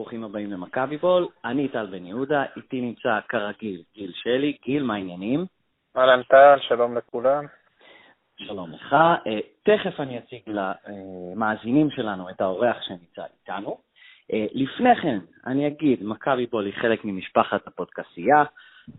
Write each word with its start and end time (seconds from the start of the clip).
ברוכים 0.00 0.24
הבאים 0.24 0.52
למכבי 0.52 0.96
בול. 0.96 1.28
אני 1.44 1.68
טל 1.68 1.86
בן 1.86 2.06
יהודה, 2.06 2.44
איתי 2.56 2.80
נמצא 2.80 3.18
כרגיל 3.28 3.82
גיל 3.94 4.12
שלי. 4.14 4.56
גיל, 4.64 4.82
מה 4.82 4.94
העניינים? 4.94 5.44
אהלן 5.96 6.22
טל, 6.22 6.58
שלום 6.60 6.96
לכולם. 6.96 7.44
שלום 8.36 8.72
לך. 8.72 8.92
Uh, 8.92 9.28
תכף 9.62 10.00
אני 10.00 10.18
אציג 10.18 10.40
למאזינים 10.46 11.90
שלנו 11.90 12.30
את 12.30 12.40
האורח 12.40 12.76
שנמצא 12.82 13.22
איתנו. 13.40 13.78
Uh, 14.32 14.34
לפני 14.52 14.96
כן, 15.02 15.18
אני 15.46 15.66
אגיד, 15.66 15.98
מכבי 16.02 16.46
בול 16.46 16.66
היא 16.66 16.74
חלק 16.74 17.04
ממשפחת 17.04 17.66
הפודקסייה. 17.66 18.44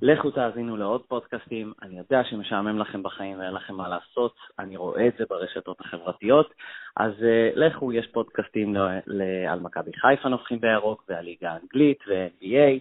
לכו 0.02 0.32
תאזינו 0.32 0.78
לעוד 0.78 1.02
פודקאסטים, 1.08 1.74
אני 1.82 1.98
יודע 1.98 2.24
שמשעמם 2.24 2.80
לכם 2.80 3.04
בחיים 3.04 3.40
ואין 3.40 3.54
לכם 3.54 3.76
מה 3.76 3.88
לעשות, 3.88 4.36
אני 4.60 4.78
רואה 4.78 5.08
את 5.08 5.14
זה 5.18 5.24
ברשתות 5.30 5.80
החברתיות, 5.80 6.54
אז 6.98 7.14
uh, 7.20 7.60
לכו, 7.60 7.94
יש 7.94 8.08
פודקאסטים 8.08 8.76
ל- 8.76 9.00
ל- 9.08 9.48
על 9.48 9.60
מכבי 9.60 9.92
חיפה 9.94 10.30
נובחים 10.30 10.62
בירוק 10.62 11.04
והליגה 11.10 11.52
האנגלית 11.52 12.00
ו-NBA, 12.08 12.80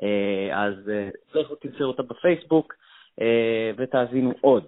uh, 0.00 0.04
אז 0.54 0.74
uh, 0.74 1.38
לכו 1.38 1.54
תמצאו 1.54 1.86
אותה 1.86 2.02
בפייסבוק 2.02 2.74
uh, 3.20 3.22
ותאזינו 3.76 4.32
עוד. 4.40 4.64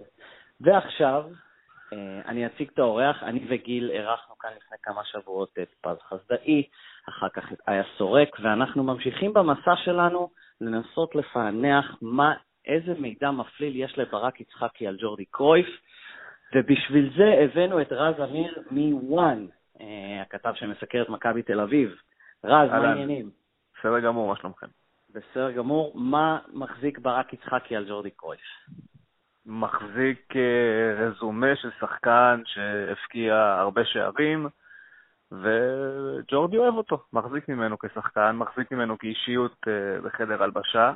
ועכשיו, 0.61 1.23
uh, 1.29 1.95
אני 2.27 2.45
אציג 2.45 2.69
את 2.73 2.79
האורח, 2.79 3.23
אני 3.23 3.45
וגיל 3.49 3.91
אירחנו 3.91 4.37
כאן 4.37 4.49
לפני 4.57 4.77
כמה 4.83 5.01
שבועות 5.03 5.57
את 5.61 5.69
פז 5.81 5.97
חסדאי, 6.09 6.63
אחר 7.09 7.29
כך 7.29 7.51
את 7.53 7.57
איה 7.67 7.83
סורק, 7.97 8.37
ואנחנו 8.39 8.83
ממשיכים 8.83 9.33
במסע 9.33 9.75
שלנו 9.75 10.29
לנסות 10.61 11.15
לפענח 11.15 11.97
מה, 12.01 12.33
איזה 12.65 12.93
מידע 12.99 13.31
מפליל 13.31 13.75
יש 13.75 13.97
לברק 13.97 14.41
יצחקי 14.41 14.87
על 14.87 14.97
ג'ורדי 15.01 15.25
קרויף, 15.25 15.67
ובשביל 16.55 17.13
זה 17.17 17.43
הבאנו 17.43 17.81
את 17.81 17.91
רז 17.91 18.15
אמיר 18.29 18.63
מוואן, 18.71 19.45
אה, 19.81 20.21
הכתב 20.21 20.53
שמסקר 20.55 21.01
את 21.01 21.09
מכבי 21.09 21.43
תל 21.43 21.59
אביב. 21.59 21.95
רז, 22.43 22.69
מה 22.69 22.75
העניינים? 22.75 23.29
בסדר 23.79 23.99
גמור, 23.99 24.27
מה 24.27 24.35
שלומכם? 24.35 24.67
בסדר 25.09 25.51
גמור. 25.51 25.91
מה 25.95 26.39
מחזיק 26.53 26.99
ברק 26.99 27.33
יצחקי 27.33 27.75
על 27.75 27.85
ג'ורדי 27.89 28.11
קרויף? 28.11 28.41
מחזיק 29.45 30.35
אה, 30.35 31.05
רזומה 31.05 31.55
של 31.55 31.69
שחקן 31.79 32.41
שהפקיע 32.45 33.35
הרבה 33.35 33.85
שערים, 33.85 34.47
וג'ורדי 35.41 36.57
אוהב 36.57 36.75
אותו, 36.75 37.03
מחזיק 37.13 37.49
ממנו 37.49 37.79
כשחקן, 37.79 38.35
מחזיק 38.35 38.71
ממנו 38.71 38.97
כאישיות 38.97 39.55
uh, 39.67 40.05
בחדר 40.05 40.43
הלבשה, 40.43 40.93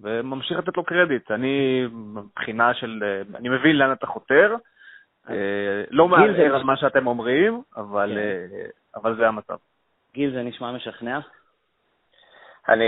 וממשיך 0.00 0.58
לתת 0.58 0.76
לו 0.76 0.84
קרדיט. 0.84 1.30
אני, 1.30 1.86
מבחינה 1.92 2.74
של, 2.74 3.02
uh, 3.02 3.36
אני 3.36 3.48
מבין 3.48 3.76
לאן 3.76 3.92
אתה 3.92 4.06
חותר, 4.06 4.56
uh, 5.26 5.30
לא 5.90 6.08
מערער 6.08 6.54
על 6.54 6.62
מה 6.62 6.76
שאתם 6.76 7.06
אומרים, 7.06 7.62
אבל, 7.76 8.18
כן. 8.50 9.00
אבל 9.00 9.16
זה 9.16 9.28
המצב. 9.28 9.56
גיל, 10.14 10.32
זה 10.32 10.42
נשמע 10.42 10.72
משכנע? 10.72 11.18
אני, 12.68 12.84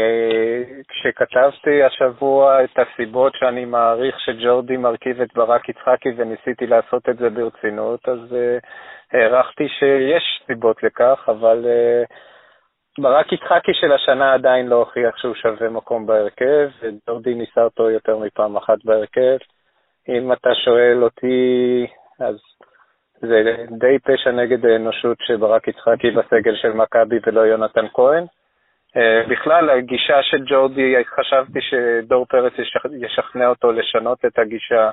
כשכתבתי 0.88 1.82
השבוע 1.82 2.64
את 2.64 2.78
הסיבות 2.78 3.32
שאני 3.36 3.64
מעריך 3.64 4.20
שג'ורדי 4.20 4.76
מרכיב 4.76 5.20
את 5.20 5.34
ברק 5.34 5.68
יצחקי 5.68 6.08
וניסיתי 6.16 6.66
לעשות 6.66 7.08
את 7.08 7.16
זה 7.18 7.30
ברצינות, 7.30 8.08
אז 8.08 8.18
uh, 8.18 8.66
הערכתי 9.12 9.68
שיש 9.68 10.42
סיבות 10.46 10.82
לכך, 10.82 11.24
אבל 11.28 11.64
uh, 11.64 13.02
ברק 13.02 13.32
יצחקי 13.32 13.74
של 13.74 13.92
השנה 13.92 14.34
עדיין 14.34 14.66
לא 14.66 14.76
הוכיח 14.76 15.16
שהוא 15.16 15.34
שווה 15.34 15.68
מקום 15.68 16.06
בהרכב, 16.06 16.70
וג'ורדי 16.80 17.34
ניסה 17.34 17.62
אותו 17.62 17.90
יותר 17.90 18.18
מפעם 18.18 18.56
אחת 18.56 18.84
בהרכב. 18.84 19.36
אם 20.08 20.32
אתה 20.32 20.54
שואל 20.64 21.04
אותי, 21.04 21.86
אז 22.20 22.36
זה 23.20 23.56
די 23.70 23.98
פשע 23.98 24.30
נגד 24.30 24.66
האנושות 24.66 25.18
שברק 25.20 25.68
יצחקי 25.68 26.10
בסגל 26.10 26.56
של 26.56 26.72
מכבי 26.72 27.18
ולא 27.26 27.40
יונתן 27.40 27.86
כהן. 27.94 28.24
Uh, 28.96 29.30
בכלל, 29.30 29.70
הגישה 29.70 30.22
של 30.22 30.44
ג'ורדי, 30.50 30.94
חשבתי 31.04 31.58
שדור 31.60 32.26
פרץ 32.26 32.52
ישכנע 33.00 33.48
אותו 33.48 33.72
לשנות 33.72 34.24
את 34.24 34.38
הגישה 34.38 34.90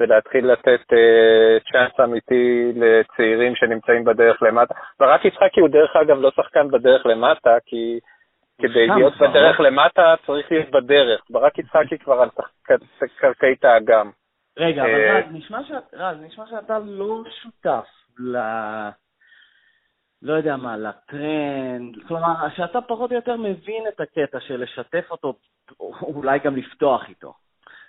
ולהתחיל 0.00 0.52
לתת 0.52 0.80
צ'אנס 1.72 2.00
אמיתי 2.04 2.72
לצעירים 2.76 3.54
שנמצאים 3.54 4.04
בדרך 4.04 4.42
למטה. 4.42 4.74
ברק 5.00 5.24
יצחקי 5.24 5.60
הוא 5.60 5.68
דרך 5.68 5.96
אגב 5.96 6.20
לא 6.20 6.30
שחקן 6.30 6.68
בדרך 6.70 7.06
למטה, 7.06 7.56
כי 7.66 7.98
כדי 8.60 8.86
להיות 8.86 9.12
בדרך 9.16 9.60
למטה 9.60 10.14
צריך 10.26 10.52
להיות 10.52 10.70
בדרך. 10.70 11.20
ברק 11.30 11.58
יצחקי 11.58 11.98
כבר 11.98 12.20
על 12.20 12.28
קרקעית 13.20 13.64
האגם. 13.64 14.10
רגע, 14.58 14.82
אבל 14.82 15.16
רז, 15.16 15.24
נשמע, 15.32 15.64
שאת, 15.64 15.94
רז, 15.94 16.16
נשמע 16.20 16.44
שאתה 16.46 16.78
לא 16.78 17.22
שותף 17.42 17.86
ל... 18.18 18.36
לא 20.22 20.32
יודע 20.32 20.56
מה, 20.56 20.76
לטרנד, 20.76 21.96
כלומר, 22.08 22.34
שאתה 22.56 22.80
פחות 22.80 23.10
או 23.10 23.16
יותר 23.16 23.36
מבין 23.36 23.84
את 23.88 24.00
הקטע 24.00 24.40
של 24.40 24.62
לשתף 24.62 25.10
אותו, 25.10 25.34
אולי 26.02 26.38
גם 26.38 26.56
לפתוח 26.56 27.08
איתו. 27.08 27.34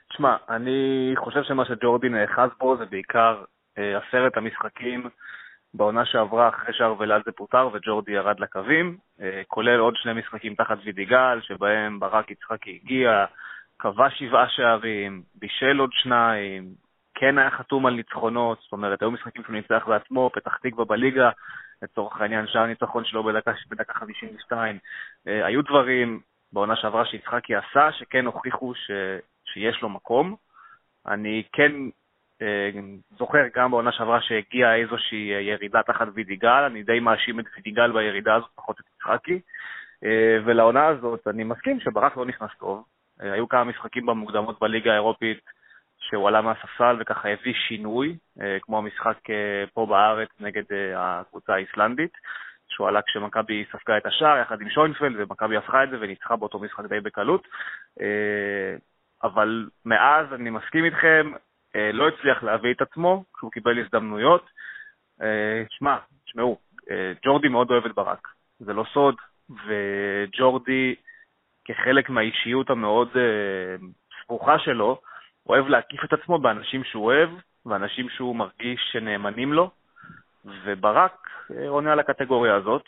תשמע, 0.10 0.36
אני 0.50 1.12
חושב 1.16 1.44
שמה 1.44 1.66
שג'ורדי 1.66 2.10
נאחז 2.10 2.50
בו 2.60 2.78
זה 2.78 2.86
בעיקר 2.86 3.44
אה, 3.78 3.98
עשרת 3.98 4.38
המשחקים 4.38 5.10
בעונה 5.74 6.06
שעברה 6.06 6.50
אחרי 6.50 6.74
שארוולאזה 6.74 7.32
פוטר 7.32 7.70
וג'ורדי 7.74 8.12
ירד 8.12 8.40
לקווים, 8.40 8.98
אה, 9.22 9.42
כולל 9.48 9.80
עוד 9.80 9.96
שני 9.96 10.14
משחקים 10.14 10.56
תחת 10.56 10.78
וידיגל, 10.84 11.40
שבהם 11.42 12.00
ברק 12.00 12.32
יצחקי 12.32 12.80
הגיע, 12.84 13.26
קבע 13.78 14.10
שבעה 14.10 14.50
שערים, 14.50 15.22
בישל 15.36 15.80
עוד 15.80 15.90
שניים, 15.94 16.64
כן 17.16 17.38
היה 17.38 17.52
חתום 17.52 17.86
על 17.86 17.94
ניצחונות, 17.94 18.60
זאת 18.62 18.72
אומרת, 18.72 19.02
היו 19.02 19.12
משחקים 19.12 19.44
שהוא 19.44 19.56
ניצח 19.56 19.84
בעצמו, 19.88 20.30
פתח 20.34 20.58
תקווה 20.58 20.86
בליגה, 20.86 21.30
לצורך 21.82 22.22
העניין, 22.22 22.48
שער 22.48 22.66
ניצחון 22.66 23.06
שלו 23.06 23.24
בדקה, 23.24 23.52
בדקה 23.70 23.94
52. 23.94 24.78
אה, 25.28 25.46
היו 25.46 25.62
דברים 25.62 26.20
בעונה 26.54 26.76
שעברה 26.76 27.06
שיצחקי 27.06 27.56
עשה, 27.56 27.92
שכן 27.92 28.26
הוכיחו 28.26 28.74
ש, 28.76 28.92
שיש 29.54 29.82
לו 29.82 29.90
מקום. 29.90 30.36
אני 31.08 31.44
כן 31.54 31.72
אה, 32.42 32.70
זוכר 33.18 33.40
גם 33.56 33.72
בעונה 33.72 33.92
שעברה 33.92 34.22
שהגיעה 34.22 34.76
איזושהי 34.76 35.32
ירידה 35.42 35.84
תחת 35.84 36.08
וידיגל, 36.14 36.64
אני 36.68 36.84
די 36.84 37.00
מאשים 37.00 37.40
את 37.40 37.46
וידיגל 37.56 37.92
בירידה 37.92 38.36
הזאת, 38.36 38.50
פחות 38.56 38.80
את 38.80 38.86
יצחקי. 38.96 39.40
אה, 40.04 40.38
ולעונה 40.46 40.88
הזאת 40.88 41.28
אני 41.28 41.44
מסכים 41.44 41.80
שברק 41.80 42.18
לא 42.18 42.26
נכנס 42.26 42.50
טוב. 42.60 42.84
אה, 43.22 43.34
היו 43.34 43.50
כמה 43.50 43.64
משחקים 43.64 44.06
במוקדמות 44.06 44.60
בליגה 44.60 44.92
האירופית 44.92 45.40
שהוא 46.00 46.28
עלה 46.28 46.42
מהספסל 46.42 46.98
וככה 47.00 47.30
הביא 47.30 47.54
שינוי, 47.68 48.18
אה, 48.42 48.58
כמו 48.62 48.78
המשחק 48.78 49.30
אה, 49.30 49.64
פה 49.74 49.86
בארץ 49.86 50.30
נגד 50.40 50.64
אה, 50.72 51.20
הקבוצה 51.20 51.54
האיסלנדית, 51.54 52.12
שהוא 52.70 52.88
עלה 52.88 53.02
כשמכבי 53.02 53.66
ספגה 53.72 53.98
את 53.98 54.06
השער 54.06 54.38
יחד 54.38 54.62
עם 54.62 54.70
שוינפלד, 54.70 55.16
ומכבי 55.18 55.58
הפכה 55.58 55.84
את 55.84 55.90
זה 55.90 55.98
וניצחה 56.00 56.36
באותו 56.36 56.60
משחק 56.60 56.86
די 56.86 57.00
בקלות. 57.00 57.48
אבל 59.24 59.70
מאז, 59.86 60.34
אני 60.34 60.50
מסכים 60.50 60.86
איתכם, 60.86 61.32
לא 61.94 62.08
הצליח 62.08 62.44
להביא 62.44 62.74
את 62.74 62.82
עצמו 62.82 63.24
כשהוא 63.34 63.52
קיבל 63.52 63.80
הזדמנויות. 63.80 64.50
שמע, 65.70 65.98
תשמעו, 66.26 66.58
ג'ורדי 67.26 67.48
מאוד 67.48 67.72
אוהב 67.72 67.86
את 67.86 67.96
ברק, 67.96 68.28
זה 68.60 68.74
לא 68.74 68.86
סוד, 68.94 69.16
וג'ורדי, 69.50 70.96
כחלק 71.66 72.10
מהאישיות 72.10 72.70
המאוד 72.70 73.10
סבוכה 74.24 74.60
שלו, 74.60 75.02
אוהב 75.50 75.68
להקיף 75.68 76.04
את 76.04 76.14
עצמו 76.14 76.40
באנשים 76.40 76.84
שהוא 76.84 77.06
אוהב, 77.06 77.30
ואנשים 77.66 78.10
שהוא 78.10 78.36
מרגיש 78.36 78.90
שנאמנים 78.92 79.54
לו, 79.54 79.72
וברק 80.46 81.30
אה, 81.52 81.70
עונה 81.70 81.92
על 81.92 82.00
הקטגוריה 82.00 82.56
הזאת. 82.56 82.84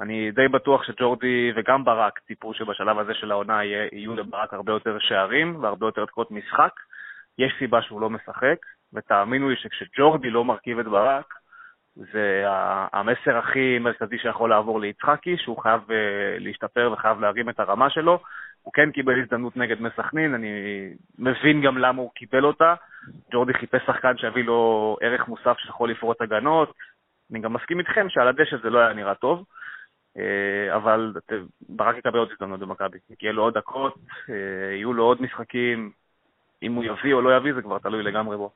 אני 0.00 0.30
די 0.30 0.48
בטוח 0.48 0.84
שג'ורדי 0.84 1.52
וגם 1.56 1.84
ברק 1.84 2.18
ציפו 2.18 2.54
שבשלב 2.54 2.98
הזה 2.98 3.14
של 3.14 3.30
העונה 3.30 3.64
יהיו 3.64 4.14
לברק 4.14 4.54
הרבה 4.54 4.72
יותר 4.72 4.98
שערים 4.98 5.62
והרבה 5.62 5.86
יותר 5.86 6.04
דקות 6.04 6.30
משחק. 6.30 6.72
יש 7.38 7.52
סיבה 7.58 7.82
שהוא 7.82 8.00
לא 8.00 8.10
משחק, 8.10 8.56
ותאמינו 8.92 9.48
לי 9.48 9.56
שכשג'ורדי 9.56 10.30
לא 10.30 10.44
מרכיב 10.44 10.78
את 10.78 10.86
ברק, 10.86 11.34
זה 11.96 12.44
המסר 12.92 13.36
הכי 13.36 13.78
מרכזי 13.78 14.18
שיכול 14.18 14.50
לעבור 14.50 14.80
ליצחקי, 14.80 15.36
שהוא 15.36 15.62
חייב 15.62 15.80
אה, 15.90 16.38
להשתפר 16.38 16.90
וחייב 16.92 17.20
להרים 17.20 17.48
את 17.48 17.60
הרמה 17.60 17.90
שלו, 17.90 18.18
הוא 18.62 18.72
כן 18.72 18.90
קיבל 18.90 19.20
הזדמנות 19.22 19.56
נגד 19.56 19.80
מסכנין, 19.80 20.34
אני 20.34 20.50
מבין 21.18 21.62
גם 21.62 21.78
למה 21.78 22.02
הוא 22.02 22.10
קיבל 22.14 22.44
אותה. 22.44 22.74
ג'ורדי 23.32 23.54
חיפש 23.54 23.82
שחקן 23.86 24.16
שיביא 24.16 24.44
לו 24.44 24.96
ערך 25.00 25.28
מוסף 25.28 25.58
שיכול 25.58 25.90
לפרוט 25.90 26.20
הגנות. 26.22 26.72
אני 27.30 27.40
גם 27.40 27.52
מסכים 27.52 27.78
איתכם 27.78 28.06
שעל 28.08 28.28
הדשא 28.28 28.56
זה 28.62 28.70
לא 28.70 28.78
היה 28.78 28.92
נראה 28.92 29.14
טוב, 29.14 29.44
אבל 30.76 31.12
ברק 31.68 31.96
יקבל 31.96 32.18
עוד 32.18 32.28
הזדמנות 32.32 32.60
במכבי. 32.60 32.98
יהיו 33.22 33.32
לו 33.32 33.42
עוד 33.42 33.54
דקות, 33.54 33.94
אה, 34.30 34.34
יהיו 34.74 34.92
לו 34.92 35.04
עוד 35.04 35.22
משחקים. 35.22 35.90
אם 36.62 36.74
הוא 36.74 36.84
יביא 36.84 37.14
או 37.14 37.20
לא 37.20 37.36
יביא, 37.36 37.54
זה 37.54 37.62
כבר 37.62 37.78
תלוי 37.78 38.02
לגמרי 38.02 38.36
בו. 38.36 38.50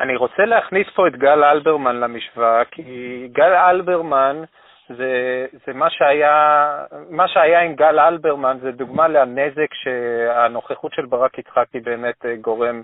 אני 0.00 0.16
רוצה 0.16 0.44
להכניס 0.44 0.86
פה 0.94 1.08
את 1.08 1.16
גל 1.16 1.44
אלברמן 1.44 1.96
למשוואה, 1.96 2.64
כי 2.64 3.28
גל 3.32 3.52
אלברמן, 3.54 4.42
זה, 4.88 5.46
זה 5.66 5.72
מה, 5.72 5.90
שהיה, 5.90 6.68
מה 7.10 7.28
שהיה 7.28 7.60
עם 7.60 7.74
גל 7.74 7.98
אלברמן 7.98 8.58
זה 8.62 8.72
דוגמה 8.72 9.08
לנזק 9.08 9.74
שהנוכחות 9.74 10.92
של 10.92 11.06
ברק 11.06 11.38
יצחקי 11.38 11.80
באמת 11.80 12.24
גורם, 12.40 12.82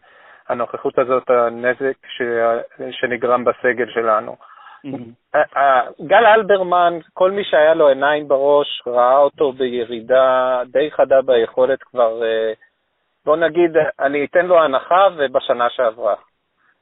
הנוכחות 0.48 0.98
הזאת, 0.98 1.30
הנזק 1.30 1.96
ש, 2.06 2.22
שנגרם 2.90 3.44
בסגל 3.44 3.90
שלנו. 3.90 4.36
גל 6.00 6.26
אלברמן, 6.26 6.98
כל 7.12 7.30
מי 7.30 7.44
שהיה 7.44 7.74
לו 7.74 7.88
עיניים 7.88 8.28
בראש, 8.28 8.82
ראה 8.86 9.16
אותו 9.16 9.52
בירידה 9.52 10.60
די 10.66 10.90
חדה 10.90 11.22
ביכולת 11.22 11.82
כבר, 11.82 12.22
אה, 12.24 12.52
בוא 13.24 13.36
נגיד, 13.36 13.76
אני 14.00 14.24
אתן 14.24 14.46
לו 14.46 14.62
הנחה 14.62 15.08
ובשנה 15.16 15.70
שעברה. 15.70 16.14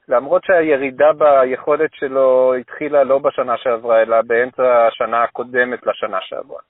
למרות 0.09 0.45
שהירידה 0.45 1.13
ביכולת 1.13 1.91
שלו 1.95 2.55
התחילה 2.55 3.05
לא 3.05 3.19
בשנה 3.19 3.57
שעברה, 3.57 4.03
אלא 4.03 4.23
באמצע 4.23 4.87
השנה 4.87 5.23
הקודמת 5.23 5.87
לשנה 5.87 6.19
שעברה. 6.21 6.61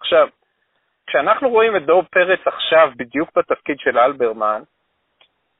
עכשיו, 0.00 0.28
כשאנחנו 1.06 1.50
רואים 1.50 1.76
את 1.76 1.86
דוב 1.86 2.04
פרץ 2.10 2.40
עכשיו 2.46 2.90
בדיוק 2.96 3.30
בתפקיד 3.36 3.78
של 3.78 3.98
אלברמן, 3.98 4.62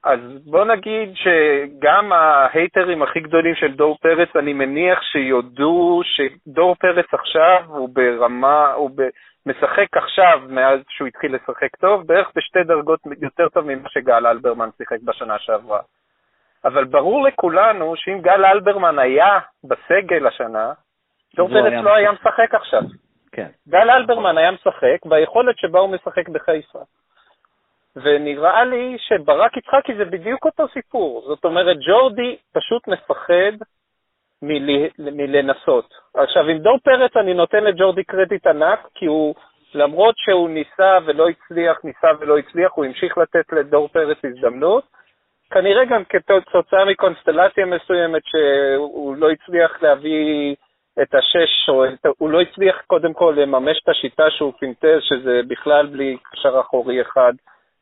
אז 0.05 0.21
בוא 0.45 0.65
נגיד 0.65 1.09
שגם 1.15 2.13
ההייטרים 2.13 3.03
הכי 3.03 3.21
גדולים 3.21 3.55
של 3.55 3.73
דור 3.73 3.99
פרץ, 4.01 4.29
אני 4.37 4.53
מניח 4.53 5.03
שיודו 5.03 6.01
שדור 6.05 6.75
פרץ 6.75 7.07
עכשיו 7.13 7.63
הוא 7.67 7.89
ברמה, 7.93 8.73
הוא 8.73 8.91
ב, 8.95 9.03
משחק 9.47 9.97
עכשיו, 9.97 10.41
מאז 10.49 10.81
שהוא 10.89 11.09
התחיל 11.09 11.35
לשחק 11.35 11.77
טוב, 11.77 12.07
בערך 12.07 12.29
בשתי 12.37 12.63
דרגות 12.65 13.01
יותר 13.21 13.49
טוב 13.49 13.65
ממה 13.67 13.89
שגל 13.89 14.27
אלברמן 14.27 14.69
שיחק 14.79 14.99
בשנה 15.05 15.39
שעברה. 15.39 15.81
אבל 16.65 16.85
ברור 16.85 17.25
לכולנו 17.29 17.95
שאם 17.97 18.21
גל 18.21 18.45
אלברמן 18.45 18.99
היה 18.99 19.39
בסגל 19.65 20.27
השנה, 20.27 20.73
דור 21.37 21.49
פרץ 21.49 21.85
לא 21.85 21.95
היה 21.95 22.13
משחק 22.13 22.55
עכשיו. 22.55 22.83
כן. 23.33 23.49
גל 23.69 23.91
אלברמן 23.91 24.39
היה 24.39 24.51
משחק 24.51 25.07
ביכולת 25.07 25.59
שבה 25.59 25.79
הוא 25.81 25.91
משחק 25.91 26.29
בחיפה. 26.29 26.79
ונראה 27.97 28.65
לי 28.65 28.97
שברק 28.99 29.57
יצחקי 29.57 29.95
זה 29.95 30.05
בדיוק 30.05 30.45
אותו 30.45 30.69
סיפור. 30.69 31.23
זאת 31.27 31.45
אומרת, 31.45 31.77
ג'ורדי 31.89 32.37
פשוט 32.53 32.89
מפחד 32.89 33.53
מל... 34.43 34.87
מלנסות. 34.99 35.95
עכשיו, 36.15 36.47
עם 36.47 36.59
דור 36.59 36.79
פרץ 36.85 37.17
אני 37.17 37.35
נותן 37.35 37.65
לג'ורדי 37.65 38.05
קרדיט 38.05 38.47
ענק, 38.47 38.89
כי 38.95 39.07
הוא, 39.07 39.35
למרות 39.75 40.15
שהוא 40.19 40.51
ניסה 40.51 40.99
ולא 41.05 41.29
הצליח, 41.29 41.85
ניסה 41.85 42.09
ולא 42.21 42.39
הצליח, 42.39 42.73
הוא 42.75 42.85
המשיך 42.85 43.19
לתת 43.19 43.53
לדור 43.53 43.89
פרץ 43.89 44.19
הזדמנות. 44.25 44.85
כנראה 45.51 45.85
גם 45.85 46.03
כתוצאה 46.05 46.85
מקונסטלציה 46.85 47.67
מסוימת 47.67 48.23
שהוא 48.25 49.17
לא 49.17 49.31
הצליח 49.31 49.83
להביא 49.83 50.55
את 51.03 51.15
השש, 51.15 51.69
או 51.69 51.85
את, 51.85 52.07
הוא 52.19 52.31
לא 52.31 52.41
הצליח 52.41 52.83
קודם 52.87 53.13
כל 53.13 53.35
לממש 53.37 53.81
את 53.83 53.89
השיטה 53.89 54.31
שהוא 54.31 54.53
פינטז, 54.59 55.01
שזה 55.01 55.41
בכלל 55.49 55.87
בלי 55.87 56.17
קשר 56.33 56.61
אחורי 56.61 57.03
אחד, 57.03 57.33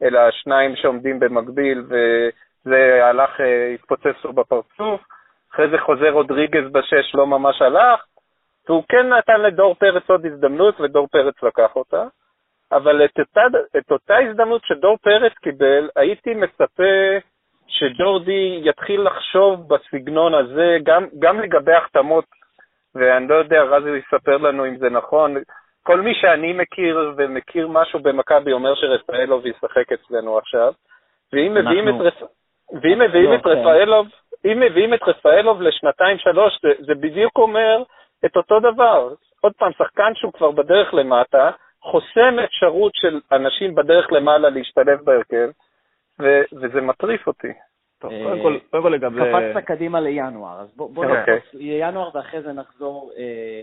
אלא 0.03 0.31
שניים 0.31 0.77
שעומדים 0.77 1.21
במקביל, 1.21 1.85
וזה 1.89 3.05
הלך, 3.05 3.41
אה, 3.41 3.75
התפוצץ 3.75 4.25
לו 4.25 4.33
בפרצוף. 4.33 5.01
אחרי 5.53 5.71
זה 5.71 5.79
חוזר 5.79 6.11
רודריגז 6.11 6.73
בשש, 6.73 7.15
לא 7.15 7.27
ממש 7.27 7.63
הלך, 7.63 8.05
והוא 8.69 8.85
כן 8.89 9.09
נתן 9.09 9.41
לדור 9.41 9.75
פרץ 9.75 10.03
עוד 10.11 10.27
הזדמנות, 10.27 10.81
ודור 10.81 11.07
פרץ 11.07 11.35
לקח 11.43 11.77
אותה. 11.77 12.05
אבל 12.73 13.05
את 13.05 13.19
אותה, 13.19 13.41
את 13.79 13.91
אותה 13.91 14.17
הזדמנות 14.17 14.63
שדור 14.65 14.97
פרץ 14.97 15.33
קיבל, 15.33 15.89
הייתי 15.97 16.35
מצפה 16.35 17.19
שג'ורדי 17.69 18.61
יתחיל 18.65 19.01
לחשוב 19.03 19.75
בסגנון 19.75 20.35
הזה, 20.35 20.77
גם, 20.83 21.07
גם 21.19 21.41
לגבי 21.41 21.73
החתמות, 21.73 22.25
ואני 22.95 23.29
לא 23.29 23.35
יודע, 23.35 23.63
רזי 23.63 23.91
יספר 23.91 24.37
לנו 24.37 24.67
אם 24.67 24.77
זה 24.77 24.91
נכון, 24.91 25.37
כל 25.89 26.01
מי 26.01 26.15
שאני 26.15 26.53
מכיר 26.53 27.13
ומכיר 27.17 27.69
משהו 27.69 28.01
במכבי 28.01 28.53
אומר 28.53 28.75
שרפאלוב 28.75 29.47
ישחק 29.47 29.93
אצלנו 29.93 30.39
עכשיו, 30.39 30.73
ואם 31.33 31.55
מביאים 31.55 31.89
את, 31.89 31.95
רפ... 32.01 32.15
ואם 32.83 32.99
מביאים 32.99 33.35
את 33.35 33.39
אוקיי. 33.39 33.53
רפאלוב, 33.53 34.07
אם 34.45 34.61
מביאים 34.61 34.95
את 34.95 35.03
רפאלוב 35.03 35.63
לשנתיים-שלוש, 35.63 36.59
זה, 36.63 36.69
זה 36.79 36.95
בדיוק 36.95 37.39
אומר 37.39 37.83
את 38.25 38.37
אותו 38.37 38.61
דבר. 38.61 39.15
עוד 39.41 39.53
פעם, 39.59 39.73
שחקן 39.73 40.13
שהוא 40.15 40.33
כבר 40.33 40.51
בדרך 40.51 40.95
למטה, 40.95 41.51
חוסם 41.83 42.39
אפשרות 42.45 42.93
של 42.95 43.21
אנשים 43.33 43.75
בדרך 43.75 44.13
למעלה 44.13 44.49
להשתלב 44.49 44.99
בהרכב, 45.05 45.51
ו- 46.21 46.43
וזה 46.53 46.81
מטריף 46.81 47.27
אותי. 47.27 47.53
טוב, 48.01 48.13
אה, 48.13 48.43
קודם 48.71 48.83
כל 48.83 48.89
לגבי... 48.89 49.21
קפצת 49.21 49.65
קדימה 49.67 50.01
לינואר, 50.01 50.61
אז 50.61 50.77
בוא 50.77 51.05
אוקיי. 51.05 51.37
נקפוץ 51.37 51.55
לינואר 51.55 52.11
ואחרי 52.15 52.43
זה 52.43 52.53
נחזור 52.53 53.11
אה, 53.19 53.61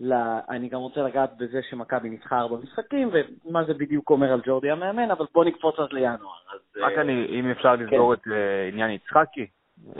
לה, 0.00 0.40
אני 0.48 0.68
גם 0.68 0.78
רוצה 0.78 1.02
לגעת 1.02 1.36
בזה 1.36 1.60
שמכבי 1.70 2.10
ניצחה 2.10 2.38
ארבע 2.38 2.56
משחקים, 2.62 3.10
ומה 3.12 3.64
זה 3.64 3.74
בדיוק 3.74 4.10
אומר 4.10 4.32
על 4.32 4.40
ג'ורדי 4.46 4.70
המאמן, 4.70 5.10
אבל 5.10 5.26
בוא 5.34 5.44
נקפוץ 5.44 5.78
אז 5.78 5.88
לינואר. 5.92 6.36
אז, 6.54 6.60
רק 6.76 6.92
uh, 6.92 7.00
אני, 7.00 7.26
אם 7.40 7.50
אפשר 7.50 7.74
לסגור 7.74 8.16
כן. 8.16 8.20
את 8.20 8.26
uh, 8.26 8.72
עניין 8.72 8.90
יצחקי. 8.90 9.46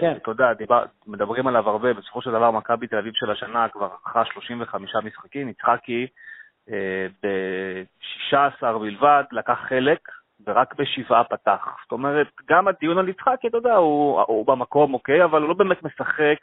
כן. 0.00 0.12
אתה 0.22 0.30
יודע, 0.30 0.52
דיבר, 0.52 0.84
מדברים 1.06 1.46
עליו 1.46 1.70
הרבה, 1.70 1.92
בסופו 1.92 2.22
של 2.22 2.30
דבר 2.30 2.50
מכבי 2.50 2.86
תל 2.86 2.96
אביב 2.96 3.12
של 3.14 3.30
השנה 3.30 3.68
כבר 3.68 3.88
ערכה 4.06 4.24
35 4.24 4.94
משחקים, 5.04 5.48
יצחקי 5.48 6.06
uh, 6.68 6.72
ב-16 7.22 8.78
בלבד 8.78 9.24
לקח 9.32 9.58
חלק, 9.68 10.08
ורק 10.46 10.74
בשבעה 10.74 11.24
פתח. 11.24 11.76
זאת 11.82 11.92
אומרת, 11.92 12.26
גם 12.50 12.68
הדיון 12.68 12.98
על 12.98 13.08
יצחקי, 13.08 13.48
אתה 13.48 13.56
יודע, 13.56 13.74
הוא, 13.74 14.20
הוא 14.20 14.46
במקום, 14.46 14.94
אוקיי, 14.94 15.24
אבל 15.24 15.40
הוא 15.40 15.48
לא 15.48 15.54
באמת 15.54 15.82
משחק. 15.82 16.38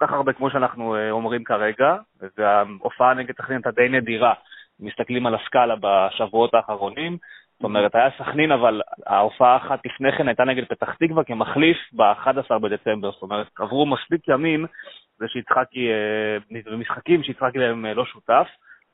כך 0.00 0.12
הרבה 0.12 0.32
כמו 0.32 0.50
שאנחנו 0.50 0.96
אה, 0.96 1.10
אומרים 1.10 1.44
כרגע, 1.44 1.96
וההופעה 2.38 3.14
נגד 3.14 3.34
סכנין 3.34 3.56
הייתה 3.56 3.70
די 3.70 3.88
נדירה, 3.88 4.34
מסתכלים 4.80 5.26
על 5.26 5.34
הסקאלה 5.34 5.74
בשבועות 5.80 6.54
האחרונים. 6.54 7.16
זאת 7.60 7.64
אומרת, 7.64 7.94
היה 7.94 8.08
סכנין, 8.18 8.52
אבל 8.52 8.80
ההופעה 9.06 9.52
האחת 9.52 9.80
לפני 9.86 10.12
כן 10.12 10.28
הייתה 10.28 10.44
נגד 10.44 10.64
פתח 10.64 10.94
תקווה 10.94 11.24
כמחליף 11.24 11.76
ב-11 11.92 12.58
בדצמבר. 12.58 13.10
זאת 13.10 13.22
אומרת, 13.22 13.46
עברו 13.58 13.86
מספיק 13.86 14.28
ימים, 14.28 14.66
זה 15.18 15.26
שיצחקי, 15.28 15.88
אה, 15.90 16.60
במשחקים 16.72 17.22
שיצחקי 17.22 17.58
להם 17.58 17.86
אה, 17.86 17.94
לא 17.94 18.04
שותף, 18.04 18.46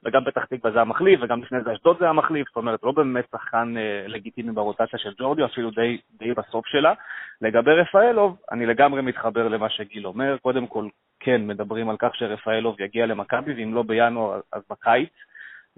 וגם 0.06 0.24
פתח 0.24 0.44
תקווה 0.44 0.72
זה 0.72 0.80
המחליף, 0.80 1.20
וגם 1.22 1.42
לפני 1.42 1.58
זה 1.64 1.72
אשדוד 1.72 1.96
זה 2.00 2.08
המחליף, 2.08 2.48
זאת 2.48 2.56
אומרת, 2.56 2.82
לא 2.82 2.92
באמת 2.92 3.24
שחקן 3.32 3.74
לגיטימי 4.06 4.52
ברוטציה 4.52 4.98
של 4.98 5.12
ג'ורדי, 5.18 5.44
אפילו 5.44 5.70
די, 5.70 5.98
די 6.18 6.34
בסוף 6.34 6.66
שלה. 6.66 6.92
לגבי 7.40 7.72
רפאלוב, 7.72 8.36
אני 8.52 8.66
לגמרי 8.66 9.02
מתחבר 9.02 9.48
למה 9.48 9.70
שגיל 9.70 10.06
אומר. 10.06 10.36
קודם 10.42 10.66
כל, 10.66 10.88
כן, 11.20 11.46
מדברים 11.46 11.88
על 11.88 11.96
כך 11.98 12.14
שרפאלוב 12.14 12.80
יגיע 12.80 13.06
למכבי, 13.06 13.54
ואם 13.54 13.74
לא 13.74 13.82
בינואר, 13.82 14.40
אז 14.52 14.62
בקיץ. 14.70 15.10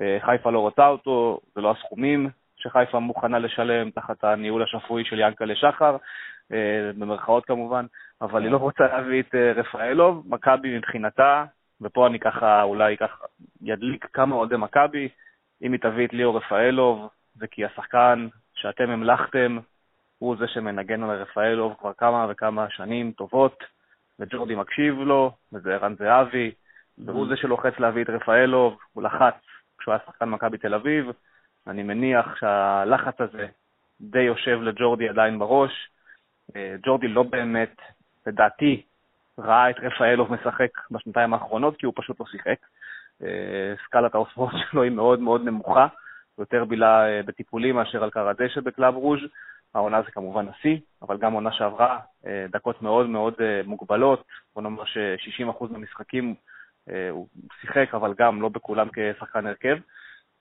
אה, 0.01 0.19
חיפה 0.21 0.51
לא 0.51 0.59
רוצה 0.59 0.87
אותו, 0.87 1.41
זה 1.55 1.61
לא 1.61 1.71
הסכומים 1.71 2.31
שחיפה 2.57 2.99
מוכנה 2.99 3.39
לשלם 3.39 3.91
תחת 3.91 4.25
הניהול 4.25 4.63
השפוי 4.63 5.05
של 5.05 5.21
ינקלה 5.21 5.55
שחר, 5.55 5.97
אה, 6.53 6.91
במרכאות 6.99 7.45
כמובן, 7.45 7.87
אבל 8.21 8.43
היא 8.43 8.51
לא 8.51 8.57
רוצה 8.57 8.85
להביא 8.87 9.23
את 9.23 9.35
אה, 9.35 9.53
רפאלוב. 9.53 10.27
מכבי 10.29 10.79
מבחינתה, 10.79 11.45
ופה 11.81 12.07
אני 12.07 12.19
ככה 12.19 12.63
אולי 12.63 12.97
ככה 12.97 13.25
ידליק 13.63 14.07
כמה 14.13 14.35
אוהדי 14.35 14.57
מכבי, 14.57 15.09
אם 15.63 15.73
היא 15.73 15.81
תביא 15.81 16.07
את 16.07 16.13
ליאור 16.13 16.37
רפאלוב, 16.37 17.09
זה 17.35 17.47
כי 17.47 17.65
השחקן 17.65 18.29
שאתם 18.55 18.91
המלכתם 18.91 19.59
הוא 20.19 20.37
זה 20.37 20.49
שמנגן 20.49 21.03
על 21.03 21.23
רפאלוב 21.23 21.75
כבר 21.79 21.93
כמה 21.93 22.27
וכמה 22.31 22.71
שנים 22.71 23.13
טובות, 23.13 23.65
וג'ורדי 24.19 24.55
מקשיב 24.55 24.99
לו, 24.99 25.33
וזה 25.53 25.75
ערן 25.75 25.95
זהבי, 25.95 26.51
והוא 26.99 27.29
זה 27.29 27.37
שלוחץ 27.37 27.79
להביא 27.79 28.03
את 28.05 28.11
רפאלוב, 28.11 28.79
הוא 28.93 29.03
לחץ 29.03 29.35
כשהוא 29.79 29.95
היה 29.95 30.05
שחקן 30.07 30.29
מכבי 30.29 30.59
תל 30.59 30.75
אביב. 30.75 31.07
אני 31.67 31.83
מניח 31.83 32.37
שהלחץ 32.41 33.21
הזה 33.21 33.47
די 34.01 34.21
יושב 34.21 34.63
לג'ורדי 34.63 35.09
עדיין 35.09 35.39
בראש. 35.39 35.91
אה, 36.57 36.77
ג'ורדי 36.83 37.09
לא 37.09 37.23
באמת, 37.23 37.77
לדעתי, 38.27 38.83
ראה 39.39 39.71
את 39.71 39.77
רפאלוב 39.79 40.33
משחק 40.33 40.71
בשנתיים 40.91 41.35
האחרונות, 41.35 41.77
כי 41.77 41.87
הוא 41.87 41.95
פשוט 41.97 42.21
לא 42.21 42.27
שיחק. 42.27 42.59
אה, 43.23 43.75
סקאלת 43.85 44.15
ההופעות 44.15 44.53
שלו 44.71 44.83
היא 44.83 44.93
מאוד 44.93 45.21
מאוד 45.21 45.45
נמוכה, 45.45 45.87
יותר 46.39 46.65
בילה 46.65 47.09
אה, 47.09 47.21
בטיפולים 47.23 47.75
מאשר 47.75 48.05
על 48.05 48.11
כר 48.11 48.29
הדשא 48.29 48.61
בקלאב 48.61 48.95
ברוז'. 48.95 49.21
העונה 49.75 50.03
זה 50.03 50.11
כמובן 50.11 50.47
השיא, 50.49 50.77
אבל 51.03 51.19
גם 51.19 51.33
עונה 51.33 51.53
שעברה, 51.53 51.99
אה, 52.27 52.47
דקות 52.51 52.83
מאוד 52.83 53.07
מאוד 53.07 53.35
מוגבלות, 53.65 54.25
בוא 54.55 54.63
נאמר 54.63 54.85
ש-60% 54.85 55.65
מהמשחקים 55.71 56.35
הוא 57.11 57.29
שיחק, 57.61 57.95
אבל 57.95 58.15
גם 58.19 58.43
לא 58.43 58.49
בכולם 58.49 58.89
כשחקן 58.93 59.47
הרכב. 59.47 59.77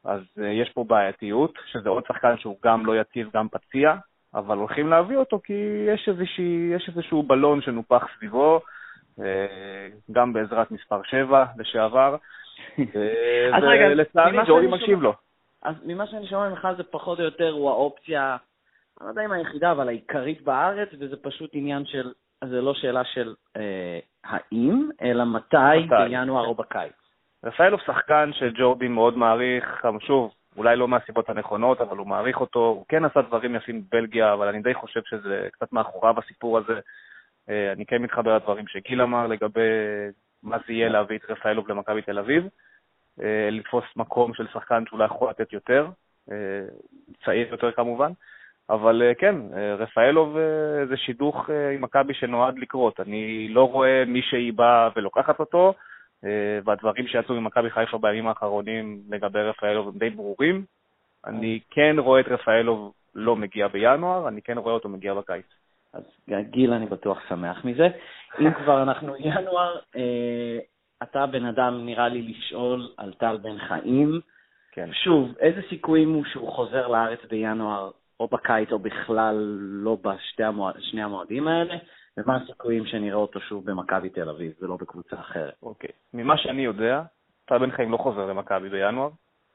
אז 0.05 0.21
יש 0.37 0.69
פה 0.69 0.83
בעייתיות, 0.83 1.53
שזה 1.71 1.89
עוד 1.89 2.03
שחקן 2.07 2.37
שהוא 2.37 2.57
גם 2.63 2.85
לא 2.85 3.01
יציב, 3.01 3.29
גם 3.33 3.47
פציע, 3.49 3.95
אבל 4.33 4.57
הולכים 4.57 4.87
להביא 4.87 5.17
אותו 5.17 5.39
כי 5.43 5.85
יש, 5.87 6.09
איזושהי, 6.09 6.71
יש 6.75 6.89
איזשהו 6.89 7.23
בלון 7.23 7.61
שנופח 7.61 8.05
סביבו, 8.17 8.61
גם 10.11 10.33
בעזרת 10.33 10.71
מספר 10.71 11.01
7 11.03 11.45
לשעבר. 11.57 12.15
ולצערי 13.61 14.37
ג'ורדי 14.47 14.67
מקשיב 14.67 15.01
לו. 15.01 15.13
אז 15.63 15.75
ממה 15.85 16.07
שאני 16.07 16.27
שומע 16.27 16.49
ממך 16.49 16.67
זה 16.77 16.83
פחות 16.83 17.19
או 17.19 17.23
יותר 17.23 17.49
הוא 17.49 17.69
האופציה 17.69 18.37
אני 18.99 19.05
לא 19.05 19.11
יודע 19.11 19.25
אם 19.25 19.31
היחידה, 19.31 19.71
אבל 19.71 19.87
העיקרית 19.87 20.41
בארץ, 20.41 20.89
וזה 20.99 21.15
פשוט 21.21 21.49
עניין 21.53 21.85
של, 21.85 22.11
זה 22.43 22.61
לא 22.61 22.73
שאלה 22.73 23.03
של 23.05 23.35
אה, 23.57 23.99
האם, 24.23 24.89
אלא 25.01 25.25
מתי, 25.25 25.57
מתי, 25.85 25.95
בינואר 26.09 26.45
או 26.45 26.55
בקיץ. 26.55 26.93
רפאלוב 27.45 27.79
שחקן 27.85 28.29
שג'ורדי 28.33 28.87
מאוד 28.87 29.17
מעריך, 29.17 29.85
שוב, 29.99 30.31
אולי 30.57 30.75
לא 30.75 30.87
מהסיבות 30.87 31.29
הנכונות, 31.29 31.81
אבל 31.81 31.97
הוא 31.97 32.07
מעריך 32.07 32.41
אותו. 32.41 32.59
הוא 32.59 32.85
כן 32.89 33.05
עשה 33.05 33.21
דברים 33.21 33.55
יפים 33.55 33.81
בבלגיה, 33.81 34.33
אבל 34.33 34.47
אני 34.47 34.61
די 34.61 34.73
חושב 34.73 35.01
שזה 35.05 35.47
קצת 35.51 35.73
מאחוריו 35.73 36.15
הסיפור 36.19 36.57
הזה. 36.57 36.79
אה, 37.49 37.71
אני 37.71 37.85
כן 37.85 38.01
מתחבר 38.01 38.35
לדברים 38.35 38.67
שגיל 38.67 39.01
אמר 39.01 39.27
לגבי 39.27 39.69
מה 40.43 40.57
זה 40.67 40.73
יהיה 40.73 40.89
להביא 40.89 41.17
את 41.17 41.29
רפאלוב 41.29 41.69
למכבי 41.69 42.01
תל 42.01 42.19
אביב, 42.19 42.47
לתפוס 43.51 43.83
מקום 43.95 44.33
של 44.33 44.47
שחקן 44.53 44.83
שאולי 44.89 45.05
יכול 45.05 45.29
לתת 45.29 45.53
יותר, 45.53 45.87
צעיר 47.25 47.47
יותר 47.51 47.71
כמובן, 47.71 48.11
אבל 48.69 49.01
כן, 49.17 49.35
רפאלוב 49.77 50.37
זה 50.89 50.97
שידוך 50.97 51.49
עם 51.75 51.81
מכבי 51.81 52.13
שנועד 52.13 52.59
לקרות. 52.59 52.99
אני 52.99 53.47
לא 53.49 53.63
רואה 53.63 54.03
מי 54.07 54.21
שהיא 54.21 54.53
באה 54.53 54.89
ולוקחת 54.95 55.39
אותו, 55.39 55.73
והדברים 56.65 57.07
שיצאו 57.07 57.35
ממכבי 57.35 57.69
חיפה 57.69 57.97
בימים 57.97 58.27
האחרונים 58.27 59.01
לגבי 59.09 59.39
רפאלוב 59.39 59.87
הם 59.87 59.97
די 59.97 60.09
ברורים. 60.09 60.65
אני 61.25 61.59
כן 61.71 61.95
רואה 61.99 62.19
את 62.19 62.27
רפאלוב 62.27 62.93
לא 63.15 63.35
מגיע 63.35 63.67
בינואר, 63.67 64.27
אני 64.27 64.41
כן 64.41 64.57
רואה 64.57 64.73
אותו 64.73 64.89
מגיע 64.89 65.13
בקיץ. 65.13 65.56
אז 65.93 66.03
גיל, 66.41 66.73
אני 66.73 66.85
בטוח 66.85 67.19
שמח 67.29 67.65
מזה. 67.65 67.87
אם 68.39 68.53
כבר 68.63 68.83
אנחנו 68.83 69.15
ינואר, 69.19 69.79
אה, 69.95 70.59
אתה 71.03 71.25
בן 71.25 71.45
אדם, 71.45 71.85
נראה 71.85 72.07
לי, 72.07 72.21
לשאול 72.21 72.91
על 72.97 73.13
טל 73.13 73.37
בן 73.37 73.57
חיים. 73.57 74.19
כן. 74.71 74.89
שוב, 74.93 75.35
איזה 75.39 75.61
סיכויים 75.69 76.13
הוא 76.13 76.25
שהוא 76.25 76.51
חוזר 76.51 76.87
לארץ 76.87 77.19
בינואר, 77.29 77.91
או 78.19 78.27
בקיץ, 78.27 78.71
או 78.71 78.79
בכלל 78.79 79.35
לא 79.59 79.97
בשני 80.01 80.45
המועד, 80.45 80.75
המועדים 80.93 81.47
האלה? 81.47 81.75
ומה 82.17 82.35
הסיכויים 82.35 82.85
שנראה 82.85 83.17
אותו 83.17 83.39
שוב 83.39 83.71
במכבי 83.71 84.09
תל 84.09 84.29
אביב 84.29 84.51
ולא 84.61 84.77
בקבוצה 84.81 85.19
אחרת? 85.19 85.53
אוקיי. 85.63 85.89
ממה 86.13 86.37
שאני 86.37 86.61
יודע, 86.61 87.01
טל 87.45 87.57
בן 87.57 87.71
חיים 87.71 87.91
לא 87.91 87.97
חוזר 87.97 88.25
למכבי 88.25 88.69
בינואר. 88.69 89.09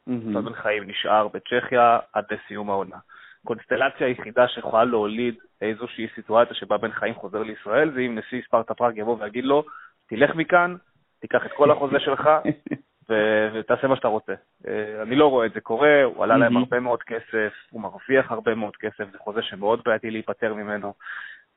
טל 0.04 0.40
בן 0.40 0.52
חיים 0.52 0.90
נשאר 0.90 1.28
בצ'כיה 1.28 1.98
עד 2.12 2.24
לסיום 2.30 2.70
העונה. 2.70 2.96
הקונסטלציה 3.44 4.06
היחידה 4.06 4.48
שיכולה 4.48 4.84
להוליד 4.84 5.34
איזושהי 5.62 6.06
סיטואציה 6.14 6.54
שבה 6.54 6.78
בן 6.78 6.92
חיים 6.92 7.14
חוזר 7.14 7.42
לישראל, 7.42 7.90
זה 7.94 8.00
אם 8.00 8.18
נשיא 8.18 8.42
ספרטה 8.42 8.74
פראג 8.74 8.98
יבוא 8.98 9.16
ויגיד 9.20 9.44
לו, 9.44 9.64
תלך 10.08 10.34
מכאן, 10.34 10.76
תיקח 11.20 11.46
את 11.46 11.52
כל 11.52 11.70
החוזה 11.70 12.00
שלך 12.00 12.28
ו- 13.08 13.48
ותעשה 13.54 13.86
מה 13.86 13.96
שאתה 13.96 14.08
רוצה. 14.08 14.34
אה, 14.68 15.02
אני 15.02 15.16
לא 15.16 15.26
רואה 15.26 15.46
את 15.46 15.52
זה 15.52 15.60
קורה, 15.60 16.02
הוא 16.04 16.24
עלה 16.24 16.36
להם 16.36 16.56
הרבה 16.56 16.80
מאוד 16.80 17.02
כסף, 17.02 17.52
הוא 17.70 17.80
מרוויח 17.80 18.32
הרבה 18.32 18.54
מאוד 18.54 18.76
כסף, 18.76 19.04
זה 19.12 19.18
חוזה 19.18 19.42
שמאוד 19.42 19.80
בעייתי 19.84 20.10
להיפטר 20.10 20.54
ממנו. 20.54 20.94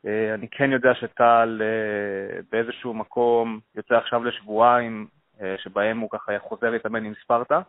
אה, 0.06 0.34
אני 0.34 0.48
כן 0.52 0.72
יודע 0.72 0.94
שטל 0.96 1.62
אה, 1.62 2.40
באיזשהו 2.52 2.94
מקום 2.94 3.60
יוצא 3.76 3.96
עכשיו 3.96 4.24
לשבועיים, 4.24 5.08
שבהם 5.58 6.00
הוא 6.00 6.10
ככה 6.10 6.40
חוזר 6.40 6.70
להתאמן 6.70 7.06
עם 7.06 7.14
ספרטה. 7.24 7.62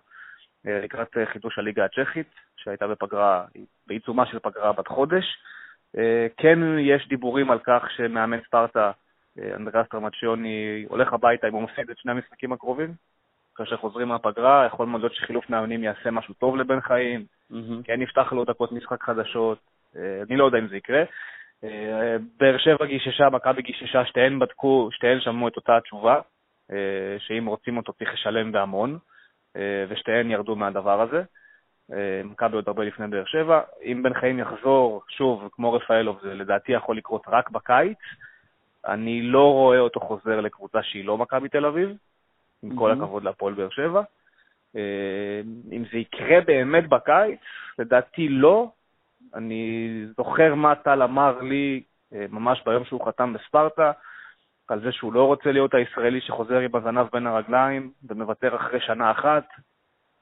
אה, 0.67 0.81
לקראת 0.81 1.17
אה, 1.17 1.27
חידוש 1.27 1.59
הליגה 1.59 1.85
הצ'כית, 1.85 2.35
שהייתה 2.57 2.87
בפגרה, 2.87 3.45
בעיצומה 3.87 4.27
של 4.27 4.39
פגרה 4.39 4.73
בת 4.73 4.89
חודש. 4.89 5.25
אה, 5.97 6.27
כן 6.37 6.59
יש 6.79 7.09
דיבורים 7.09 7.51
על 7.51 7.59
כך 7.59 7.83
שמאמן 7.97 8.41
ספרטה, 8.47 8.91
אנדרס 9.55 9.89
טרמצ'יוני, 9.89 10.85
הולך 10.89 11.13
הביתה 11.13 11.49
אם 11.49 11.53
הוא 11.53 11.63
מפסיד 11.63 11.91
את 11.91 11.99
שני 11.99 12.13
המשחקים 12.13 12.53
הקרובים. 12.53 12.95
כאשר 13.57 13.77
חוזרים 13.77 14.09
מהפגרה, 14.09 14.67
יכול 14.67 14.87
מאוד 14.87 15.01
להיות 15.01 15.15
שחילוף 15.15 15.51
מאמנים 15.51 15.85
יעשה 15.85 16.11
משהו 16.11 16.35
טוב 16.35 16.57
לבן 16.57 16.81
חיים, 16.81 17.25
mm-hmm. 17.53 17.85
כן 17.85 18.03
יפתח 18.03 18.33
לו 18.33 18.45
דקות 18.45 18.73
משחק 18.73 19.03
חדשות, 19.03 19.59
אני 19.97 20.37
לא 20.37 20.45
יודע 20.45 20.59
אם 20.59 20.69
זה 20.69 20.77
יקרה. 20.77 21.03
באר 22.39 22.59
שבע 22.59 22.87
גיששה, 22.87 23.31
מכבי 23.31 23.63
גיששה, 23.63 24.05
שתיהן 24.07 24.39
בדקו, 24.39 24.89
שתיהן 24.93 25.21
שמעו 25.21 25.49
את 25.49 25.57
אותה 25.57 25.77
התשובה, 25.77 26.21
שאם 27.19 27.47
רוצים 27.47 27.77
אותו 27.77 27.93
צריך 27.93 28.13
לשלם 28.13 28.53
בהמון. 28.53 28.99
אה, 29.57 29.85
ושתיהן 29.89 30.31
ירדו 30.31 30.57
מהדבר 30.57 31.01
הזה. 31.01 31.23
אה, 31.93 32.21
מכבי 32.25 32.57
עוד 32.57 32.65
הרבה 32.69 32.85
לפני 32.85 33.07
באר 33.07 33.25
שבע. 33.25 33.61
אם 33.83 34.03
בן 34.03 34.15
חיים 34.15 34.39
יחזור, 34.39 35.03
שוב, 35.09 35.49
כמו 35.53 35.73
רפאלוב, 35.73 36.19
זה 36.23 36.35
לדעתי 36.35 36.73
יכול 36.73 36.97
לקרות 36.97 37.23
רק 37.29 37.51
בקיץ. 37.51 37.99
אני 38.87 39.23
לא 39.23 39.53
רואה 39.53 39.79
אותו 39.79 40.01
חוזר 40.01 40.41
לקבוצה 40.41 40.83
שהיא 40.83 41.05
לא 41.05 41.19
מכבי 41.19 41.49
תל 41.49 41.67
אביב, 41.67 41.97
עם 42.63 42.77
כל 42.77 42.91
הכבוד 42.91 43.25
להפועל 43.25 43.55
באר 43.55 43.71
שבע. 43.71 44.03
אה, 44.77 45.41
אם 45.73 45.85
זה 45.93 45.99
יקרה 45.99 46.41
באמת 46.41 46.89
בקיץ, 46.89 47.41
לדעתי 47.79 48.29
לא. 48.29 48.71
אני 49.35 49.91
זוכר 50.17 50.55
מה 50.55 50.75
טל 50.75 51.03
אמר 51.03 51.41
לי 51.41 51.83
ממש 52.13 52.63
ביום 52.67 52.85
שהוא 52.85 53.07
חתם 53.07 53.33
בספרטה, 53.33 53.93
על 54.69 54.81
זה 54.81 54.93
שהוא 54.93 55.13
לא 55.13 55.25
רוצה 55.25 55.53
להיות 55.53 55.75
הישראלי 55.75 56.21
שחוזר 56.21 56.59
עם 56.59 56.77
הזנב 56.77 57.07
בין 57.13 57.27
הרגליים 57.27 57.91
ומוותר 58.09 58.57
אחרי 58.57 58.81
שנה 58.81 59.11
אחת. 59.11 59.45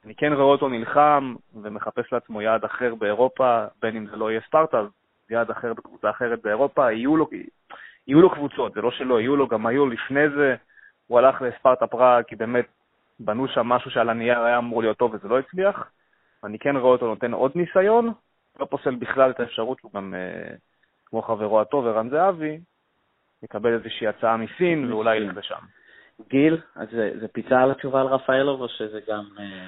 אני 0.04 0.14
כן 0.14 0.32
רואה 0.32 0.46
אותו 0.46 0.68
נלחם 0.68 1.34
ומחפש 1.62 2.12
לעצמו 2.12 2.42
יעד 2.42 2.64
אחר 2.64 2.94
באירופה, 2.94 3.64
בין 3.82 3.96
אם 3.96 4.06
זה 4.06 4.16
לא 4.16 4.30
יהיה 4.30 4.40
ספרטה, 4.46 4.82
יעד 5.30 5.50
אחר 5.50 5.74
בקבוצה 5.74 6.10
אחרת 6.10 6.42
באירופה. 6.42 6.92
יהיו 6.92 7.16
לו, 7.16 7.28
יהיו 8.06 8.20
לו 8.20 8.30
קבוצות, 8.30 8.72
זה 8.72 8.80
לא 8.80 8.90
שלא, 8.90 9.20
יהיו 9.20 9.36
לו, 9.36 9.48
גם 9.48 9.66
היו 9.66 9.86
לפני 9.86 10.28
זה. 10.28 10.56
הוא 11.06 11.18
הלך 11.18 11.42
לספרטה 11.42 11.86
פראג, 11.86 12.24
כי 12.24 12.36
באמת 12.36 12.66
בנו 13.20 13.48
שם 13.48 13.66
משהו 13.66 13.90
שעל 13.90 14.08
הנייר 14.08 14.40
היה 14.40 14.58
אמור 14.58 14.82
להיות 14.82 14.98
טוב 14.98 15.14
וזה 15.14 15.28
לא 15.28 15.38
הצליח. 15.38 15.90
אני 16.44 16.58
כן 16.58 16.76
רואה 16.76 16.92
אותו 16.92 17.06
נותן 17.06 17.32
עוד 17.32 17.52
ניסיון, 17.54 18.12
לא 18.60 18.64
פוסל 18.64 18.94
בכלל 18.94 19.30
את 19.30 19.40
האפשרות 19.40 19.78
שהוא 19.78 19.90
גם, 19.94 20.14
אה, 20.14 20.54
כמו 21.06 21.22
חברו 21.22 21.60
הטוב 21.60 21.86
ערן 21.86 22.10
זהבי, 22.10 22.58
יקבל 23.44 23.72
איזושהי 23.72 24.06
הצעה 24.06 24.36
מסין 24.36 24.92
ואולי 24.92 25.16
ילך 25.16 25.36
לשם. 25.36 25.64
גיל, 26.28 26.58
אז 26.76 26.88
זה, 26.90 27.10
זה 27.20 27.28
פיצה 27.28 27.62
על 27.62 27.70
התשובה 27.70 28.00
על 28.00 28.06
רפאלוב 28.06 28.60
או 28.60 28.68
שזה 28.68 29.00
גם... 29.08 29.24
אה, 29.38 29.66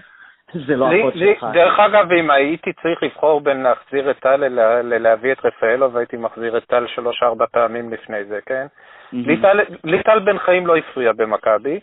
זה 0.67 0.77
לא 0.77 0.93
החוד 0.93 1.13
שלך. 1.15 1.47
דרך 1.53 1.79
אגב, 1.79 2.13
אם 2.13 2.31
הייתי 2.31 2.73
צריך 2.73 3.03
לבחור 3.03 3.41
בין 3.41 3.63
להחזיר 3.63 4.11
את 4.11 4.19
טל 4.19 4.37
ללהביא 4.83 5.33
את 5.33 5.45
רפאלוב, 5.45 5.97
הייתי 5.97 6.17
מחזיר 6.17 6.57
את 6.57 6.65
טל 6.65 6.87
שלוש-ארבע 6.87 7.47
פעמים 7.53 7.93
לפני 7.93 8.25
זה, 8.25 8.39
כן? 8.47 8.67
לי 9.85 10.03
טל 10.03 10.19
בן 10.19 10.39
חיים 10.39 10.67
לא 10.67 10.77
הפריע 10.77 11.13
במכבי. 11.13 11.81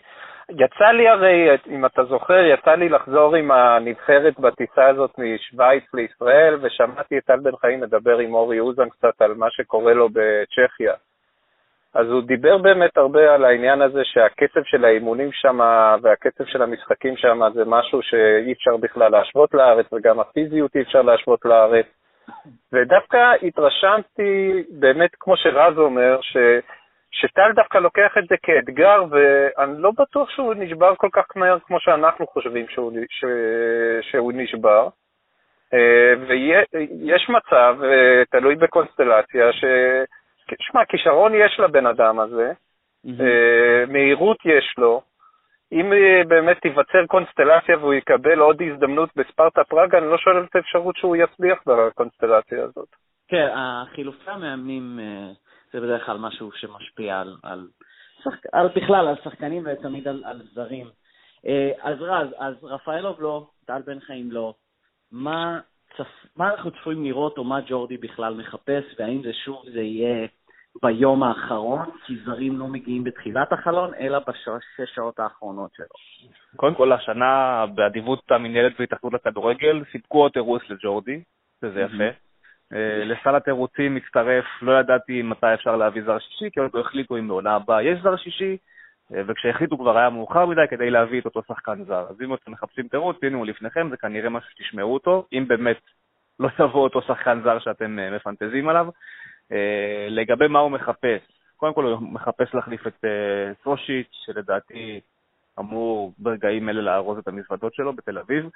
יצא 0.50 0.84
לי 0.84 1.08
הרי, 1.08 1.48
אם 1.68 1.86
אתה 1.86 2.04
זוכר, 2.04 2.44
יצא 2.44 2.74
לי 2.74 2.88
לחזור 2.88 3.36
עם 3.36 3.50
הנבחרת 3.50 4.40
בטיסה 4.40 4.86
הזאת 4.86 5.10
משוויץ 5.18 5.84
לישראל, 5.94 6.58
ושמעתי 6.62 7.18
את 7.18 7.24
טל 7.24 7.40
בן 7.40 7.56
חיים 7.56 7.80
מדבר 7.80 8.18
עם 8.18 8.34
אורי 8.34 8.60
אוזן 8.60 8.88
קצת 8.88 9.22
על 9.22 9.34
מה 9.34 9.46
שקורה 9.50 9.94
לו 9.94 10.08
בצ'כיה. 10.08 10.92
אז 11.94 12.06
הוא 12.10 12.22
דיבר 12.22 12.58
באמת 12.58 12.96
הרבה 12.96 13.34
על 13.34 13.44
העניין 13.44 13.82
הזה 13.82 14.00
שהקצב 14.04 14.60
של 14.64 14.84
האימונים 14.84 15.32
שם 15.32 15.58
והקצב 16.02 16.44
של 16.44 16.62
המשחקים 16.62 17.16
שם 17.16 17.40
זה 17.54 17.64
משהו 17.66 18.02
שאי 18.02 18.52
אפשר 18.52 18.76
בכלל 18.76 19.12
להשוות 19.12 19.54
לארץ, 19.54 19.86
וגם 19.92 20.20
הפיזיות 20.20 20.76
אי 20.76 20.82
אפשר 20.82 21.02
להשוות 21.02 21.44
לארץ. 21.44 21.86
ודווקא 22.72 23.32
התרשמתי, 23.42 24.62
באמת, 24.70 25.10
כמו 25.20 25.36
שרז 25.36 25.78
אומר, 25.78 26.18
ש... 26.20 26.36
שטל 27.10 27.52
דווקא 27.54 27.78
לוקח 27.78 28.14
את 28.18 28.24
זה 28.28 28.34
כאתגר, 28.42 29.04
ואני 29.10 29.82
לא 29.82 29.90
בטוח 29.98 30.30
שהוא 30.30 30.54
נשבר 30.54 30.94
כל 30.96 31.08
כך 31.12 31.24
מהר 31.36 31.58
כמו 31.66 31.80
שאנחנו 31.80 32.26
חושבים 32.26 32.66
שהוא, 32.68 32.92
ש... 33.10 33.24
שהוא 34.10 34.32
נשבר. 34.34 34.88
אה, 35.74 36.14
ויש 36.28 37.28
מצב, 37.28 37.76
אה, 37.84 38.22
תלוי 38.30 38.54
בקונסטלציה, 38.54 39.52
ש... 39.52 39.64
שמע, 40.60 40.84
כישרון 40.84 41.32
יש 41.34 41.60
לבן 41.60 41.86
אדם 41.86 42.20
הזה, 42.20 42.52
אה, 43.06 43.86
מהירות 43.88 44.38
יש 44.44 44.74
לו. 44.78 45.02
אם 45.72 45.92
אה, 45.92 46.24
באמת 46.28 46.58
תיווצר 46.60 47.06
קונסטלציה 47.06 47.78
והוא 47.78 47.94
יקבל 47.94 48.38
עוד 48.38 48.62
הזדמנות 48.62 49.10
בספרטה 49.16 49.64
פראגה, 49.64 49.98
אני 49.98 50.06
לא 50.06 50.18
שואל 50.18 50.44
את 50.44 50.56
האפשרות 50.56 50.96
שהוא 50.96 51.16
יצליח 51.16 51.58
בקונסטלציה 51.66 52.64
הזאת. 52.64 52.88
כן, 53.28 53.48
החילופי 53.54 54.30
המאמנים 54.30 55.00
אה, 55.02 55.32
זה 55.72 55.80
בדרך 55.80 56.06
כלל 56.06 56.18
משהו 56.18 56.52
שמשפיע 56.52 57.20
על, 57.20 57.36
על, 57.42 57.66
שחק... 58.22 58.46
על 58.52 58.68
בכלל, 58.76 59.08
על 59.08 59.16
שחקנים 59.24 59.62
ותמיד 59.66 60.08
על, 60.08 60.22
על 60.26 60.42
זרים. 60.54 60.86
אז 61.82 62.02
רז, 62.02 62.28
אז 62.38 62.54
רפאלוב 62.64 63.20
לא, 63.20 63.46
טל 63.66 63.82
בן 63.86 64.00
חיים 64.00 64.30
לא. 64.30 64.54
מה 65.12 65.60
צפ... 65.96 66.36
מה 66.36 66.50
אנחנו 66.50 66.70
צפויים 66.70 67.04
לראות, 67.04 67.38
או 67.38 67.44
מה 67.44 67.60
ג'ורדי 67.66 67.96
בכלל 67.96 68.34
מחפש, 68.34 68.84
והאם 68.98 69.22
זה 69.22 69.32
שוב 69.32 69.62
זה 69.72 69.80
יהיה 69.80 70.26
ביום 70.82 71.22
האחרון, 71.22 71.90
כי 72.06 72.16
זרים 72.24 72.58
לא 72.58 72.68
מגיעים 72.68 73.04
בתחילת 73.04 73.52
החלון, 73.52 73.94
אלא 73.94 74.18
בשש 74.18 74.94
שעות 74.94 75.20
האחרונות 75.20 75.70
שלו. 75.74 75.86
קודם 76.56 76.74
כל, 76.74 76.92
השנה, 76.92 77.64
באדיבות 77.74 78.30
המנהלת 78.30 78.72
והתאחדות 78.78 79.12
לכדורגל, 79.12 79.84
סיפקו 79.92 80.18
עוד 80.18 80.32
תירוץ 80.32 80.62
לג'ורדי, 80.70 81.22
שזה 81.60 81.80
יפה. 81.80 82.18
אה, 82.72 83.04
לסל 83.04 83.36
התירוצים 83.36 83.94
מצטרף, 83.94 84.44
לא 84.62 84.80
ידעתי 84.80 85.22
מתי 85.22 85.54
אפשר 85.54 85.76
להביא 85.76 86.02
זר 86.02 86.18
שישי, 86.18 86.50
כי 86.52 86.60
עוד 86.60 86.70
לא 86.74 86.80
החליטו 86.80 87.16
אם 87.16 87.28
בעונה 87.28 87.54
הבאה 87.54 87.82
יש 87.82 87.98
זר 88.02 88.16
שישי, 88.16 88.56
וכשהחליטו 89.10 89.78
כבר 89.78 89.98
היה 89.98 90.10
מאוחר 90.10 90.46
מדי 90.46 90.60
כדי 90.70 90.90
להביא 90.90 91.20
את 91.20 91.24
אותו 91.24 91.42
שחקן 91.48 91.84
זר. 91.84 92.06
אז 92.10 92.20
אם 92.20 92.34
אתם 92.34 92.52
מחפשים 92.52 92.88
תירוץ, 92.88 93.16
הנה 93.22 93.36
הוא 93.36 93.46
לפניכם, 93.46 93.88
זה 93.90 93.96
כנראה 93.96 94.30
משהו 94.30 94.50
שתשמעו 94.50 94.94
אותו, 94.94 95.26
אם 95.32 95.44
באמת 95.48 95.80
לא 96.40 96.48
תבוא 96.56 96.82
אותו 96.82 97.02
שחקן 97.02 97.40
זר 97.44 97.58
שאתם 97.58 97.98
אה, 97.98 98.10
מפנטזים 98.10 98.68
עליו. 98.68 98.86
אה, 99.52 100.06
לגבי 100.08 100.48
מה 100.48 100.58
הוא 100.58 100.70
מחפש, 100.70 101.20
קודם 101.56 101.74
כל 101.74 101.84
הוא 101.84 102.12
מחפש 102.12 102.54
להחליף 102.54 102.86
את 102.86 103.04
סרושיץ', 103.62 104.10
שלדעתי 104.24 105.00
אמור 105.58 106.12
ברגעים 106.18 106.68
אלה 106.68 106.82
לארוז 106.82 107.18
את 107.18 107.28
המזוודות 107.28 107.74
שלו 107.74 107.92
בתל 107.92 108.18
אביב. 108.18 108.48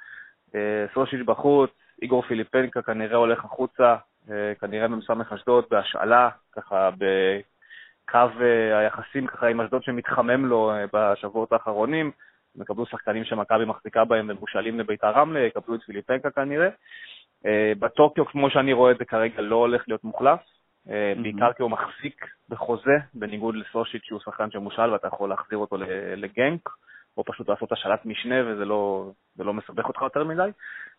סרושיץ' 0.93 1.25
בחוץ, 1.25 1.69
איגור 2.01 2.21
פיליפנקה 2.21 2.81
כנראה 2.81 3.17
הולך 3.17 3.45
החוצה, 3.45 3.95
כנראה 4.59 4.87
ממסמך 4.87 5.33
אשדוד 5.33 5.65
בהשאלה, 5.71 6.29
ככה 6.51 6.89
קו 8.11 8.27
אה, 8.41 8.79
היחסים 8.79 9.27
ככה 9.27 9.47
עם 9.47 9.61
אשדוד 9.61 9.83
שמתחמם 9.83 10.45
לו 10.45 10.71
אה, 10.71 10.85
בשבועות 10.93 11.51
האחרונים. 11.51 12.11
הם 12.55 12.61
יקבלו 12.61 12.85
שחקנים 12.85 13.23
שמכבי 13.23 13.65
מחזיקה 13.65 14.05
בהם 14.05 14.29
ומושאלים 14.29 14.79
לביתר 14.79 15.11
רמלה, 15.11 15.39
יקבלו 15.39 15.75
את 15.75 15.81
פיליפנקה 15.81 16.31
כנראה. 16.31 16.69
בטוקיו, 17.79 18.25
כמו 18.25 18.49
שאני 18.49 18.73
רואה 18.73 18.91
את 18.91 18.97
זה 18.97 19.05
כרגע, 19.05 19.41
לא 19.41 19.55
הולך 19.55 19.83
להיות 19.87 20.03
מוחלף, 20.03 20.39
בעיקר 21.21 21.53
כי 21.53 21.63
הוא 21.63 21.71
מחזיק 21.71 22.25
בחוזה, 22.49 22.97
בניגוד 23.13 23.55
לסושיץ' 23.55 24.03
שהוא 24.03 24.19
שחקן 24.19 24.51
שמושאל 24.51 24.91
ואתה 24.91 25.07
יכול 25.07 25.29
להחזיר 25.29 25.57
אותו 25.57 25.77
לגנק. 26.17 26.69
או 27.17 27.23
פשוט 27.23 27.49
לעשות 27.49 27.71
השאלת 27.71 28.05
משנה 28.05 28.35
וזה 28.45 28.65
לא, 28.65 29.11
לא 29.39 29.53
מסבך 29.53 29.87
אותך 29.87 30.01
יותר 30.01 30.23
מדי. 30.23 30.49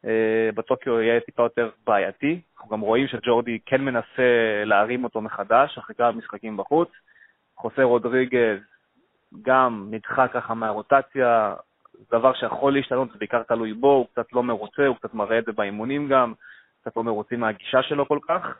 Uh, 0.04 0.08
בטוקיו 0.54 1.00
יהיה 1.00 1.20
טיפה 1.20 1.42
יותר 1.42 1.70
בעייתי. 1.86 2.40
אנחנו 2.56 2.70
גם 2.70 2.80
רואים 2.80 3.06
שג'ורדי 3.06 3.58
כן 3.66 3.80
מנסה 3.80 4.62
להרים 4.64 5.04
אותו 5.04 5.20
מחדש 5.20 5.78
אחרי 5.78 5.94
כמה 5.94 6.12
משחקים 6.12 6.56
בחוץ. 6.56 6.88
חוסה 7.56 7.82
רודריגז 7.82 8.58
גם 9.42 9.88
נדחה 9.90 10.28
ככה 10.28 10.54
מהרוטציה, 10.54 11.54
דבר 12.12 12.34
שיכול 12.34 12.72
להשתנות, 12.72 13.12
זה 13.12 13.18
בעיקר 13.18 13.42
תלוי 13.42 13.72
בו, 13.72 13.92
הוא 13.92 14.06
קצת 14.12 14.32
לא 14.32 14.42
מרוצה, 14.42 14.86
הוא 14.86 14.96
קצת 14.96 15.14
מראה 15.14 15.38
את 15.38 15.44
זה 15.44 15.52
באימונים 15.52 16.08
גם, 16.08 16.32
קצת 16.80 16.96
לא 16.96 17.04
מרוצים 17.04 17.40
מהגישה 17.40 17.82
שלו 17.82 18.08
כל 18.08 18.18
כך. 18.28 18.58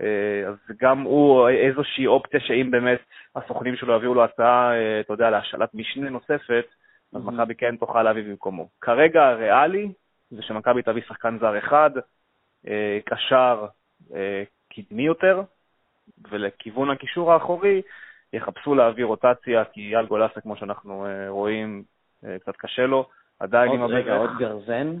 אה, 0.00 0.48
אז 0.48 0.76
גם 0.80 1.00
הוא 1.00 1.48
איזושהי 1.48 2.06
אופציה 2.06 2.40
שאם 2.40 2.70
באמת 2.70 3.00
הסוכנים 3.36 3.76
שלו 3.76 3.96
יביאו 3.96 4.14
לו 4.14 4.24
הצעה, 4.24 4.74
אה, 4.74 5.00
אתה 5.00 5.12
יודע, 5.12 5.30
להשאלת 5.30 5.74
משנה 5.74 6.10
נוספת, 6.10 6.64
אז 7.14 7.22
mm-hmm. 7.22 7.30
מכבי 7.30 7.54
כן 7.54 7.76
תוכל 7.76 8.02
להביא 8.02 8.22
במקומו. 8.22 8.68
כרגע 8.80 9.28
הריאלי 9.28 9.92
זה 10.30 10.42
שמכבי 10.42 10.82
תביא 10.82 11.02
שחקן 11.08 11.38
זר 11.38 11.58
אחד, 11.58 11.90
אה, 12.68 12.98
קשר 13.04 13.66
אה, 14.14 14.42
קדמי 14.72 15.02
יותר, 15.02 15.42
ולכיוון 16.30 16.90
הקישור 16.90 17.32
האחורי 17.32 17.82
יחפשו 18.32 18.74
להביא 18.74 19.04
רוטציה, 19.04 19.64
כי 19.64 19.80
אייל 19.80 20.06
גולסה, 20.06 20.40
כמו 20.40 20.56
שאנחנו 20.56 21.06
אה, 21.06 21.28
רואים, 21.28 21.82
קצת 22.40 22.56
קשה 22.56 22.86
לו. 22.86 23.08
עדיין 23.40 23.72
עם 23.72 23.82
הברך. 23.82 23.94
רגע, 23.94 24.16
עוד 24.16 24.30
גרזן? 24.38 24.96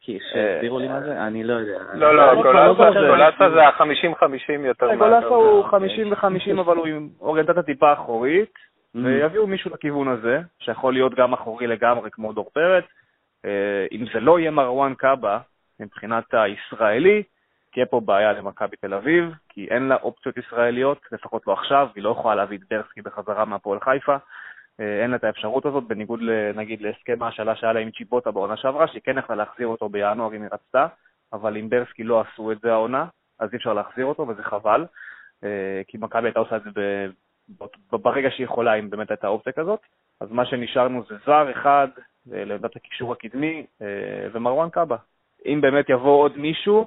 כי 0.00 0.18
שהסבירו 0.32 0.78
לי 0.78 0.88
מה 0.88 1.00
זה? 1.00 1.26
אני 1.26 1.44
לא 1.44 1.52
יודע. 1.52 1.78
לא, 1.94 2.16
לא, 2.16 2.74
גולסה 2.74 3.50
זה 3.50 3.66
ה-50-50 3.66 4.66
יותר. 4.66 4.94
גולסה 4.94 5.26
הוא 5.26 5.64
50 5.64 6.12
ו-50, 6.12 6.60
אבל 6.60 6.76
הוא 6.76 6.86
עם 6.86 7.08
אוריינטציה 7.20 7.62
טיפה 7.62 7.92
אחורית. 7.92 8.54
Mm. 8.96 8.98
ויביאו 9.04 9.46
מישהו 9.46 9.70
לכיוון 9.70 10.08
הזה, 10.08 10.40
שיכול 10.58 10.92
להיות 10.92 11.14
גם 11.14 11.32
אחורי 11.32 11.66
לגמרי 11.66 12.10
כמו 12.10 12.32
דור 12.32 12.50
פרץ. 12.52 12.84
אה, 13.44 13.86
אם 13.92 14.04
זה 14.14 14.20
לא 14.20 14.38
יהיה 14.38 14.50
מרואן 14.50 14.94
קאבה, 14.94 15.38
מבחינת 15.80 16.24
הישראלי, 16.34 17.22
תהיה 17.72 17.86
פה 17.86 18.00
בעיה 18.00 18.32
למכבי 18.32 18.76
תל 18.76 18.94
אביב, 18.94 19.32
כי 19.48 19.68
אין 19.70 19.82
לה 19.82 19.96
אופציות 19.96 20.36
ישראליות, 20.36 20.98
לפחות 21.12 21.46
לא 21.46 21.52
עכשיו, 21.52 21.88
היא 21.94 22.04
לא 22.04 22.10
יכולה 22.10 22.34
להביא 22.34 22.58
את 22.58 22.62
ברסקי 22.70 23.02
בחזרה 23.02 23.44
מהפועל 23.44 23.80
חיפה. 23.80 24.16
אה, 24.80 25.02
אין 25.02 25.10
לה 25.10 25.16
את 25.16 25.24
האפשרות 25.24 25.66
הזאת, 25.66 25.84
בניגוד 25.84 26.20
נגיד 26.54 26.82
להסכם 26.82 27.22
ההשאלה 27.22 27.56
שהיה 27.56 27.72
לה 27.72 27.80
עם 27.80 27.90
צ'יבוטה 27.90 28.30
בעונה 28.30 28.56
שעברה, 28.56 28.88
שהיא 28.88 29.02
כן 29.04 29.18
יכלה 29.18 29.36
להחזיר 29.36 29.66
אותו 29.66 29.88
בינואר 29.88 30.36
אם 30.36 30.42
היא 30.42 30.50
רצתה, 30.52 30.86
אבל 31.32 31.56
אם 31.56 31.68
ברסקי 31.68 32.04
לא 32.04 32.20
עשו 32.20 32.52
את 32.52 32.60
זה 32.60 32.72
העונה, 32.72 33.06
אז 33.38 33.52
אי 33.52 33.56
אפשר 33.56 33.72
להחזיר 33.72 34.06
אותו, 34.06 34.28
וזה 34.28 34.42
חבל, 34.42 34.86
אה, 35.44 35.82
כי 35.88 35.98
מכבי 35.98 36.28
הייתה 36.28 36.40
עושה 36.40 36.56
את 36.56 36.62
זה 36.74 37.06
ברגע 37.92 38.30
שהיא 38.30 38.44
יכולה, 38.44 38.74
אם 38.74 38.90
באמת 38.90 39.10
הייתה 39.10 39.28
אופציה 39.28 39.52
כזאת. 39.52 39.80
אז 40.20 40.30
מה 40.30 40.46
שנשארנו 40.46 41.02
זה 41.08 41.14
זר 41.26 41.50
אחד 41.50 41.88
אה, 42.32 42.44
לעמדת 42.44 42.76
הקישור 42.76 43.12
הקדמי 43.12 43.66
אה, 43.82 43.86
ומרואן 44.32 44.70
קאבה. 44.70 44.96
אם 45.46 45.60
באמת 45.60 45.88
יבוא 45.88 46.22
עוד 46.22 46.38
מישהו, 46.38 46.86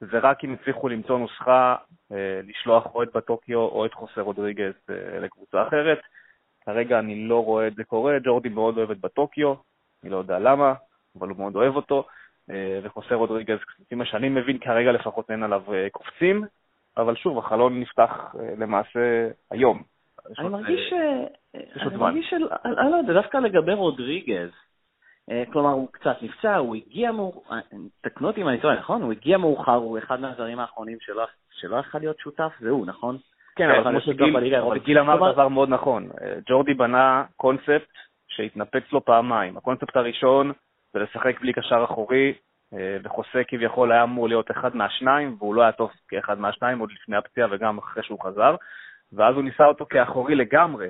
זה 0.00 0.18
רק 0.18 0.44
אם 0.44 0.52
הצליחו 0.52 0.88
למצוא 0.88 1.18
נוסחה 1.18 1.76
אה, 2.12 2.40
לשלוח 2.44 2.94
או 2.94 3.02
את 3.02 3.08
בטוקיו 3.14 3.58
או 3.58 3.86
את 3.86 3.94
חוסר 3.94 4.20
רודריגז 4.20 4.72
לקבוצה 5.22 5.68
אחרת. 5.68 5.98
כרגע 6.64 6.98
אני 6.98 7.28
לא 7.28 7.44
רואה 7.44 7.66
את 7.66 7.74
זה 7.74 7.84
קורה, 7.84 8.18
ג'ורדי 8.24 8.48
מאוד 8.48 8.78
אוהב 8.78 8.90
את 8.90 9.00
בטוקיו, 9.00 9.54
אני 10.02 10.10
לא 10.10 10.16
יודע 10.16 10.38
למה, 10.38 10.74
אבל 11.18 11.28
הוא 11.28 11.36
מאוד 11.38 11.56
אוהב 11.56 11.76
אותו, 11.76 12.06
וחוסר 12.82 13.14
רודריגז, 13.14 13.58
לפי 13.80 13.94
מה 13.94 14.04
שאני 14.06 14.28
מבין, 14.28 14.58
כרגע 14.58 14.92
לפחות 14.92 15.30
אין 15.30 15.42
עליו 15.42 15.62
קופצים, 15.92 16.44
אבל 16.96 17.16
שוב, 17.16 17.38
החלון 17.38 17.80
נפתח 17.80 18.34
למעשה 18.58 19.28
היום. 19.50 19.82
אני 20.38 20.48
מרגיש 20.48 20.90
ש... 20.90 20.92
אני 21.86 21.96
מרגיש 21.96 22.30
ש... 22.30 22.34
אני 22.64 22.90
לא 22.90 22.96
יודע, 22.96 23.12
דווקא 23.12 23.36
לגבי 23.36 23.74
רודריגז, 23.74 24.50
אה, 25.30 25.42
כלומר, 25.52 25.70
הוא 25.70 25.88
קצת 25.92 26.16
נפצע, 26.22 26.56
הוא 26.56 26.76
הגיע 26.76 27.12
מאוחר, 27.12 27.54
אה, 27.54 27.58
תקנו 28.00 28.28
אותי 28.28 28.42
אם 28.42 28.48
אני 28.48 28.60
טועה, 28.60 28.74
נכון? 28.74 29.02
הוא 29.02 29.12
הגיע 29.12 29.38
מאוחר, 29.38 29.74
הוא 29.74 29.98
אחד 29.98 30.20
מהזרים 30.20 30.58
האחרונים 30.58 30.98
שלא 31.50 31.76
יכול 31.76 32.00
להיות 32.00 32.18
שותף, 32.18 32.52
זה 32.60 32.70
הוא, 32.70 32.86
נכון? 32.86 33.18
כן, 33.56 33.70
אבל 33.70 33.90
כמו 33.90 34.00
שגיל 34.00 34.98
אמר 34.98 35.32
דבר 35.32 35.48
מאוד 35.48 35.68
נכון. 35.68 36.08
אה, 36.22 36.34
ג'ורדי 36.46 36.74
בנה 36.74 37.24
קונספט 37.36 37.92
שהתנפץ 38.28 38.92
לו 38.92 39.04
פעמיים. 39.04 39.56
הקונספט 39.56 39.96
הראשון 39.96 40.52
זה 40.92 40.98
לשחק 40.98 41.40
בלי 41.40 41.52
קשר 41.52 41.84
אחורי, 41.84 42.34
וחוסה 43.04 43.42
כביכול 43.48 43.92
היה 43.92 44.02
אמור 44.02 44.28
להיות 44.28 44.50
אחד 44.50 44.76
מהשניים, 44.76 45.36
והוא 45.38 45.54
לא 45.54 45.62
היה 45.62 45.72
טוב 45.72 45.90
כאחד 46.08 46.38
מהשניים 46.38 46.78
עוד 46.78 46.90
לפני 46.92 47.16
הפציעה 47.16 47.48
וגם 47.50 47.78
אחרי 47.78 48.02
שהוא 48.02 48.24
חזר. 48.24 48.54
ואז 49.16 49.34
הוא 49.34 49.44
ניסה 49.44 49.66
אותו 49.66 49.86
כאחורי 49.90 50.34
לגמרי, 50.34 50.88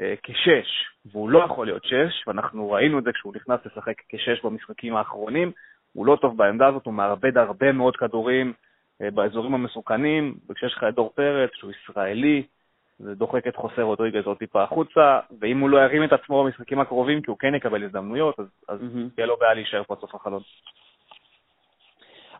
אה, 0.00 0.14
כשש, 0.22 0.68
והוא 1.12 1.30
לא 1.30 1.44
יכול 1.44 1.66
להיות 1.66 1.84
שש, 1.84 2.26
ואנחנו 2.26 2.70
ראינו 2.70 2.98
את 2.98 3.04
זה 3.04 3.12
כשהוא 3.12 3.34
נכנס 3.36 3.60
לשחק 3.66 3.94
כשש 4.08 4.44
במשחקים 4.44 4.96
האחרונים, 4.96 5.52
הוא 5.92 6.06
לא 6.06 6.16
טוב 6.20 6.36
בעמדה 6.36 6.66
הזאת, 6.66 6.86
הוא 6.86 6.94
מאבד 6.94 7.38
הרבה 7.38 7.72
מאוד 7.72 7.96
כדורים 7.96 8.52
אה, 9.02 9.10
באזורים 9.10 9.54
המסוכנים, 9.54 10.34
וכשיש 10.48 10.74
לך 10.76 10.84
את 10.88 10.94
דור 10.94 11.12
פרץ, 11.14 11.50
שהוא 11.54 11.70
ישראלי, 11.70 12.42
זה 12.98 13.14
דוחק 13.14 13.46
את 13.46 13.56
חוסר 13.56 13.82
רודריגז 13.82 14.26
עוד 14.26 14.36
טיפה 14.36 14.62
החוצה, 14.62 15.20
ואם 15.40 15.58
הוא 15.58 15.70
לא 15.70 15.78
ירים 15.78 16.04
את 16.04 16.12
עצמו 16.12 16.44
במשחקים 16.44 16.80
הקרובים, 16.80 17.22
כי 17.22 17.30
הוא 17.30 17.38
כן 17.38 17.54
יקבל 17.54 17.84
הזדמנויות, 17.84 18.40
אז, 18.40 18.46
אז 18.68 18.80
mm-hmm. 18.80 19.14
תהיה 19.14 19.26
לו 19.26 19.36
בעיה 19.36 19.54
להישאר 19.54 19.82
פה 19.84 19.94
עד 19.94 20.00
סוף 20.00 20.14
החלון. 20.14 20.42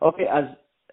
אוקיי, 0.03 0.33
okay, 0.33 0.35
אז 0.35 0.45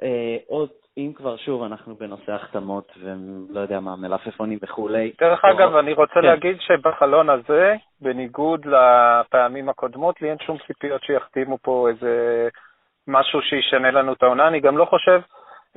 אה, 0.01 0.37
עוד 0.47 0.69
אם 0.97 1.11
כבר 1.15 1.37
שוב 1.37 1.63
אנחנו 1.63 1.95
בנושא 1.95 2.31
החתמות 2.31 2.91
ולא 2.99 3.59
יודע 3.59 3.79
מה, 3.79 3.95
מלפפונים 3.95 4.59
וכולי. 4.61 5.11
דרך 5.19 5.45
אגב, 5.45 5.75
אני 5.75 5.93
רוצה 5.93 6.13
כן. 6.13 6.21
להגיד 6.21 6.57
שבחלון 6.59 7.29
הזה, 7.29 7.75
בניגוד 8.01 8.65
לפעמים 8.65 9.69
הקודמות, 9.69 10.21
לי 10.21 10.29
אין 10.29 10.37
שום 10.45 10.57
ציפיות 10.67 11.03
שיחתימו 11.03 11.57
פה 11.61 11.89
איזה 11.89 12.47
משהו 13.07 13.41
שישנה 13.41 13.91
לנו 13.91 14.13
את 14.13 14.23
העונה. 14.23 14.47
אני 14.47 14.59
גם 14.59 14.77
לא 14.77 14.85
חושב, 14.85 15.21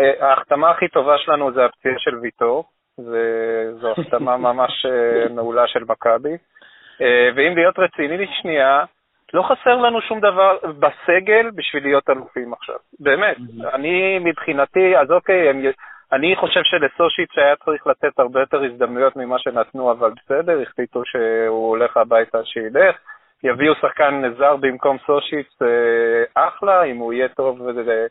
אה, 0.00 0.28
ההחתמה 0.28 0.70
הכי 0.70 0.88
טובה 0.88 1.18
שלנו 1.18 1.52
זה 1.52 1.64
הפציעה 1.64 1.94
של 1.98 2.16
ויטור, 2.16 2.64
זו 3.80 3.92
החתמה 3.98 4.36
ממש 4.36 4.86
אה, 4.86 5.34
מעולה 5.34 5.66
של 5.66 5.84
מכבי. 5.88 6.36
אה, 7.00 7.28
ואם 7.36 7.54
להיות 7.54 7.78
רציני 7.78 8.26
שנייה, 8.40 8.84
לא 9.34 9.42
חסר 9.42 9.76
לנו 9.76 10.00
שום 10.00 10.20
דבר 10.20 10.56
בסגל 10.78 11.50
בשביל 11.54 11.82
להיות 11.82 12.10
אלופים 12.10 12.52
עכשיו. 12.52 12.76
באמת. 13.00 13.36
Mm-hmm. 13.36 13.74
אני 13.74 14.18
מבחינתי, 14.18 14.96
אז 14.96 15.10
אוקיי, 15.10 15.50
הם, 15.50 15.62
אני 16.12 16.36
חושב 16.36 16.60
שלסושיץ' 16.64 17.38
היה 17.38 17.56
צריך 17.56 17.86
לתת 17.86 18.18
הרבה 18.18 18.40
יותר 18.40 18.64
הזדמנויות 18.64 19.16
ממה 19.16 19.38
שנתנו, 19.38 19.92
אבל 19.92 20.10
בסדר, 20.16 20.60
החליטו 20.62 21.02
שהוא 21.04 21.68
הולך 21.68 21.96
הביתה 21.96 22.44
שילך. 22.44 22.96
יביאו 23.44 23.74
שחקן 23.74 24.22
זר 24.38 24.56
במקום 24.56 24.96
סושיץ', 25.06 25.56
אה, 25.62 26.48
אחלה, 26.48 26.82
אם 26.82 26.96
הוא 26.96 27.12
יהיה 27.12 27.28
טוב 27.28 27.60
וזה... 27.60 28.06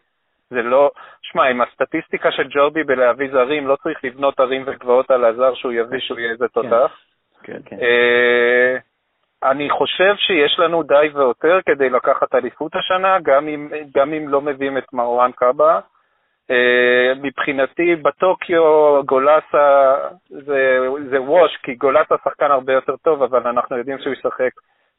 זה 0.50 0.62
לא, 0.62 0.92
שמע, 1.22 1.44
עם 1.44 1.62
הסטטיסטיקה 1.62 2.32
של 2.32 2.48
ג'ורבי 2.50 2.84
בלהביא 2.84 3.32
זרים, 3.32 3.68
לא 3.68 3.76
צריך 3.84 4.04
לבנות 4.04 4.40
ערים 4.40 4.64
וגבעות 4.66 5.12
על 5.12 5.26
הזר 5.26 5.54
שהוא 5.54 5.72
יביא 5.72 6.00
שהוא 6.00 6.20
יהיה 6.20 6.32
איזה 6.32 6.48
תותח. 6.48 6.92
כן, 7.44 7.60
כן. 7.66 7.76
אה, 7.82 8.78
אני 9.43 9.69
חושב 9.69 10.15
שיש 10.17 10.60
לנו 10.60 10.84
די 10.84 11.10
ויותר 11.13 11.60
כדי 11.65 11.89
לקחת 11.89 12.36
אליפות 12.36 12.76
השנה, 12.76 13.17
גם 13.23 13.47
אם, 13.47 13.69
גם 13.95 14.13
אם 14.13 14.30
לא 14.30 14.41
מביאים 14.41 14.78
את 14.78 14.93
מרואן 14.93 15.32
קאבה. 15.32 15.80
Uh, 16.52 17.19
מבחינתי 17.21 17.95
בטוקיו 17.95 18.63
גולסה 19.06 19.95
זה, 20.30 20.88
זה 21.10 21.21
ווש, 21.21 21.58
כי 21.63 21.76
גולסה 21.76 22.15
שחקן 22.23 22.52
הרבה 22.52 22.73
יותר 22.73 22.95
טוב, 22.95 23.23
אבל 23.23 23.47
אנחנו 23.47 23.78
יודעים 23.78 23.97
שהוא 24.00 24.13
ישחק. 24.13 24.52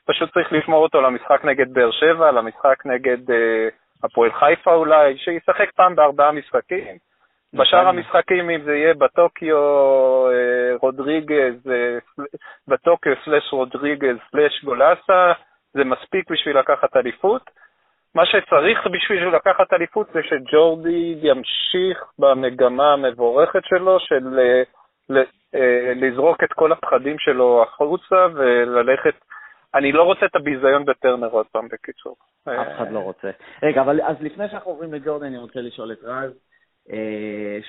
פשוט 0.07 0.33
צריך 0.33 0.53
לשמור 0.53 0.83
אותו 0.83 1.01
למשחק 1.01 1.45
נגד 1.45 1.75
באר 1.75 1.91
שבע, 1.91 2.31
למשחק 2.31 2.87
נגד 2.87 3.31
uh, 3.31 3.35
הפועל 4.05 4.33
חיפה 4.33 4.75
אולי, 4.75 5.19
שישחק 5.19 5.71
פעם 5.77 5.95
בארבעה 5.95 6.33
משחקים. 6.33 6.97
בשאר. 7.55 7.89
המשחקים, 7.89 8.51
אם 8.51 8.63
זה 8.65 8.77
יהיה 8.77 8.95
בטוקיו 8.95 9.57
אה, 10.31 10.77
רודריגז, 10.81 11.71
אה, 11.71 11.99
בטוקיו 12.69 13.13
סלש 13.25 13.53
רודריגז 13.53 14.17
סלש 14.31 14.65
גולסה, 14.65 15.33
זה 15.75 15.85
מספיק 15.85 16.31
בשביל 16.31 16.59
לקחת 16.59 16.97
אליפות. 16.97 17.51
מה 18.15 18.27
שצריך 18.27 18.87
בשביל 18.87 19.29
לקחת 19.29 19.73
אליפות 19.73 20.07
זה 20.13 20.21
שג'ורדי 20.23 21.19
ימשיך 21.23 22.05
במגמה 22.19 22.93
המבורכת 22.93 23.65
שלו 23.65 24.01
של 24.01 24.39
אה, 24.39 24.63
לזרוק 25.95 26.45
את 26.45 26.53
כל 26.53 26.73
הפחדים 26.73 27.19
שלו 27.19 27.63
החוצה 27.63 28.27
וללכת 28.35 29.15
אני 29.75 29.93
לא 29.93 30.03
רוצה 30.03 30.27
את 30.27 30.37
הביזיון 30.37 30.85
בטרנר 30.85 31.29
עוד 31.29 31.47
פעם, 31.47 31.69
בקיצור. 31.69 32.17
אף 32.45 32.67
אחד 32.77 32.93
לא 32.93 32.99
רוצה. 32.99 33.31
רגע, 33.63 33.81
אבל 33.81 34.01
אז 34.01 34.17
לפני 34.21 34.49
שאנחנו 34.49 34.71
עוברים 34.71 34.95
לג'ורדי, 34.95 35.27
אני 35.27 35.39
רוצה 35.39 35.61
לשאול 35.61 35.93
את 35.93 35.99
רז, 36.03 36.33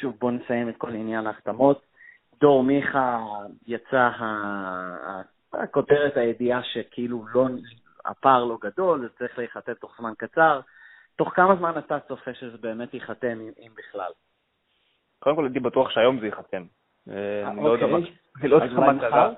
שוב, 0.02 0.16
בואו 0.20 0.32
נסיים 0.32 0.70
את 0.70 0.78
כל 0.78 0.90
עניין 0.90 1.28
ההחתמות. 1.28 1.82
דור 2.42 2.64
מיכה 2.64 3.20
יצא 3.68 4.10
הכותרת, 5.54 6.18
הידיעה 6.18 6.64
שכאילו 6.64 7.26
לא, 7.34 7.48
הפער 8.06 8.46
לא 8.46 8.58
גדול, 8.62 9.00
זה 9.02 9.18
צריך 9.18 9.38
להיחתם 9.38 9.74
תוך 9.74 9.96
זמן 10.00 10.14
קצר. 10.18 10.60
תוך 11.16 11.30
כמה 11.36 11.56
זמן 11.56 11.72
אתה 11.78 12.00
צופה 12.00 12.34
שזה 12.34 12.58
באמת 12.58 12.94
ייחתם, 12.94 13.40
אם, 13.60 13.72
בכלל? 13.78 14.12
קודם 15.20 15.36
כל 15.36 15.44
הייתי 15.46 15.60
בטוח 15.60 15.90
שהיום 15.90 16.20
זה 16.20 16.26
ייחתם. 16.26 16.64
אה, 17.10 17.48
אני 17.48 17.64
לא 17.64 17.70
יודע 17.70 17.88
מה- 17.88 17.98
אוקיי. 17.98 18.70
לא 18.70 18.82
מחר? 18.94 19.10
קרה. 19.10 19.30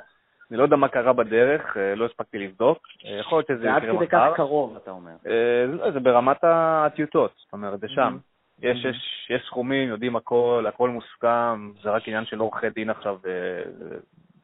אני 0.51 0.57
לא 0.57 0.63
יודע 0.63 0.75
מה 0.75 0.87
קרה 0.87 1.13
בדרך, 1.13 1.77
אה, 1.77 1.95
לא 1.95 2.05
הספקתי 2.05 2.37
לבדוק. 2.39 2.77
אה, 3.05 3.17
יכול 3.19 3.37
להיות 3.37 3.47
שזה 3.47 3.57
זה 3.57 3.73
עד 3.75 3.83
יקרה 3.83 3.95
כדי 3.97 4.05
מחר. 4.05 4.31
כך 4.31 4.37
קרוב, 4.37 4.75
אתה 4.75 4.91
אומר. 4.91 5.11
אה, 5.27 5.65
זה- 5.77 5.91
זה 5.91 5.99
ברמת 5.99 6.37
הטיוטות, 6.43 7.33
זאת 7.37 7.53
אומרת, 7.53 7.79
זה 7.79 7.87
שם. 7.89 8.17
יש, 8.62 8.86
יש, 8.86 9.28
יש 9.30 9.41
סכומים, 9.45 9.89
יודעים 9.89 10.15
הכל, 10.15 10.65
הכל 10.67 10.89
מוסכם, 10.89 11.71
זה 11.84 11.89
רק 11.89 12.08
עניין 12.08 12.26
של 12.26 12.39
עורכי 12.39 12.69
דין 12.69 12.89
עכשיו, 12.89 13.17
אה, 13.28 13.62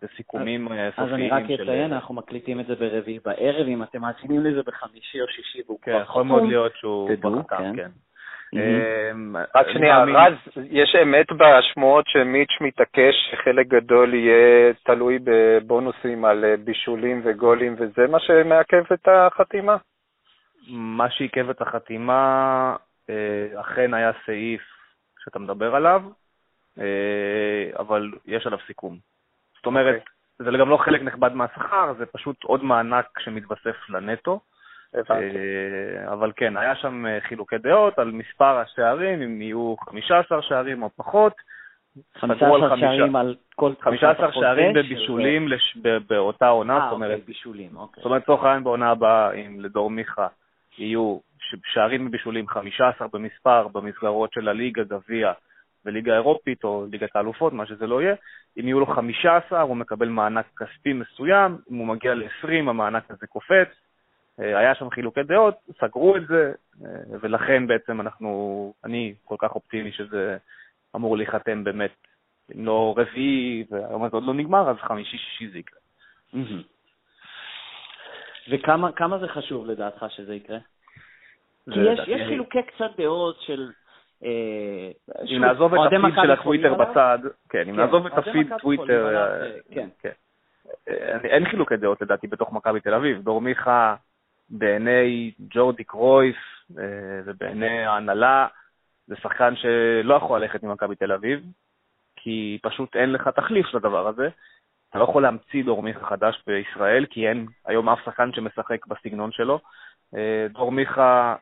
וסיכומים 0.01 0.71
אה, 0.71 0.87
אז 0.87 0.93
סופיים 0.93 1.13
אני 1.13 1.29
רק 1.29 1.43
של... 1.47 1.63
אציין, 1.63 1.93
אנחנו 1.93 2.15
מקליטים 2.15 2.59
את 2.59 2.65
זה 2.65 2.75
ברביעי 2.75 3.19
בערב, 3.25 3.67
אם 3.67 3.83
אתם 3.83 4.01
מאזינים 4.01 4.45
לזה 4.45 4.61
בחמישי 4.65 5.21
או 5.21 5.27
שישי 5.27 5.61
והוא 5.65 5.79
כן, 5.81 5.91
כבר 5.91 6.01
יכול 6.01 6.23
מאוד 6.23 6.39
חתום. 6.39 6.49
להיות 6.49 6.75
שהוא 6.75 7.09
כבר 7.21 7.39
חתם, 7.41 7.57
כן. 7.57 7.75
כן. 7.75 7.89
Mhm. 8.55 9.35
אה, 9.35 9.43
רק 9.55 9.67
שנייה, 9.73 10.03
רז, 10.03 10.33
יש 10.71 10.95
אמת 11.03 11.27
בשמועות 11.31 12.05
שמיץ' 12.07 12.61
מתעקש 12.61 13.15
שחלק 13.31 13.67
גדול 13.67 14.13
יהיה 14.13 14.73
תלוי 14.83 15.19
בבונוסים 15.23 16.25
על 16.25 16.45
אה, 16.45 16.57
בישולים 16.57 17.21
וגולים, 17.23 17.75
וזה 17.79 18.07
מה 18.07 18.19
שמעכב 18.19 18.83
את 18.93 19.07
החתימה? 19.07 19.77
מה 20.69 21.09
שעיכב 21.09 21.49
את 21.49 21.61
החתימה, 21.61 22.75
אה, 22.75 22.75
אכן 23.59 23.93
היה 23.93 24.11
סעיף 24.25 24.61
שאתה 25.23 25.39
מדבר 25.39 25.75
עליו, 25.75 26.03
אה, 26.79 26.83
אבל 27.79 28.11
יש 28.25 28.47
עליו 28.47 28.59
סיכום. 28.67 28.97
זאת 29.55 29.65
אומרת, 29.65 29.95
אוקיי. 29.95 30.51
זה 30.51 30.57
גם 30.57 30.69
לא 30.69 30.77
חלק 30.77 31.01
נכבד 31.01 31.33
מהשכר, 31.33 31.93
זה 31.97 32.05
פשוט 32.05 32.43
עוד 32.43 32.63
מענק 32.63 33.19
שמתווסף 33.19 33.89
לנטו. 33.89 34.39
אה, 34.95 36.13
אבל 36.13 36.31
כן, 36.35 36.57
היה 36.57 36.75
שם 36.75 37.05
אה, 37.05 37.17
חילוקי 37.21 37.57
דעות 37.57 37.99
על 37.99 38.11
מספר 38.11 38.57
השערים, 38.57 39.21
אם 39.21 39.41
יהיו 39.41 39.75
15 39.79 40.41
שערים 40.41 40.83
או 40.83 40.89
פחות. 40.95 41.33
סגרו 42.17 42.55
על 42.55 42.61
15 42.61 42.69
חמישה- 42.69 42.85
שערים 42.87 43.15
על 43.15 43.35
כל 43.55 43.73
תקופת 43.73 43.87
15 43.99 44.25
החוזה 44.27 44.45
שערים 44.45 44.73
בבישולים 44.73 45.47
לש- 45.47 45.77
ב- 45.81 45.97
באותה 46.07 46.47
עונה, 46.47 46.77
אה, 46.77 46.83
זאת 46.83 46.91
אומרת, 46.91 47.11
אוקיי, 47.11 47.25
בישולים, 47.25 47.77
אוקיי. 47.77 48.01
זאת 48.01 48.05
אומרת, 48.05 48.21
לצורך 48.21 48.43
העניין 48.43 48.63
בעונה 48.63 48.91
הבאה, 48.91 49.31
אם 49.33 49.59
לדור 49.59 49.89
מיכה 49.89 50.27
יהיו 50.77 51.19
שערים 51.65 52.07
ובישולים 52.07 52.47
15 52.47 53.07
במספר 53.13 53.67
במסגרות 53.67 54.33
של 54.33 54.49
הליגה, 54.49 54.83
גביע 54.83 55.33
וליגה 55.85 56.13
אירופית 56.13 56.63
או 56.63 56.85
ליגת 56.91 57.15
האלופות, 57.15 57.53
מה 57.53 57.65
שזה 57.65 57.87
לא 57.87 58.01
יהיה, 58.01 58.15
אם 58.59 58.67
יהיו 58.67 58.79
לו 58.79 58.85
15 58.85 59.61
הוא 59.61 59.77
מקבל 59.77 60.09
מענק 60.09 60.45
כספי 60.57 60.93
מסוים, 60.93 61.57
אם 61.71 61.75
הוא 61.75 61.87
מגיע 61.87 62.13
ל-20 62.13 62.69
המענק 62.69 63.11
הזה 63.11 63.27
קופץ. 63.27 63.67
אה, 64.39 64.59
היה 64.59 64.75
שם 64.75 64.89
חילוקי 64.89 65.23
דעות, 65.23 65.55
סגרו 65.79 66.17
את 66.17 66.27
זה, 66.27 66.51
אה, 66.85 66.89
ולכן 67.21 67.67
בעצם 67.67 68.01
אנחנו, 68.01 68.73
אני 68.83 69.13
כל 69.23 69.35
כך 69.39 69.55
אופטימי 69.55 69.91
שזה 69.91 70.37
אמור 70.95 71.17
להיחתם 71.17 71.63
באמת, 71.63 71.95
אם 72.55 72.65
לא 72.65 72.95
רביעי, 72.97 73.63
והיום 73.71 74.03
הזה 74.03 74.15
עוד 74.15 74.23
לא 74.23 74.33
נגמר, 74.33 74.69
אז 74.69 74.75
חמישי-שישי 74.77 75.47
זה 75.47 75.59
יקרה. 75.59 75.79
מהמם. 76.33 76.61
וכמה 78.49 78.91
כמה 78.91 79.17
זה 79.17 79.27
חשוב 79.27 79.65
לדעתך 79.65 80.05
שזה 80.09 80.35
יקרה? 80.35 80.57
כי 81.73 81.79
יש, 81.79 81.99
יש 82.07 82.27
חילוקי 82.27 82.63
קצת 82.63 82.91
דעות 82.97 83.41
של... 83.41 83.71
אה, 84.23 84.91
אם 85.21 85.27
שוב, 85.27 85.39
נעזוב 85.39 85.73
את 85.73 85.79
הפיד 85.87 86.13
של 86.21 86.31
הטוויטר? 86.31 86.73
בצד, 86.73 87.19
כן, 87.49 87.59
אם 87.59 87.65
כן, 87.65 87.75
נעזוב 87.75 88.05
את 88.05 88.17
הפיד 88.17 88.47
טוויטר, 88.61 89.15
אה, 89.15 89.41
אה, 89.43 89.51
כן. 89.73 89.89
כן. 90.01 90.09
אה, 90.89 91.17
אין- 91.23 91.49
חילוקי 91.49 91.77
דעות 91.77 92.01
לדעתי 92.01 92.27
בתוך 92.27 92.53
מכבי 92.53 92.79
תל 92.79 92.93
אביב. 92.93 93.21
דור 93.21 93.41
מיכה, 93.41 93.95
בעיני 94.49 95.31
ג'ורדי 95.49 95.83
קרויף 95.83 96.37
אה, 96.79 96.83
ובעיני 97.25 97.85
ההנהלה, 97.85 98.47
זה 99.07 99.15
שחקן 99.15 99.55
שלא 99.55 100.13
יכול 100.15 100.41
ללכת 100.41 100.63
ממכבי 100.63 100.95
תל 100.95 101.11
אביב, 101.11 101.43
כי 102.15 102.59
פשוט 102.61 102.95
אין 102.95 103.11
לך 103.11 103.27
תחליף 103.27 103.73
לדבר 103.73 104.07
הזה. 104.07 104.29
אתה 104.89 104.99
לא 104.99 105.03
יכול 105.03 105.23
להמציא 105.23 105.63
דור 105.63 105.83
מיכה 105.83 106.05
חדש 106.05 106.43
בישראל, 106.47 107.05
כי 107.09 107.27
אין 107.27 107.45
היום 107.65 107.89
אף 107.89 107.99
שחקן 108.05 108.33
שמשחק 108.33 108.87
בסגנון 108.87 109.31
שלו. 109.31 109.59
אה, 110.15 110.47
דור 110.49 110.71
מיכה, 110.71 111.35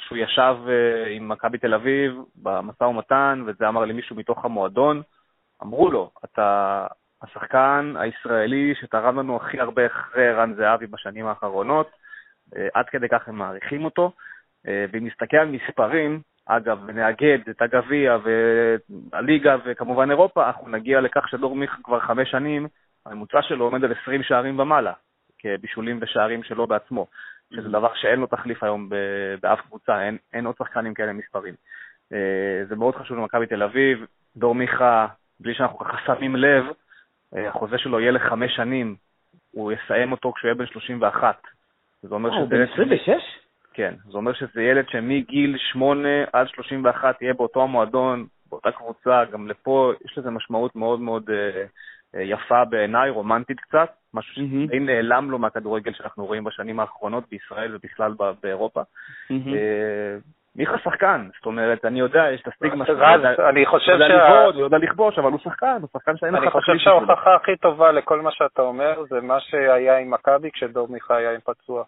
כשהוא 0.00 0.18
ישב 0.18 0.56
אה, 0.68 1.10
עם 1.10 1.28
מכבי 1.28 1.58
תל 1.58 1.74
אביב 1.74 2.12
במשא 2.36 2.84
ומתן, 2.84 3.42
וזה 3.46 3.68
אמר 3.68 3.84
לי 3.84 3.92
מישהו 3.92 4.16
מתוך 4.16 4.44
המועדון, 4.44 5.02
אמרו 5.62 5.90
לו, 5.90 6.10
אתה 6.24 6.86
השחקן 7.22 7.94
הישראלי 7.98 8.74
שתרם 8.80 9.18
לנו 9.18 9.36
הכי 9.36 9.60
הרבה 9.60 9.86
אחרי 9.86 10.28
ערן 10.28 10.54
זהבי 10.54 10.86
בשנים 10.86 11.26
האחרונות, 11.26 11.90
אה, 12.56 12.68
עד 12.74 12.88
כדי 12.88 13.08
כך 13.08 13.28
הם 13.28 13.34
מעריכים 13.34 13.84
אותו. 13.84 14.12
ואם 14.92 15.06
נסתכל 15.06 15.36
על 15.36 15.48
מספרים, 15.48 16.20
אגב, 16.46 16.78
ונאגד 16.86 17.38
את 17.50 17.62
הגביע 17.62 18.16
והליגה 18.22 19.56
וכמובן 19.64 20.10
אירופה, 20.10 20.46
אנחנו 20.46 20.68
נגיע 20.68 21.00
לכך 21.00 21.28
שדור 21.28 21.56
מיכה 21.56 21.76
כבר 21.82 22.00
חמש 22.00 22.30
שנים, 22.30 22.66
הממוצע 23.06 23.42
שלו 23.42 23.64
עומד 23.64 23.84
על 23.84 23.92
20 24.02 24.22
שערים 24.22 24.58
ומעלה, 24.58 24.92
כבישולים 25.38 25.98
ושערים 26.02 26.42
שלו 26.42 26.66
בעצמו, 26.66 27.06
שזה 27.54 27.68
דבר 27.68 27.94
שאין 27.94 28.20
לו 28.20 28.26
תחליף 28.26 28.62
היום 28.62 28.88
באף 29.40 29.60
קבוצה, 29.60 30.02
אין, 30.02 30.18
אין 30.32 30.46
עוד 30.46 30.54
שחקנים 30.58 30.94
כאלה 30.94 31.12
מספרים. 31.12 31.54
אה, 32.12 32.64
זה 32.68 32.76
מאוד 32.76 32.94
חשוב 32.94 33.18
למכבי 33.18 33.46
תל 33.46 33.62
אביב, 33.62 34.06
דור 34.36 34.54
מיכה, 34.54 35.06
בלי 35.40 35.54
שאנחנו 35.54 35.78
ככה 35.78 35.96
שמים 36.06 36.36
לב, 36.36 36.64
אה, 37.36 37.48
החוזה 37.48 37.78
שלו 37.78 38.00
יהיה 38.00 38.12
לחמש 38.12 38.56
שנים, 38.56 38.96
הוא 39.50 39.72
יסיים 39.72 40.12
אותו 40.12 40.32
כשהוא 40.32 40.48
יהיה 40.48 40.54
בן 40.54 40.66
31. 40.66 41.42
זה 42.02 42.14
אומר 42.14 42.30
אה, 42.30 42.36
הוא 42.36 42.46
שזה... 42.46 42.56
בן 42.56 42.62
26? 42.72 43.08
כן, 43.74 43.94
זה 44.10 44.16
אומר 44.16 44.32
שזה 44.32 44.62
ילד 44.62 44.88
שמגיל 44.88 45.56
8 45.58 46.08
עד 46.32 46.48
31 46.48 47.22
יהיה 47.22 47.34
באותו 47.34 47.62
המועדון, 47.62 48.26
באותה 48.50 48.72
קבוצה, 48.72 49.24
גם 49.24 49.48
לפה 49.48 49.92
יש 50.04 50.18
לזה 50.18 50.30
משמעות 50.30 50.76
מאוד 50.76 51.00
מאוד 51.00 51.30
יפה 52.14 52.64
בעיניי, 52.64 53.10
רומנטית 53.10 53.60
קצת, 53.60 53.88
משהו. 54.14 54.34
שדי 54.66 54.78
נעלם 54.80 55.30
לו 55.30 55.38
מהכדורגל 55.38 55.92
שאנחנו 55.92 56.26
רואים 56.26 56.44
בשנים 56.44 56.80
האחרונות 56.80 57.24
בישראל 57.30 57.74
ובכלל 57.76 58.12
ב- 58.18 58.32
באירופה. 58.42 58.80
אה, 59.30 60.16
מיכה 60.56 60.78
שחקן, 60.78 61.28
זאת 61.36 61.46
אומרת, 61.46 61.84
אני 61.84 62.00
יודע, 62.00 62.30
יש 62.32 62.40
את 62.42 62.48
הסטיגמה 62.48 62.84
יודע- 62.88 63.48
אני 63.48 63.60
הוא 63.64 63.68
חושב 63.70 63.92
לבעוט, 63.92 64.54
הוא 64.54 64.62
יודע 64.62 64.78
לכבוש, 64.78 65.18
אבל 65.18 65.32
הוא 65.32 65.40
שחקן, 65.40 65.76
הוא 65.80 65.88
שחקן 65.92 66.16
שאין 66.16 66.34
לך 66.34 66.42
אני 66.42 66.50
חושב. 66.50 66.72
שההוכחה 66.78 67.34
הכי 67.34 67.56
טובה 67.56 67.92
לכל 67.92 68.20
מה 68.20 68.30
שאתה 68.32 68.62
אומר 68.62 69.04
זה 69.10 69.20
מה 69.20 69.40
שהיה 69.40 69.98
עם 69.98 70.10
מכבי 70.10 70.50
כשדור 70.50 70.88
מיכה 70.88 71.16
היה 71.16 71.30
עם 71.34 71.40
פצוע. 71.44 71.84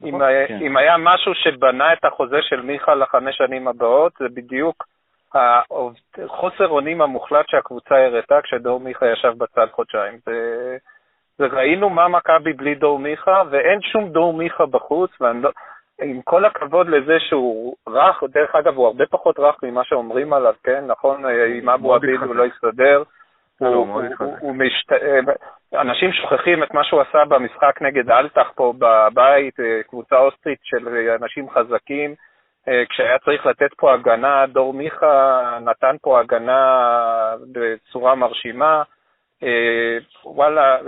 נכון, 0.00 0.14
אם 0.14 0.22
היה- 0.22 0.48
כן. 0.48 0.58
אם 0.62 0.76
היה 0.76 0.96
משהו 0.98 1.34
שבנה 1.34 1.92
את 1.92 2.04
החוזה 2.04 2.38
של 2.42 2.60
מיכה 2.62 2.94
לחמש 2.94 3.36
שנים 3.36 3.68
הבאות, 3.68 4.12
זה 4.18 4.26
בדיוק 4.34 4.84
חוסר 6.26 6.68
אונים 6.68 7.02
המוחלט 7.02 7.48
שהקבוצה 7.48 7.94
הראתה 8.06 8.40
כשדור 8.42 8.80
מיכה 8.80 9.06
ישב 9.06 9.32
בצד 9.38 9.66
חודשיים. 9.72 10.18
זה- 10.26 10.76
זה 11.38 11.46
ראינו 11.46 11.90
מה 11.90 12.08
מכבי 12.08 12.52
בלי 12.52 12.74
דור 12.74 12.98
מיכה, 12.98 13.42
ואין 13.50 13.80
שום 13.82 14.08
דור 14.08 14.32
מיכה 14.32 14.66
בחוץ, 14.66 15.10
ואני 15.20 15.42
לא... 15.42 15.50
עם 16.02 16.22
כל 16.22 16.44
הכבוד 16.44 16.88
לזה 16.88 17.20
שהוא 17.20 17.74
רך, 17.88 18.22
דרך 18.28 18.54
אגב, 18.54 18.76
הוא 18.76 18.86
הרבה 18.86 19.04
פחות 19.06 19.38
רך 19.38 19.56
ממה 19.62 19.84
שאומרים 19.84 20.32
עליו, 20.32 20.54
כן? 20.64 20.84
נכון, 20.86 21.22
עם 21.60 21.68
אבו 21.68 21.94
עביד. 21.94 22.20
הוא 22.22 22.34
לא 22.36 22.44
הסתדר. 22.44 23.02
לא. 23.60 23.68
הוא 24.40 24.54
משת... 24.56 24.92
אנשים 25.74 26.12
שוכחים 26.12 26.62
את 26.62 26.74
מה 26.74 26.84
שהוא 26.84 27.00
עשה 27.00 27.24
במשחק 27.24 27.82
נגד 27.82 28.10
אלטח 28.10 28.50
פה 28.54 28.72
בבית, 28.78 29.60
אה, 29.60 29.80
קבוצה 29.88 30.18
אוסטרית 30.18 30.58
של 30.62 30.88
אנשים 31.22 31.50
חזקים. 31.50 32.14
אה, 32.68 32.82
כשהיה 32.88 33.18
צריך 33.18 33.46
לתת 33.46 33.74
פה 33.76 33.94
הגנה, 33.94 34.46
דור 34.46 34.74
מיכה 34.74 35.58
נתן 35.60 35.96
פה 36.02 36.20
הגנה 36.20 37.34
בצורה 37.52 38.14
מרשימה. 38.14 38.82
אה, 39.42 39.98
וואלה, 40.24 40.78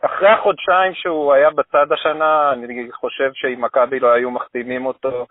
אחרי 0.00 0.28
החודשיים 0.28 0.94
שהוא 0.94 1.32
היה 1.32 1.50
בצד 1.50 1.92
השנה, 1.92 2.52
אני 2.52 2.88
חושב 2.92 3.30
שאם 3.34 3.64
מכבי 3.64 4.00
לא 4.00 4.12
היו 4.12 4.30
מחתימים 4.30 4.86
אותו, 4.86 5.26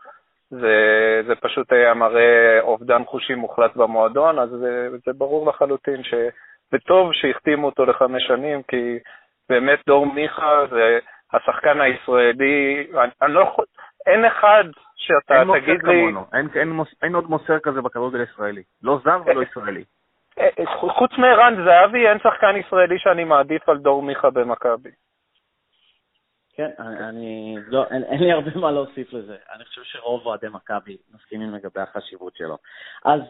זה, 0.50 0.76
זה 1.28 1.36
פשוט 1.36 1.72
היה 1.72 1.94
מראה 1.94 2.60
אובדן 2.62 3.04
חושים 3.06 3.38
מוחלט 3.38 3.76
במועדון, 3.76 4.40
אז 4.40 4.50
זה, 4.50 4.90
זה 5.06 5.14
ברור 5.14 5.50
לחלוטין 5.50 6.04
ש... 6.04 6.14
וטוב 6.74 7.14
שהחתימו 7.14 7.66
אותו 7.66 7.86
לחמש 7.86 8.24
שנים, 8.28 8.64
כי 8.64 9.00
באמת 9.50 9.80
דור 9.88 10.06
מיכה 10.06 10.66
זה 10.70 11.00
השחקן 11.34 11.82
הישראלי, 11.82 12.88
אני, 12.94 13.12
אני 13.22 13.34
לא 13.34 13.40
יכול, 13.40 13.66
אין 14.06 14.26
אחד 14.26 14.64
שאתה 14.96 15.40
אין 15.40 15.60
תגיד 15.60 15.84
לי, 15.84 16.02
כמונו, 16.02 16.26
אין- 16.34 16.48
אין 16.56 16.70
מוס- 16.72 16.96
אין 17.04 17.16
עוד 17.16 17.30
מוסר 17.30 17.60
כזה 17.60 17.82
בכדורגל 17.82 18.20
הישראלי. 18.20 18.64
לא 18.84 19.00
זר 19.04 19.22
ולא 19.26 19.44
ישראלי. 19.44 19.84
אה, 20.40 20.48
אה, 20.60 20.66
חוץ 20.94 21.12
מערן 21.18 21.66
זהבי, 21.66 22.08
אין 22.08 22.18
שחקן 22.20 22.56
ישראלי 22.56 23.00
שאני 23.00 23.24
מעדיף 23.24 23.70
על 23.70 23.78
דור 23.78 24.04
מיכה 24.04 24.30
במכבי. 24.30 24.90
כן, 26.56 26.70
אני, 26.80 27.10
אני 27.10 27.56
לא, 27.68 27.86
אין, 27.92 28.04
אין 28.04 28.20
לי 28.24 28.32
הרבה 28.32 28.52
מה 28.56 28.72
להוסיף 28.72 29.14
לזה. 29.14 29.36
אני 29.56 29.66
חושב 29.66 29.82
שרוב 29.84 30.26
אוהדי 30.26 30.48
מכבי 30.52 30.98
מסכימים 31.14 31.54
לגבי 31.54 31.82
החשיבות 31.82 32.36
שלו. 32.36 32.58
אז 33.06 33.22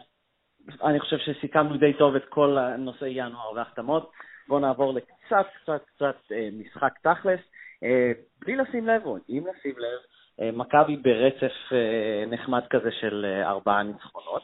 אני 0.84 1.00
חושב 1.00 1.18
שסיכמנו 1.18 1.76
די 1.76 1.92
טוב 1.92 2.14
את 2.16 2.24
כל 2.28 2.56
נושא 2.78 3.04
ינואר 3.08 3.52
והחתמות. 3.54 4.12
בואו 4.48 4.60
נעבור 4.60 4.94
לקצת, 4.94 5.46
קצת, 5.62 5.82
קצת 5.96 6.16
אה, 6.32 6.48
משחק 6.52 6.92
תכלס. 7.02 7.40
אה, 7.82 8.12
בלי 8.38 8.56
לשים 8.56 8.86
לב, 8.86 9.06
או 9.06 9.16
אם 9.28 9.44
לשים 9.50 9.74
לב, 9.78 9.98
אה, 9.98 10.15
מכבי 10.38 10.96
ברצף 10.96 11.72
אה, 11.72 12.24
נחמד 12.26 12.62
כזה 12.70 12.90
של 12.92 13.26
אה, 13.28 13.48
ארבעה 13.48 13.82
ניצחונות. 13.82 14.42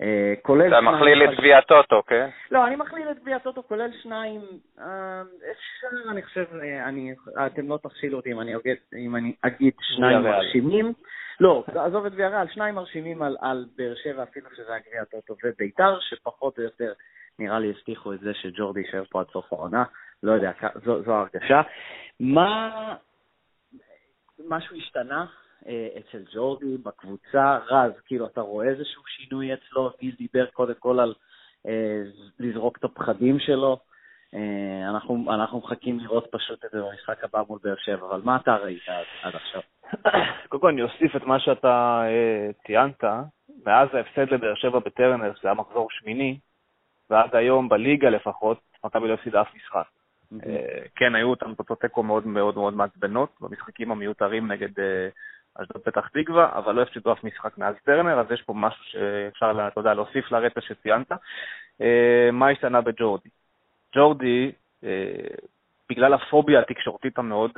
אה, 0.00 0.34
כולל... 0.42 0.68
אתה 0.68 0.80
מכליל 0.80 1.24
את 1.24 1.38
גביע 1.38 1.58
הטוטו, 1.58 2.02
כן? 2.06 2.28
לא, 2.50 2.66
אני 2.66 2.76
מכליל 2.76 3.10
את 3.10 3.18
גביע 3.18 3.36
הטוטו, 3.36 3.62
כולל 3.62 3.90
שניים. 4.02 4.40
אה, 4.80 5.22
אפשר, 5.50 6.10
אני 6.10 6.22
חושב, 6.22 6.44
אני, 6.86 7.14
אתם 7.46 7.68
לא 7.68 7.78
תכשילו 7.82 8.16
אותי 8.16 8.32
אם 8.32 8.40
אני, 8.40 8.56
אגיד, 8.56 8.76
אם 8.96 9.16
אני 9.16 9.34
אגיד 9.42 9.72
שניים 9.80 10.22
מרשימים. 10.22 10.92
לא, 11.40 11.64
עזוב 11.74 12.06
את 12.06 12.12
גביע 12.12 12.28
ריאל, 12.28 12.46
שניים 12.54 12.74
מרשימים 12.74 13.22
על, 13.22 13.36
על 13.40 13.64
באר 13.76 13.94
שבע, 14.02 14.22
אפילו 14.22 14.46
שזה 14.56 14.72
היה 14.72 14.80
גביע 14.88 15.02
הטוטו 15.02 15.34
וביתר, 15.44 15.98
שפחות 16.00 16.58
או 16.58 16.62
יותר 16.62 16.92
נראה 17.38 17.58
לי 17.58 17.70
הבטיחו 17.70 18.12
את 18.12 18.20
זה 18.20 18.34
שג'ורדי 18.34 18.80
יישאר 18.80 19.04
פה 19.10 19.20
עד 19.20 19.26
סוף 19.32 19.52
העונה. 19.52 19.84
לא 20.22 20.32
יודע, 20.32 20.52
זו, 20.84 21.02
זו 21.02 21.14
הרגשה. 21.14 21.62
מה... 22.20 22.96
משהו 24.48 24.76
השתנה 24.76 25.26
אה, 25.66 25.88
אצל 25.98 26.22
ג'ורדי 26.34 26.76
בקבוצה, 26.76 27.58
רז, 27.66 27.92
כאילו, 28.06 28.26
אתה 28.26 28.40
רואה 28.40 28.68
איזשהו 28.68 29.02
שינוי 29.06 29.54
אצלו? 29.54 29.90
גיל 30.00 30.14
דיבר 30.18 30.46
קודם 30.46 30.74
כל 30.78 31.00
על 31.00 31.14
אה, 31.66 32.02
לזרוק 32.38 32.78
את 32.78 32.84
הפחדים 32.84 33.38
שלו. 33.38 33.78
אה, 34.34 34.90
אנחנו, 34.90 35.34
אנחנו 35.34 35.58
מחכים 35.58 36.00
לראות 36.00 36.26
פשוט 36.30 36.64
את 36.64 36.70
זה 36.70 36.82
במשחק 36.82 37.24
הבא 37.24 37.42
מול 37.48 37.58
באר 37.62 37.76
שבע, 37.76 38.06
אבל 38.06 38.20
מה 38.24 38.36
אתה 38.36 38.56
ראית 38.56 38.88
עד, 38.88 39.04
עד 39.22 39.34
עכשיו? 39.34 39.60
קודם 40.48 40.60
כל 40.60 40.68
אני 40.68 40.82
אוסיף 40.82 41.16
את 41.16 41.22
מה 41.22 41.40
שאתה 41.40 42.02
אה, 42.04 42.50
ציינת. 42.66 43.04
מאז 43.66 43.88
ההפסד 43.92 44.34
לבאר 44.34 44.54
שבע 44.54 44.78
בטרנר, 44.78 45.34
שזה 45.34 45.48
היה 45.48 45.54
מחזור 45.54 45.88
שמיני, 45.90 46.38
ועד 47.10 47.36
היום 47.36 47.68
בליגה 47.68 48.10
לפחות, 48.10 48.58
מכבי 48.84 49.08
לא 49.08 49.14
הפסידה 49.14 49.40
אף 49.40 49.54
משחק. 49.54 49.86
אה, 50.46 50.82
כן, 50.96 51.14
היו 51.14 51.30
אותם 51.30 51.54
תוצאות 51.54 51.80
תיקו 51.80 52.02
מאוד 52.02 52.26
מאוד 52.26 52.54
מאוד 52.54 52.74
מעצבנות 52.74 53.30
במשחקים 53.40 53.90
המיותרים 53.90 54.52
נגד 54.52 54.80
אה, 54.80 55.08
אשדוד 55.54 55.82
פתח 55.82 56.08
תקווה, 56.08 56.58
אבל 56.58 56.74
לא 56.74 56.82
הפסידו 56.82 57.12
אף 57.12 57.24
משחק 57.24 57.58
מאז 57.58 57.74
טרנר, 57.84 58.20
אז 58.20 58.26
יש 58.30 58.42
פה 58.42 58.54
משהו 58.56 58.84
שאפשר, 58.84 59.68
אתה 59.68 59.80
יודע, 59.80 59.94
להוסיף 59.94 60.32
לרצף 60.32 60.60
שציינת. 60.60 61.12
אה, 61.80 62.30
מה 62.32 62.48
השתנה 62.48 62.80
בג'ורדי? 62.80 63.28
ג'ורדי, 63.94 64.52
בגלל 65.90 66.14
הפוביה 66.14 66.60
התקשורתית 66.60 67.18
המאוד 67.18 67.50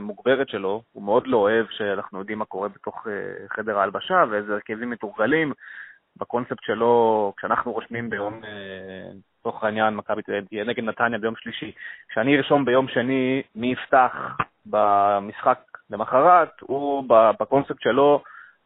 מוגברת 0.00 0.48
שלו, 0.48 0.82
הוא 0.92 1.02
מאוד 1.02 1.26
לא 1.26 1.36
אוהב 1.36 1.66
שאנחנו 1.70 2.18
יודעים 2.18 2.38
מה 2.38 2.44
קורה 2.44 2.68
בתוך 2.68 3.06
חדר 3.56 3.78
ההלבשה 3.78 4.24
ואיזה 4.30 4.54
הרכבים 4.54 4.90
מתורגלים. 4.90 5.52
בקונספט 6.16 6.62
שלו, 6.62 7.32
כשאנחנו 7.36 7.72
רושמים 7.72 8.10
ביום, 8.10 8.40
לצורך 9.46 9.64
העניין, 9.64 9.94
מכבי 9.94 10.22
תהיה 10.22 10.64
נגד 10.64 10.84
נתניה 10.84 11.18
ביום 11.18 11.34
שלישי, 11.36 11.72
כשאני 12.08 12.36
ארשום 12.36 12.64
ביום 12.64 12.88
שני 12.88 13.42
מי 13.54 13.72
יפתח 13.72 14.36
במשחק 14.66 15.58
למחרת, 15.90 16.50
הוא 16.60 17.04
בקונספט 17.40 17.80
שלו, 17.80 18.22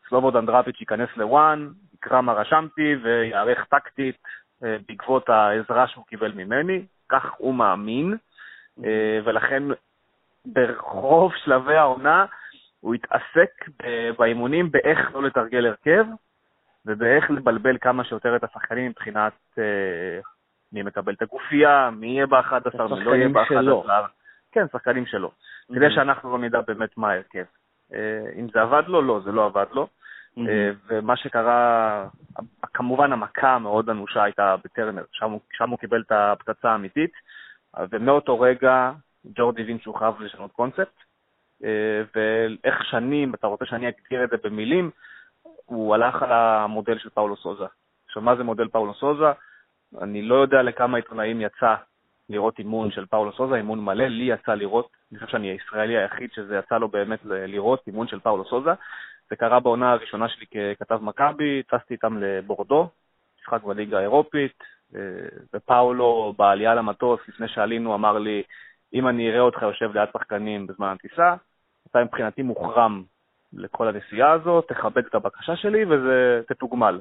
סלובוד 0.09 0.37
אנדרפיץ' 0.37 0.81
ייכנס 0.81 1.09
לוואן, 1.17 1.69
יקרא 1.95 2.21
מה 2.21 2.33
רשמתי 2.33 2.97
ויערך 3.03 3.65
טקטית 3.65 4.17
אה, 4.65 4.77
בעקבות 4.89 5.29
העזרה 5.29 5.87
שהוא 5.89 6.05
קיבל 6.05 6.33
ממני, 6.33 6.83
כך 7.09 7.35
הוא 7.37 7.55
מאמין, 7.55 8.17
אה, 8.85 9.19
ולכן 9.25 9.63
ברוב 10.47 11.33
שלבי 11.45 11.77
העונה 11.77 12.27
הוא 12.81 12.95
התעסק 12.95 13.51
באימונים 14.19 14.71
באיך 14.71 15.15
לא 15.15 15.23
לתרגל 15.23 15.67
הרכב 15.67 16.05
ובאיך 16.87 17.31
לבלבל 17.31 17.79
כמה 17.81 18.05
שיותר 18.05 18.37
את 18.37 18.45
השחקנים 18.45 18.91
מבחינת 18.91 19.33
אה, 19.59 20.21
מי 20.73 20.83
מקבל 20.83 21.13
את 21.13 21.23
הגופייה, 21.23 21.91
מי 21.93 22.07
יהיה 22.07 22.27
ב-11, 22.27 22.83
מי 22.95 23.05
לא 23.05 23.15
יהיה 23.15 23.29
ב-11. 23.29 23.91
כן, 24.53 24.67
שחקנים 24.73 25.07
שלו. 25.07 25.29
Mm-hmm. 25.29 25.75
כדי 25.75 25.91
שאנחנו 25.95 26.33
לא 26.33 26.39
נדע 26.39 26.61
באמת 26.61 26.99
מה 26.99 27.11
ההרכב. 27.11 27.45
אה, 27.95 28.31
אם 28.39 28.47
זה 28.53 28.63
עבד 28.63 28.83
לו, 28.87 29.03
לא, 29.03 29.21
זה 29.25 29.33
לא 29.33 29.47
עבד 29.47 29.67
לו. 29.73 29.89
Mm-hmm. 30.37 30.41
ומה 30.89 31.17
שקרה, 31.17 32.07
כמובן 32.75 33.13
המכה 33.13 33.55
המאוד 33.55 33.91
אנושה 33.91 34.23
הייתה 34.23 34.55
בטרנר, 34.65 35.05
שם, 35.13 35.37
שם 35.53 35.71
הוא 35.71 35.79
קיבל 35.79 36.01
את 36.01 36.13
הפצצה 36.13 36.71
האמיתית, 36.71 37.13
ומאותו 37.91 38.41
רגע 38.41 38.93
ג'ורדי 39.35 39.63
הבין 39.63 39.79
שהוא 39.79 39.99
חייב 39.99 40.21
לשנות 40.21 40.53
קונספט, 40.53 40.95
אה, 41.65 42.03
ואיך 42.15 42.85
שנים, 42.85 43.35
אתה 43.35 43.47
רוצה 43.47 43.65
שאני 43.67 43.89
אגדיר 43.89 44.25
את 44.25 44.31
זה 44.31 44.37
במילים, 44.45 44.91
הוא 45.65 45.95
הלך 45.95 46.23
על 46.23 46.33
המודל 46.33 46.99
של 46.99 47.11
פאולו 47.11 47.37
סוזה. 47.37 47.65
עכשיו, 48.07 48.23
מה 48.23 48.37
זה 48.37 48.45
מודל 48.45 48.69
פאולו 48.69 48.95
סוזה? 48.95 49.33
אני 50.01 50.23
לא 50.23 50.35
יודע 50.35 50.63
לכמה 50.63 50.97
עיתונאים 50.97 51.41
יצא 51.41 51.75
לראות 52.29 52.59
אימון 52.59 52.91
של 52.91 53.07
פאולו 53.07 53.33
סוזה, 53.33 53.55
אימון 53.55 53.85
מלא, 53.85 54.05
לי 54.05 54.25
יצא 54.25 54.55
לראות, 54.55 54.89
אני 55.11 55.19
חושב 55.19 55.33
שאני 55.33 55.47
הישראלי 55.47 55.99
היחיד 55.99 56.31
שזה 56.33 56.57
יצא 56.57 56.79
לו 56.79 56.89
באמת 56.89 57.19
לראות 57.25 57.83
אימון 57.87 58.09
של 58.09 58.21
פאולו 58.21 58.45
סוזה. 58.45 58.71
זה 59.31 59.37
קרה 59.37 59.61
בעונה 59.61 59.93
הראשונה 59.93 60.29
שלי 60.29 60.47
ככתב 60.47 60.99
מכבי, 61.03 61.63
טסתי 61.63 61.95
איתם 61.95 62.19
לבורדו, 62.19 62.89
משחק 63.41 63.63
בליגה 63.63 63.99
האירופית, 63.99 64.65
אה, 64.95 65.01
ופאולו 65.55 66.35
בעלייה 66.39 66.75
למטוס, 66.75 67.21
לפני 67.29 67.49
שעלינו, 67.49 67.95
אמר 67.95 68.19
לי, 68.19 68.43
אם 68.95 69.09
אני 69.09 69.31
אראה 69.31 69.41
אותך 69.41 69.63
יושב 69.63 69.91
ליד 69.95 70.09
שחקנים 70.13 70.67
בזמן 70.67 70.97
הטיסה, 70.99 71.35
אתה 71.91 72.05
מבחינתי 72.05 72.43
מוחרם 72.43 73.03
לכל 73.53 73.89
הנסיעה 73.89 74.33
הזאת, 74.33 74.69
תכבד 74.69 75.07
את 75.07 75.15
הבקשה 75.15 75.57
שלי 75.57 75.85
וזה 75.85 76.41
תתוגמל. 76.49 77.01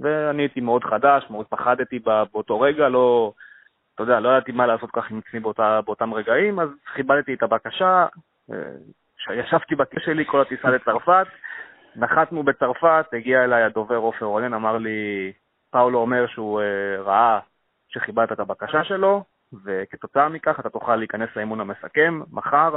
ואני 0.00 0.42
הייתי 0.42 0.60
מאוד 0.60 0.84
חדש, 0.84 1.26
מאוד 1.30 1.46
פחדתי 1.46 1.98
באותו 1.98 2.60
רגע, 2.60 2.88
לא, 2.88 3.32
אתה 3.94 4.02
יודע, 4.02 4.20
לא 4.20 4.28
ידעתי 4.28 4.52
מה 4.52 4.66
לעשות 4.66 4.90
כך 4.92 5.10
עם 5.10 5.20
עצמי 5.26 5.40
באותה, 5.40 5.80
באותם 5.84 6.14
רגעים, 6.14 6.60
אז 6.60 6.68
כיבדתי 6.94 7.34
את 7.34 7.42
הבקשה, 7.42 8.06
אה, 8.52 9.34
ישבתי 9.34 9.74
בכיס 9.74 10.02
שלי 10.04 10.24
כל 10.26 10.40
הטיסה 10.40 10.70
לצרפת, 10.70 11.26
נחתנו 11.96 12.42
בצרפת, 12.42 13.06
הגיע 13.12 13.44
אליי 13.44 13.62
הדובר 13.62 13.96
עופר 13.96 14.24
רונן, 14.24 14.54
אמר 14.54 14.78
לי, 14.78 15.32
פאולו 15.70 15.98
אומר 15.98 16.26
שהוא 16.26 16.60
אה, 16.60 17.02
ראה 17.02 17.38
שכיבדת 17.88 18.32
את 18.32 18.40
הבקשה 18.40 18.84
שלו, 18.84 19.24
וכתוצאה 19.64 20.28
מכך 20.28 20.60
אתה 20.60 20.70
תוכל 20.70 20.96
להיכנס 20.96 21.28
לאימון 21.36 21.60
המסכם 21.60 22.20
מחר 22.32 22.76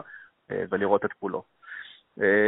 אה, 0.51 0.63
ולראות 0.69 1.05
את 1.05 1.13
כולו. 1.13 1.43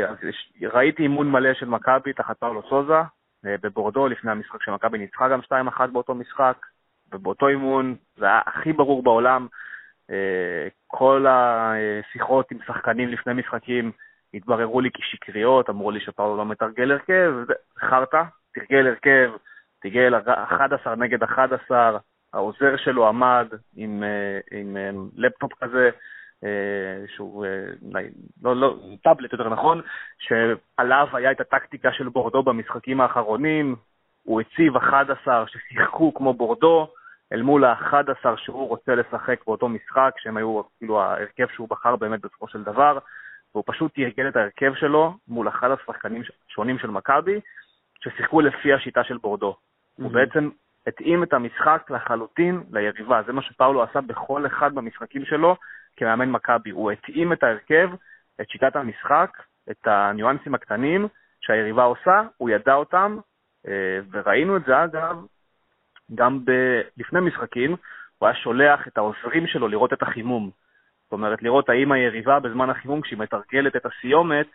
אז 0.10 0.17
ראיתי 0.62 1.03
אימון 1.03 1.32
מלא 1.32 1.53
של 1.53 1.65
מכבי 1.65 2.13
תחת 2.13 2.38
פאולו 2.38 2.62
סוזה, 2.69 3.01
בבורדו 3.43 4.08
לפני 4.08 4.32
המשחק 4.32 4.63
שמכבי 4.63 4.97
ניצחה 4.97 5.30
גם 5.30 5.39
2-1 5.80 5.88
באותו 5.91 6.15
משחק, 6.15 6.58
ובאותו 7.13 7.47
אימון 7.47 7.95
זה 8.17 8.25
היה 8.25 8.41
הכי 8.45 8.73
ברור 8.73 9.04
בעולם. 9.04 9.47
אה, 10.12 10.67
כל 10.88 11.25
השיחות 11.30 12.52
עם 12.52 12.58
שחקנים 12.67 13.10
לפני 13.10 13.34
משחקים 13.34 13.91
התבררו 14.34 14.82
לי 14.82 14.89
כשקריות, 14.93 15.69
אמרו 15.69 15.91
לי 15.91 15.99
שפאולו 15.99 16.38
לא 16.38 16.45
מתרגל 16.45 16.91
הרכב, 16.91 17.34
זה 17.47 17.54
חרטא, 17.80 18.23
תרגל 18.54 18.88
הרכב, 18.88 19.32
תרגל 19.82 20.13
11 20.25 20.95
נגד 20.95 21.23
11, 21.23 21.97
העוזר 22.34 22.78
שלו 22.78 23.08
עמד 23.08 23.47
עם, 23.75 24.04
אה, 24.04 24.60
עם 24.60 24.78
לפטופ 25.15 25.54
כזה, 25.63 25.86
אה, 25.86 26.18
שהוא, 27.15 27.45
אה, 27.45 28.02
לא, 28.43 28.56
לא, 28.56 28.78
טאבלט 29.04 29.34
יותר 29.34 29.49
נכון, 29.49 29.82
שעליו 30.19 31.08
היה 31.13 31.32
את 31.32 31.41
הטקטיקה 31.41 31.91
של 31.91 32.10
בורדו 32.10 32.43
במשחקים 32.43 33.02
האחרונים, 33.02 33.75
הוא 34.23 34.41
הציב 34.41 34.75
11 34.75 35.45
ששיחקו 35.47 36.13
כמו 36.13 36.34
בורדו, 36.34 36.88
אל 37.34 37.41
מול 37.41 37.65
ה-11 37.65 38.38
שהוא 38.38 38.67
רוצה 38.67 38.95
לשחק 38.95 39.39
באותו 39.45 39.69
משחק, 39.69 40.13
שהם 40.17 40.38
היו 40.38 40.62
כאילו 40.78 41.02
ההרכב 41.02 41.47
שהוא 41.56 41.69
בחר 41.69 41.95
באמת 41.95 42.21
בסופו 42.21 42.47
של 42.47 42.63
דבר, 42.63 42.97
והוא 43.54 43.63
פשוט 43.67 43.95
תרגל 43.95 44.28
את 44.28 44.36
ההרכב 44.36 44.73
שלו 44.75 45.13
מול 45.28 45.47
11 45.49 45.95
שחקנים 45.95 46.21
שונים 46.47 46.80
של 46.80 46.89
מכבי, 46.89 47.39
ששיחקו 47.99 48.41
לפי 48.41 48.73
השיטה 48.73 49.04
של 49.04 49.17
בורדו. 49.17 49.52
Mm-hmm. 49.52 50.04
הוא 50.04 50.12
בעצם 50.12 50.49
התאים 50.88 51.23
את 51.23 51.34
המשחק 51.34 51.88
לחלוטין 51.89 52.63
ליריבה, 52.71 53.21
זה 53.25 53.34
מה 53.34 53.41
שפאולו 53.41 53.84
עשה 53.84 54.02
בכל 54.02 54.45
אחד 54.45 54.75
במשחקים 54.75 55.25
שלו, 55.25 55.56
כמאמן 55.97 56.32
מכבי. 56.32 56.69
הוא 56.69 56.91
התאים 56.91 57.34
את 57.34 57.43
ההרכב, 57.43 57.89
את 58.41 58.49
שיטת 58.49 58.75
המשחק, 58.75 59.32
את 59.71 59.88
הניואנסים 59.88 60.56
הקטנים 60.56 61.08
שהיריבה 61.41 61.84
עושה, 61.84 62.21
הוא 62.38 62.49
ידע 62.49 62.73
אותם, 62.73 63.17
אה, 63.67 63.99
וראינו 64.12 64.58
את 64.58 64.62
זה 64.65 64.84
אגב 64.84 65.17
גם 66.15 66.45
ב... 66.45 66.52
לפני 66.97 67.19
משחקים, 67.19 67.75
הוא 68.17 68.28
היה 68.28 68.36
שולח 68.36 68.88
את 68.88 68.97
העוזרים 68.97 69.47
שלו 69.47 69.67
לראות 69.67 69.93
את 69.93 70.02
החימום. 70.02 70.52
זאת 71.04 71.12
אומרת, 71.13 71.43
לראות 71.43 71.69
האם 71.69 71.91
היריבה 71.91 72.39
בזמן 72.39 72.69
החימום, 72.69 73.02
כשהיא 73.02 73.19
מתרגלת 73.19 73.75
את 73.75 73.86
הסיומת, 73.86 74.47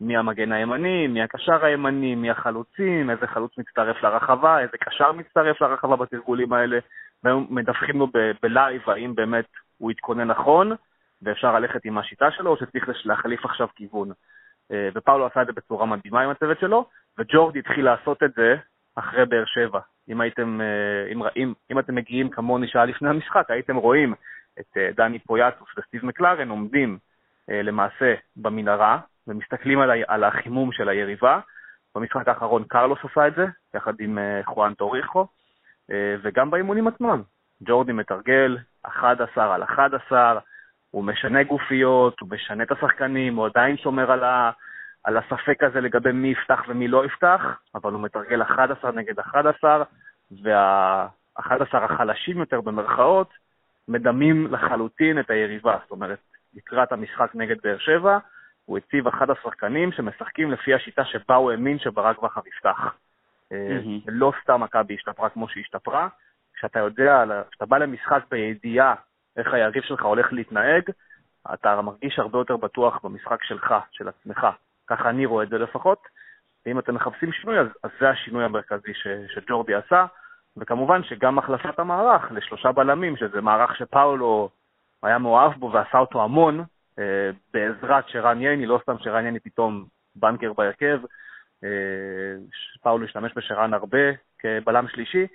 מי 0.00 0.16
המגן 0.16 0.52
הימני, 0.52 1.06
מי 1.06 1.22
הקשר 1.22 1.64
הימני, 1.64 2.14
מי 2.14 2.30
החלוצים, 2.30 3.10
איזה 3.10 3.26
חלוץ 3.26 3.58
מצטרף 3.58 4.02
לרחבה, 4.02 4.60
איזה 4.60 4.78
קשר 4.80 5.12
מצטרף 5.12 5.60
לרחבה 5.60 5.96
בתרגולים 5.96 6.52
האלה, 6.52 6.78
והם 7.24 7.46
מדווחים 7.50 7.98
לו 7.98 8.06
בלייב 8.42 8.82
האם 8.90 9.14
באמת 9.14 9.46
הוא 9.78 9.90
יתכונן 9.90 10.30
נכון, 10.30 10.72
ואפשר 11.22 11.58
ללכת 11.58 11.84
עם 11.84 11.98
השיטה 11.98 12.30
שלו, 12.30 12.50
או 12.50 12.56
שצריך 12.56 12.88
להחליף 13.04 13.44
עכשיו 13.44 13.68
כיוון. 13.76 14.12
אה, 14.72 14.88
ופאולו 14.94 15.26
עשה 15.26 15.42
את 15.42 15.46
זה 15.46 15.52
בצורה 15.52 15.86
מדהימה 15.86 16.20
עם 16.20 16.30
הצוות 16.30 16.60
שלו, 16.60 16.88
וג'ורדי 17.18 17.58
התחיל 17.58 17.84
לעשות 17.84 18.22
את 18.22 18.34
זה 18.34 18.56
אחרי 18.94 19.26
באר 19.26 19.44
שבע. 19.46 19.80
אם 20.08 20.20
הייתם, 20.20 20.60
אה, 20.60 21.12
אם, 21.12 21.22
אם, 21.36 21.52
אם 21.70 21.78
אתם 21.78 21.94
מגיעים 21.94 22.30
כמוני 22.30 22.68
שעה 22.68 22.84
לפני 22.84 23.08
המשחק, 23.08 23.50
הייתם 23.50 23.76
רואים 23.76 24.14
את 24.60 24.76
אה, 24.76 24.90
דני 24.96 25.18
פויאטוס 25.18 25.68
וסטיב 25.78 26.06
מקלרן 26.06 26.48
עומדים 26.48 26.98
למעשה 27.48 28.14
במנהרה 28.36 28.98
ומסתכלים 29.26 29.80
על, 29.80 29.90
על 30.08 30.24
החימום 30.24 30.72
של 30.72 30.88
היריבה. 30.88 31.40
במשחק 31.94 32.28
האחרון 32.28 32.64
קרלוס 32.64 32.98
עשה 33.04 33.26
את 33.26 33.34
זה, 33.34 33.46
יחד 33.74 34.00
עם 34.00 34.18
חואן 34.44 34.74
טוריחו, 34.74 35.26
וגם 36.22 36.50
באימונים 36.50 36.88
עצמם. 36.88 37.22
ג'ורדי 37.62 37.92
מתרגל 37.92 38.58
11 38.86 39.54
על 39.54 39.62
11, 39.62 40.38
הוא 40.90 41.04
משנה 41.04 41.42
גופיות, 41.42 42.20
הוא 42.20 42.28
משנה 42.30 42.62
את 42.62 42.72
השחקנים, 42.72 43.36
הוא 43.36 43.46
עדיין 43.46 43.76
שומר 43.76 44.12
על, 44.12 44.24
ה, 44.24 44.50
על 45.04 45.16
הספק 45.16 45.62
הזה 45.62 45.80
לגבי 45.80 46.12
מי 46.12 46.28
יפתח 46.28 46.62
ומי 46.68 46.88
לא 46.88 47.04
יפתח, 47.04 47.40
אבל 47.74 47.92
הוא 47.92 48.00
מתרגל 48.00 48.42
11 48.42 48.92
נגד 48.92 49.18
11, 49.18 49.84
וה-11 50.42 51.76
החלשים 51.76 52.38
יותר 52.38 52.60
במרכאות 52.60 53.30
מדמים 53.88 54.46
לחלוטין 54.52 55.18
את 55.18 55.30
היריבה. 55.30 55.78
זאת 55.82 55.90
אומרת, 55.90 56.18
לקראת 56.54 56.92
המשחק 56.92 57.30
נגד 57.34 57.56
באר 57.62 57.78
שבע, 57.78 58.18
הוא 58.64 58.78
הציב 58.78 59.08
11 59.08 59.36
שחקנים 59.42 59.92
שמשחקים 59.92 60.50
לפי 60.50 60.74
השיטה 60.74 61.04
שבה 61.04 61.34
הוא 61.34 61.50
האמין 61.50 61.78
שברק 61.78 62.18
בכר 62.18 62.40
יפתח. 62.46 62.94
Mm-hmm. 63.52 64.08
לא 64.08 64.32
סתם 64.42 64.60
מכבי 64.60 64.94
השתפרה 64.94 65.28
כמו 65.28 65.48
שהיא 65.48 65.62
השתפרה, 65.62 66.08
כשאתה 66.54 66.78
יודע, 66.78 67.24
כשאתה 67.50 67.66
בא 67.66 67.78
למשחק 67.78 68.22
בידיעה 68.30 68.94
איך 69.36 69.54
היריב 69.54 69.82
שלך 69.82 70.02
הולך 70.02 70.32
להתנהג, 70.32 70.90
אתה 71.54 71.82
מרגיש 71.82 72.18
הרבה 72.18 72.38
יותר 72.38 72.56
בטוח 72.56 73.00
במשחק 73.04 73.44
שלך, 73.44 73.74
של 73.90 74.08
עצמך. 74.08 74.46
ככה 74.86 75.10
אני 75.10 75.26
רואה 75.26 75.44
את 75.44 75.48
זה 75.48 75.58
לפחות. 75.58 75.98
ואם 76.66 76.78
אתם 76.78 76.94
מחפשים 76.94 77.32
שינוי, 77.32 77.58
אז, 77.58 77.66
אז 77.82 77.90
זה 78.00 78.10
השינוי 78.10 78.44
המרכזי 78.44 78.94
ש, 78.94 79.06
שג'ורדי 79.34 79.74
עשה. 79.74 80.06
וכמובן 80.56 81.02
שגם 81.02 81.38
החלפת 81.38 81.78
המערך 81.78 82.32
לשלושה 82.32 82.72
בלמים, 82.72 83.16
שזה 83.16 83.40
מערך 83.40 83.76
שפאולו 83.76 84.50
היה 85.02 85.18
מאוהב 85.18 85.52
בו 85.52 85.72
ועשה 85.72 85.98
אותו 85.98 86.22
המון, 86.22 86.64
אה, 86.98 87.30
בעזרת 87.52 88.08
שרן 88.08 88.40
ייני, 88.40 88.66
לא 88.66 88.80
סתם 88.82 88.96
שרן 88.98 89.24
ייני 89.24 89.40
פתאום 89.40 89.84
בנקר 90.16 90.52
בהרכב, 90.52 91.00
אה, 91.64 91.68
פאולו 92.82 93.04
השתמש 93.04 93.32
בשרן 93.36 93.74
הרבה 93.74 93.98
כבלם 94.38 94.88
שלישי, 94.88 95.22
אה, 95.22 95.26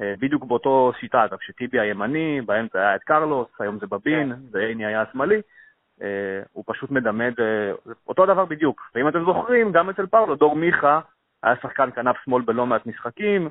בדיוק 0.00 0.44
באותו 0.44 0.92
שיטה, 1.00 1.24
אגב, 1.24 1.38
שטיבי 1.40 1.80
הימני, 1.80 2.40
באמצע 2.40 2.78
היה 2.78 2.96
את 2.96 3.02
קרלוס, 3.02 3.48
היום 3.60 3.78
זה 3.78 3.86
בבין, 3.86 4.32
כן. 4.32 4.40
ואיני 4.52 4.86
היה 4.86 5.02
השמאלי, 5.02 5.40
אה, 6.02 6.42
הוא 6.52 6.64
פשוט 6.66 6.90
מדמד 6.90 7.40
אה, 7.40 7.72
אותו 8.08 8.26
דבר 8.26 8.44
בדיוק. 8.44 8.90
ואם 8.94 9.08
אתם 9.08 9.24
זוכרים, 9.24 9.72
גם 9.72 9.90
אצל 9.90 10.06
פאולו, 10.06 10.34
דור 10.34 10.56
מיכה 10.56 11.00
היה 11.42 11.54
שחקן 11.62 11.90
כנף 11.90 12.16
שמאל 12.24 12.42
בלא 12.42 12.66
מעט 12.66 12.86
משחקים, 12.86 13.48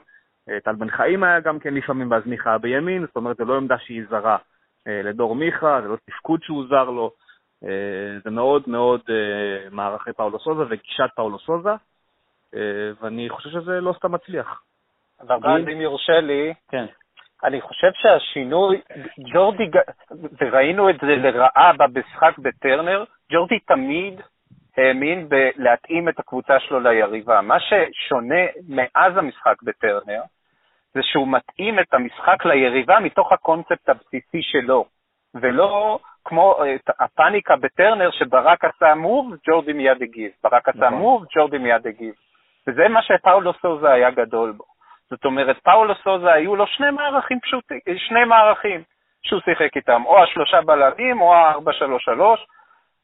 טל 0.63 0.75
בן 0.75 0.89
חיים 0.89 1.23
היה 1.23 1.39
גם 1.39 1.59
כן 1.59 1.73
לפעמים, 1.73 2.11
ואז 2.11 2.23
מיכה 2.25 2.49
היה 2.49 2.57
בימין, 2.57 3.05
זאת 3.05 3.15
אומרת, 3.15 3.37
זו 3.37 3.45
לא 3.45 3.57
עמדה 3.57 3.77
שהיא 3.77 4.03
זרה 4.09 4.37
לדור 4.85 5.35
מיכה, 5.35 5.79
זה 5.81 5.87
לא 5.87 5.97
תפקוד 6.05 6.43
שהוא 6.43 6.65
זר 6.69 6.83
לו, 6.83 7.11
זה 8.23 8.29
מאוד 8.31 8.63
מאוד 8.67 9.01
מערכי 9.71 10.13
פאולו 10.13 10.39
סוזה 10.39 10.63
וגישת 10.69 11.09
פאולו 11.15 11.39
סוזה, 11.39 11.69
ואני 13.01 13.29
חושב 13.29 13.49
שזה 13.49 13.81
לא 13.81 13.93
סתם 13.97 14.11
מצליח. 14.11 14.61
אבל 15.29 15.69
אם 15.69 15.81
יורשה 15.81 16.19
לי, 16.19 16.53
כן. 16.71 16.85
אני 17.43 17.61
חושב 17.61 17.91
שהשינוי, 17.93 18.81
ג'ורדי, 19.33 19.63
וראינו 20.41 20.89
את 20.89 20.95
זה 21.01 21.15
לרעה 21.15 21.71
במשחק 21.77 22.37
בטרנר, 22.37 23.03
ג'ורדי 23.31 23.59
תמיד 23.59 24.21
האמין 24.77 25.29
בלהתאים 25.29 26.09
את 26.09 26.19
הקבוצה 26.19 26.59
שלו 26.59 26.79
ליריבה. 26.79 27.41
מה 27.41 27.57
ששונה 27.59 28.41
מאז 28.69 29.17
המשחק 29.17 29.63
בטרנר, 29.63 30.21
זה 30.93 30.99
שהוא 31.03 31.27
מתאים 31.27 31.79
את 31.79 31.93
המשחק 31.93 32.45
ליריבה 32.45 32.99
מתוך 32.99 33.31
הקונספט 33.31 33.89
הבסיסי 33.89 34.41
שלו, 34.41 34.85
ולא 35.35 35.99
כמו 36.25 36.55
הפאניקה 36.99 37.55
בטרנר 37.55 38.11
שברק 38.11 38.65
עשה 38.65 38.95
מוב, 38.95 39.33
ג'ורדי 39.47 39.73
מיד 39.73 40.01
הגיב. 40.01 40.31
ברק 40.43 40.69
עשה 40.69 40.89
מוב, 40.89 41.23
נכון. 41.23 41.27
ג'ורדי 41.35 41.57
מיד 41.57 41.87
הגיב. 41.87 42.13
וזה 42.67 42.87
מה 42.87 43.01
שפאולו 43.01 43.53
סוזה 43.53 43.91
היה 43.91 44.11
גדול 44.11 44.51
בו. 44.51 44.63
זאת 45.09 45.25
אומרת, 45.25 45.57
פאולו 45.63 45.95
סוזה 45.95 46.33
היו 46.33 46.55
לו 46.55 46.67
שני 46.67 46.91
מערכים 46.91 47.39
פשוטים, 47.39 47.79
שני 47.97 48.25
מערכים 48.25 48.83
שהוא 49.23 49.41
שיחק 49.45 49.75
איתם, 49.75 50.01
או 50.05 50.23
השלושה 50.23 50.61
בלמים 50.61 51.21
או 51.21 51.33
ה-4-3-3, 51.33 52.19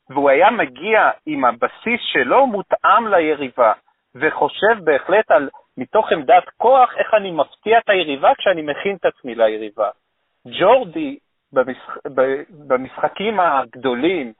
והוא 0.09 0.29
היה 0.29 0.51
מגיע 0.51 1.09
עם 1.25 1.45
הבסיס 1.45 2.01
שלו 2.11 2.47
מותאם 2.47 3.07
ליריבה, 3.07 3.73
וחושב 4.15 4.83
בהחלט 4.83 5.31
על, 5.31 5.49
מתוך 5.77 6.11
עמדת 6.11 6.43
כוח, 6.57 6.89
איך 6.97 7.13
אני 7.13 7.31
מפתיע 7.31 7.77
את 7.77 7.89
היריבה 7.89 8.35
כשאני 8.37 8.61
מכין 8.61 8.95
את 8.95 9.05
עצמי 9.05 9.35
ליריבה. 9.35 9.89
ג'ורדי, 10.47 11.17
במשח... 11.53 11.97
במשחקים 12.67 13.39
הגדולים, 13.39 14.33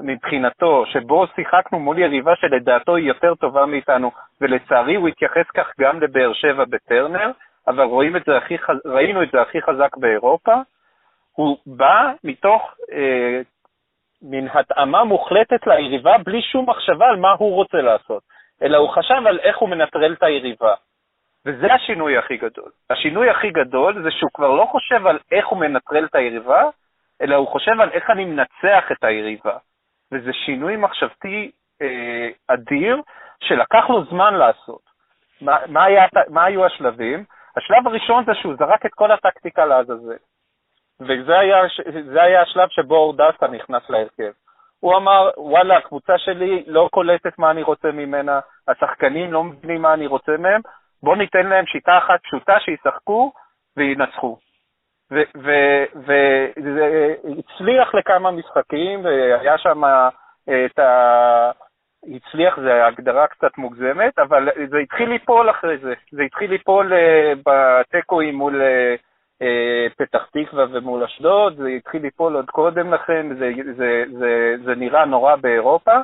מבחינתו, 0.00 0.86
שבו 0.86 1.26
שיחקנו 1.26 1.78
מול 1.78 1.98
יריבה 1.98 2.36
שלדעתו 2.36 2.96
היא 2.96 3.08
יותר 3.08 3.34
טובה 3.34 3.66
מאיתנו, 3.66 4.10
ולצערי 4.40 4.94
הוא 4.94 5.08
התייחס 5.08 5.50
כך 5.54 5.72
גם 5.80 6.00
לבאר 6.00 6.32
שבע 6.32 6.64
בטרנר, 6.64 7.30
אבל 7.66 7.84
רואים 7.84 8.16
את 8.16 8.22
זה 8.26 8.36
הכי, 8.36 8.56
ראינו 8.84 9.22
את 9.22 9.28
זה 9.32 9.40
הכי 9.40 9.62
חזק 9.62 9.96
באירופה, 9.96 10.54
הוא 11.32 11.56
בא 11.66 12.12
מתוך 12.24 12.74
אה, 12.92 13.40
מין 14.22 14.48
התאמה 14.52 15.04
מוחלטת 15.04 15.66
ליריבה 15.66 16.18
בלי 16.18 16.42
שום 16.42 16.70
מחשבה 16.70 17.06
על 17.06 17.16
מה 17.16 17.32
הוא 17.38 17.54
רוצה 17.54 17.78
לעשות, 17.78 18.22
אלא 18.62 18.76
הוא 18.76 18.88
חשב 18.88 19.26
על 19.26 19.38
איך 19.38 19.58
הוא 19.58 19.68
מנטרל 19.68 20.12
את 20.12 20.22
היריבה. 20.22 20.74
וזה 21.46 21.74
השינוי 21.74 22.18
הכי 22.18 22.36
גדול. 22.36 22.70
השינוי 22.90 23.30
הכי 23.30 23.50
גדול 23.50 24.02
זה 24.02 24.10
שהוא 24.10 24.30
כבר 24.34 24.50
לא 24.50 24.64
חושב 24.64 25.06
על 25.06 25.18
איך 25.32 25.46
הוא 25.46 25.58
מנטרל 25.58 26.04
את 26.04 26.14
היריבה, 26.14 26.62
אלא 27.22 27.34
הוא 27.34 27.48
חושב 27.48 27.80
על 27.80 27.90
איך 27.90 28.10
אני 28.10 28.24
מנצח 28.24 28.92
את 28.92 29.04
היריבה. 29.04 29.56
וזה 30.12 30.32
שינוי 30.32 30.76
מחשבתי 30.76 31.50
אה, 31.82 32.28
אדיר 32.48 33.02
שלקח 33.40 33.84
לו 33.88 34.04
זמן 34.04 34.34
לעשות. 34.34 34.80
מה, 35.40 35.58
מה, 35.68 35.84
היה, 35.84 36.06
מה 36.28 36.44
היו 36.44 36.66
השלבים? 36.66 37.24
השלב 37.56 37.86
הראשון 37.86 38.24
זה 38.24 38.32
שהוא 38.34 38.54
זרק 38.58 38.86
את 38.86 38.94
כל 38.94 39.12
הטקטיקה 39.12 39.64
לעזאזל. 39.64 40.16
וזה 41.00 41.38
היה, 41.38 41.56
היה 42.22 42.42
השלב 42.42 42.68
שבו 42.68 42.96
אורדסה 42.96 43.46
נכנס 43.48 43.82
להרכב. 43.90 44.32
הוא 44.80 44.96
אמר, 44.96 45.30
וואלה, 45.36 45.76
הקבוצה 45.76 46.18
שלי 46.18 46.64
לא 46.66 46.88
קולטת 46.92 47.38
מה 47.38 47.50
אני 47.50 47.62
רוצה 47.62 47.92
ממנה, 47.92 48.40
השחקנים 48.68 49.32
לא 49.32 49.44
מבינים 49.44 49.82
מה 49.82 49.94
אני 49.94 50.06
רוצה 50.06 50.32
מהם, 50.38 50.60
בואו 51.02 51.16
ניתן 51.16 51.46
להם 51.46 51.66
שיטה 51.66 51.98
אחת 51.98 52.20
פשוטה 52.22 52.60
שישחקו 52.60 53.32
וינצחו. 53.76 54.38
וזה 55.10 57.14
הצליח 57.38 57.94
לכמה 57.94 58.30
משחקים, 58.30 59.04
והיה 59.04 59.58
שם 59.58 59.84
אה, 59.84 60.08
את 60.66 60.78
ה... 60.78 61.50
הצליח, 62.16 62.60
זו 62.60 62.70
הגדרה 62.70 63.26
קצת 63.26 63.58
מוגזמת, 63.58 64.18
אבל 64.18 64.48
זה 64.70 64.78
התחיל 64.78 65.08
ליפול 65.08 65.50
אחרי 65.50 65.78
זה. 65.78 65.94
זה 66.10 66.22
התחיל 66.22 66.50
ליפול 66.50 66.92
אה, 66.92 67.32
בתיקואים 67.46 68.34
מול 68.34 68.62
אה, 69.42 69.86
פתח 69.96 70.26
תקווה 70.32 70.64
ומול 70.72 71.04
אשדוד, 71.04 71.56
זה 71.56 71.68
התחיל 71.68 72.02
ליפול 72.02 72.34
עוד 72.34 72.50
קודם 72.50 72.94
לכן, 72.94 73.34
זה, 73.38 73.52
זה, 73.76 74.04
זה, 74.18 74.54
זה 74.64 74.74
נראה 74.74 75.04
נורא 75.04 75.36
באירופה. 75.36 75.96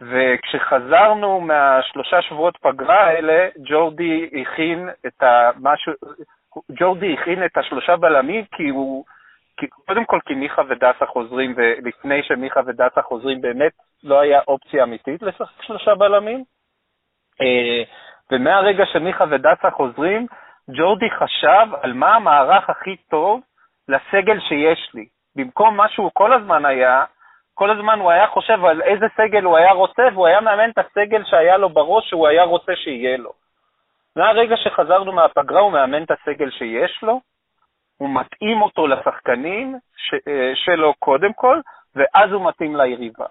וכשחזרנו 0.00 1.40
מהשלושה 1.40 2.22
שבועות 2.22 2.56
פגרה 2.56 3.04
האלה, 3.04 3.48
ג'ורדי 3.68 4.30
הכין 4.40 4.88
את 5.06 5.22
המשהו, 5.22 5.92
ג'ורדי 6.72 7.14
הכין 7.14 7.44
את 7.44 7.56
השלושה 7.56 7.96
בלמים 7.96 8.44
כי 8.44 8.68
הוא, 8.68 9.04
כי, 9.56 9.66
קודם 9.66 10.04
כל 10.04 10.18
כי 10.26 10.34
מיכה 10.34 10.62
ודסה 10.68 11.06
חוזרים, 11.06 11.54
ולפני 11.56 12.22
שמיכה 12.22 12.60
ודסה 12.66 13.02
חוזרים 13.02 13.40
באמת 13.40 13.72
לא 14.04 14.20
היה 14.20 14.40
אופציה 14.48 14.84
אמיתית 14.84 15.22
לשחק 15.22 15.62
שלושה 15.62 15.94
בלמים. 15.94 16.44
אה, 17.40 17.82
ומהרגע 18.32 18.84
שמיכה 18.86 19.24
ודסה 19.30 19.70
חוזרים, 19.70 20.26
ג'ורדי 20.76 21.10
חשב 21.10 21.66
על 21.82 21.92
מה 21.92 22.14
המערך 22.14 22.70
הכי 22.70 22.96
טוב 23.10 23.40
לסגל 23.88 24.40
שיש 24.40 24.90
לי. 24.94 25.06
במקום 25.36 25.76
מה 25.76 25.88
שהוא 25.88 26.10
כל 26.14 26.32
הזמן 26.32 26.64
היה, 26.64 27.04
כל 27.54 27.70
הזמן 27.70 27.98
הוא 27.98 28.10
היה 28.10 28.26
חושב 28.26 28.64
על 28.64 28.82
איזה 28.82 29.06
סגל 29.16 29.44
הוא 29.44 29.56
היה 29.56 29.72
רוצה, 29.72 30.02
והוא 30.12 30.26
היה 30.26 30.40
מאמן 30.40 30.70
את 30.70 30.78
הסגל 30.78 31.24
שהיה 31.24 31.56
לו 31.56 31.68
בראש 31.68 32.08
שהוא 32.08 32.28
היה 32.28 32.42
רוצה 32.42 32.72
שיהיה 32.76 33.16
לו. 33.16 33.32
מהרגע 34.18 34.56
שחזרנו 34.56 35.12
מהפגרה 35.12 35.60
הוא 35.60 35.72
מאמן 35.72 36.02
את 36.02 36.10
הסגל 36.10 36.50
שיש 36.50 37.02
לו, 37.02 37.20
הוא 37.96 38.10
מתאים 38.14 38.62
אותו 38.62 38.86
לשחקנים 38.86 39.78
ש, 39.96 40.14
אה, 40.28 40.52
שלו 40.54 40.94
קודם 40.98 41.32
כל, 41.32 41.60
ואז 41.96 42.32
הוא 42.32 42.48
מתאים 42.48 42.76
ליריבה. 42.76 43.26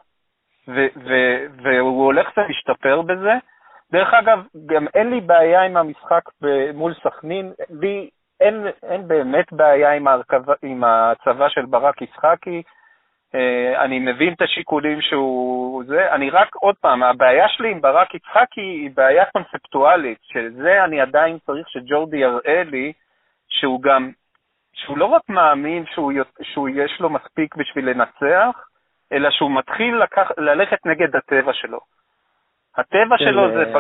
ו, 0.67 0.87
ו, 0.95 1.09
והוא 1.63 2.05
הולך 2.05 2.29
ומשתפר 2.37 3.01
בזה. 3.01 3.33
דרך 3.91 4.13
אגב, 4.13 4.45
גם 4.65 4.85
אין 4.93 5.09
לי 5.09 5.21
בעיה 5.21 5.61
עם 5.61 5.77
המשחק 5.77 6.21
מול 6.73 6.93
סכנין, 7.03 7.53
לי 7.69 8.09
אין, 8.41 8.67
אין 8.83 9.07
באמת 9.07 9.53
בעיה 9.53 9.91
עם, 9.91 10.07
ההרכב, 10.07 10.41
עם 10.63 10.83
הצבא 10.83 11.49
של 11.49 11.65
ברק 11.65 12.01
יצחקי. 12.01 12.61
אה, 13.35 13.83
אני 13.83 13.99
מבין 13.99 14.33
את 14.33 14.41
השיקולים 14.41 15.01
שהוא 15.01 15.83
זה, 15.87 16.11
אני 16.11 16.29
רק, 16.29 16.55
עוד 16.55 16.75
פעם, 16.75 17.03
הבעיה 17.03 17.49
שלי 17.49 17.71
עם 17.71 17.81
ברק 17.81 18.13
יצחקי 18.15 18.61
היא 18.61 18.91
בעיה 18.95 19.25
קונספטואלית, 19.25 20.17
שזה 20.21 20.83
אני 20.83 21.01
עדיין 21.01 21.37
צריך 21.45 21.69
שג'ורדי 21.69 22.17
יראה 22.17 22.63
לי 22.63 22.93
שהוא 23.49 23.81
גם, 23.81 24.11
שהוא 24.73 24.97
לא 24.97 25.05
רק 25.05 25.21
מאמין 25.29 25.85
שהוא, 25.93 26.11
שהוא 26.41 26.69
יש 26.69 26.97
לו 26.99 27.09
מספיק 27.09 27.55
בשביל 27.55 27.89
לנצח, 27.89 28.67
אלא 29.11 29.31
שהוא 29.31 29.51
מתחיל 29.51 29.97
לקח, 29.97 30.31
ללכת 30.37 30.85
נגד 30.85 31.15
הטבע 31.15 31.53
שלו. 31.53 31.79
הטבע 32.77 33.17
של 33.17 33.25
שלו 33.25 33.51
זה 33.51 33.73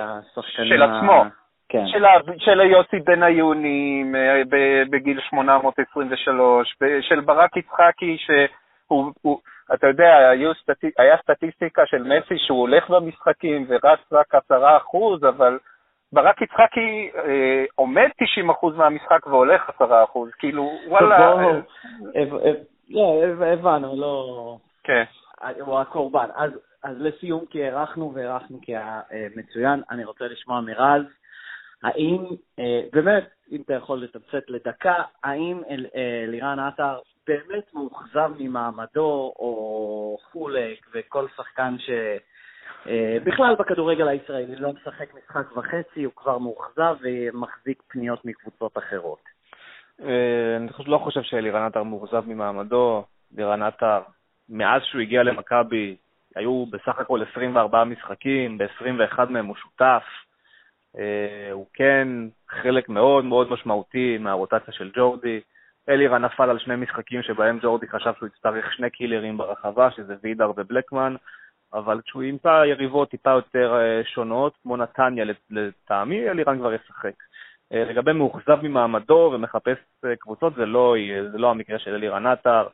של 0.45 0.83
עצמו. 0.83 1.23
כן. 1.69 1.87
של, 1.87 2.05
של 2.37 2.59
יוסי 2.61 2.99
בניונים 2.99 4.15
אה, 4.15 4.41
בגיל 4.89 5.19
823, 5.29 6.75
של 7.01 7.19
ברק 7.19 7.57
יצחקי, 7.57 8.17
שהוא, 8.17 8.45
הוא, 8.87 9.39
אתה 9.73 9.87
יודע, 9.87 10.31
סטטי, 10.61 10.91
היה 10.97 11.17
סטטיסטיקה 11.17 11.85
של 11.85 12.03
מסי 12.03 12.37
שהוא 12.37 12.59
הולך 12.59 12.89
במשחקים 12.89 13.65
ורץ 13.69 13.99
רק 14.11 14.35
10%, 14.35 14.37
אבל 15.29 15.59
ברק 16.13 16.41
יצחקי 16.41 17.09
אה, 17.15 17.65
עומד 17.75 18.09
90% 18.63 18.67
מהמשחק 18.75 19.27
והולך 19.27 19.69
10%, 19.69 19.83
כאילו, 20.39 20.71
וואלה... 20.87 21.33
אה, 22.15 22.51
לא, 22.89 23.23
הבנו, 23.45 24.01
לא... 24.01 24.57
כן. 24.83 25.03
הוא 25.59 25.79
הקורבן. 25.79 26.27
אז, 26.35 26.51
אז 26.83 26.95
לסיום, 26.99 27.45
כי 27.49 27.63
הארכנו 27.63 28.11
והארכנו 28.15 28.59
כי 28.61 28.75
היה 28.75 29.01
אה, 29.11 29.27
מצוין, 29.35 29.81
אני 29.91 30.05
רוצה 30.05 30.25
לשמוע 30.27 30.61
מרז. 30.61 31.03
האם, 31.83 32.25
אה, 32.59 32.81
באמת, 32.93 33.29
אם 33.51 33.61
אתה 33.61 33.73
יכול 33.73 34.03
לתמצת 34.03 34.49
לדקה, 34.49 35.03
האם 35.23 35.61
אל, 35.69 35.85
אה, 35.95 36.25
לירן 36.27 36.59
עטר 36.59 36.99
באמת 37.27 37.73
מאוכזב 37.73 38.31
ממעמדו, 38.37 39.33
או 39.39 40.17
חולק, 40.31 40.87
וכל 40.93 41.27
שחקן 41.35 41.75
ש... 41.79 41.89
אה, 42.87 43.17
בכלל 43.23 43.55
בכדורגל 43.59 44.07
הישראלי 44.07 44.55
לא 44.55 44.73
משחק 44.73 45.13
משחק 45.13 45.57
וחצי, 45.57 46.03
הוא 46.03 46.13
כבר 46.15 46.37
מאוכזב 46.37 46.95
ומחזיק 47.01 47.83
פניות 47.87 48.25
מקבוצות 48.25 48.77
אחרות. 48.77 49.21
אני 49.99 50.67
לא 50.85 50.97
חושב 50.97 51.21
שאלירן 51.21 51.65
עטר 51.65 51.83
מאוכזב 51.83 52.23
ממעמדו. 52.27 53.03
לירן 53.35 53.63
עטר, 53.63 54.01
מאז 54.49 54.81
שהוא 54.83 55.01
הגיע 55.01 55.23
למכבי, 55.23 55.95
היו 56.35 56.65
בסך 56.65 56.99
הכל 56.99 57.21
24 57.31 57.83
משחקים, 57.83 58.57
ב-21 58.57 59.25
מהם 59.29 59.45
הוא 59.45 59.55
שותף. 59.55 60.03
אה, 60.97 61.51
הוא 61.51 61.65
כן 61.73 62.07
חלק 62.49 62.89
מאוד 62.89 63.25
מאוד 63.25 63.51
משמעותי 63.51 64.17
מהרוטציה 64.17 64.73
של 64.73 64.91
ג'ורדי. 64.95 65.39
אלירה 65.89 66.17
נפל 66.17 66.49
על 66.49 66.59
שני 66.59 66.75
משחקים 66.75 67.23
שבהם 67.23 67.59
ג'ורדי 67.61 67.87
חשב 67.87 68.13
שהוא 68.17 68.27
יצטרך 68.27 68.73
שני 68.73 68.89
קילרים 68.89 69.37
ברחבה, 69.37 69.91
שזה 69.91 70.15
וידר 70.23 70.51
ובלקמן, 70.57 71.15
אבל 71.73 72.01
כשהוא 72.05 72.23
ימצא 72.23 72.63
יריבות 72.65 73.09
טיפה 73.09 73.31
יותר 73.31 73.75
אה, 73.75 74.01
שונות, 74.03 74.53
כמו 74.63 74.77
נתניה 74.77 75.25
לטעמי, 75.49 76.29
אלירן 76.29 76.59
כבר 76.59 76.73
ישחק. 76.73 77.13
אה, 77.73 77.83
לגבי 77.83 78.13
מאוכזב 78.13 78.57
ממעמדו 78.63 79.31
ומחפש 79.33 79.77
קבוצות, 80.19 80.55
זה 80.55 80.65
לא, 80.65 80.95
זה 81.31 81.37
לא 81.37 81.51
המקרה 81.51 81.79
של 81.79 81.93
אלירן 81.93 82.25
עטר. 82.25 82.67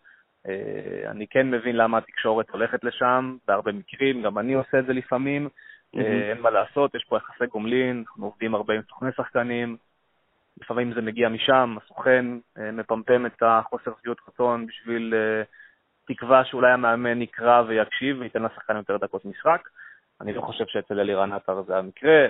אני 1.07 1.27
כן 1.27 1.51
מבין 1.51 1.75
למה 1.75 1.97
התקשורת 1.97 2.49
הולכת 2.49 2.83
לשם, 2.83 3.37
בהרבה 3.47 3.71
מקרים, 3.71 4.21
גם 4.21 4.37
אני 4.37 4.53
עושה 4.53 4.79
את 4.79 4.85
זה 4.85 4.93
לפעמים. 4.93 5.49
אה, 5.97 6.29
אין 6.29 6.41
מה 6.41 6.49
לעשות, 6.49 6.95
יש 6.95 7.05
פה 7.09 7.17
יחסי 7.17 7.45
גומלין, 7.45 8.03
אנחנו 8.07 8.25
עובדים 8.25 8.55
הרבה 8.55 8.73
עם 8.73 8.81
סוכני 8.89 9.09
שחקנים, 9.17 9.77
לפעמים 10.61 10.93
זה 10.93 11.01
מגיע 11.01 11.29
משם, 11.29 11.75
הסוכן 11.83 12.25
אה, 12.57 12.71
מפמפם 12.71 13.25
את 13.25 13.43
החוסר 13.45 13.91
שביעות 13.99 14.17
רצון 14.27 14.65
בשביל 14.65 15.13
אה, 15.15 15.43
תקווה 16.07 16.45
שאולי 16.45 16.71
המאמן 16.71 17.21
יקרא 17.21 17.61
ויקשיב 17.67 18.19
וייתן 18.19 18.43
לשחקן 18.43 18.75
יותר 18.77 18.97
דקות 18.97 19.25
משחק. 19.25 19.69
אני 20.21 20.33
לא 20.33 20.41
חושב 20.41 20.65
שאצל 20.67 20.99
אלירן 20.99 21.33
עטר 21.33 21.61
זה 21.61 21.77
המקרה, 21.77 22.27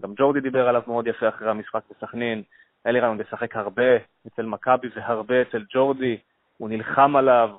גם 0.00 0.14
ג'ורדי 0.16 0.40
דיבר 0.40 0.68
עליו 0.68 0.82
מאוד 0.86 1.06
יפה 1.06 1.28
אחרי 1.28 1.50
המשחק 1.50 1.80
בסכנין, 1.90 2.42
אלירן 2.86 3.08
עוד 3.08 3.20
ישחק 3.20 3.56
הרבה 3.56 3.96
אצל 4.26 4.42
מכבי 4.42 4.88
והרבה 4.96 5.42
אצל 5.42 5.64
ג'ורדי, 5.74 6.18
הוא 6.56 6.68
נלחם 6.68 7.16
עליו 7.16 7.50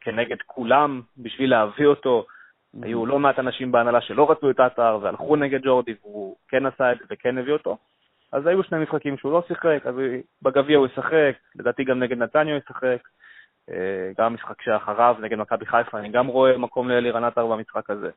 כנגד 0.00 0.36
כולם 0.46 1.00
בשביל 1.18 1.50
להביא 1.50 1.86
אותו. 1.86 2.26
היו 2.82 3.06
לא 3.06 3.18
מעט 3.18 3.38
אנשים 3.38 3.72
בהנהלה 3.72 4.00
שלא 4.00 4.30
רצו 4.30 4.50
את 4.50 4.60
עטר 4.60 4.98
והלכו 5.02 5.36
נגד 5.36 5.62
ג'ורדי, 5.62 5.94
והוא 6.02 6.36
כן 6.48 6.66
עשה 6.66 6.92
את 6.92 6.98
זה 6.98 7.04
וכן 7.10 7.38
הביא 7.38 7.52
אותו. 7.52 7.78
אז 8.32 8.46
היו 8.46 8.62
שני 8.62 8.78
משחקים 8.78 9.18
שהוא 9.18 9.32
לא 9.32 9.42
שיחק, 9.48 9.80
אז 9.84 9.94
בגביע 10.42 10.78
הוא 10.78 10.86
ישחק, 10.86 11.32
לדעתי 11.54 11.84
גם 11.84 11.98
נגד 11.98 12.18
נתניה 12.18 12.54
הוא 12.54 12.62
ישחק. 12.62 13.08
אה, 13.70 14.12
גם 14.18 14.34
משחק 14.34 14.62
שאחריו 14.62 15.16
נגד 15.20 15.38
מכבי 15.38 15.66
חיפה, 15.66 15.98
אני 15.98 16.08
גם 16.08 16.26
רואה 16.26 16.58
מקום 16.58 16.88
לאלירן 16.88 17.24
עטר 17.24 17.46
במשחק 17.46 17.90
הזה. 17.90 18.10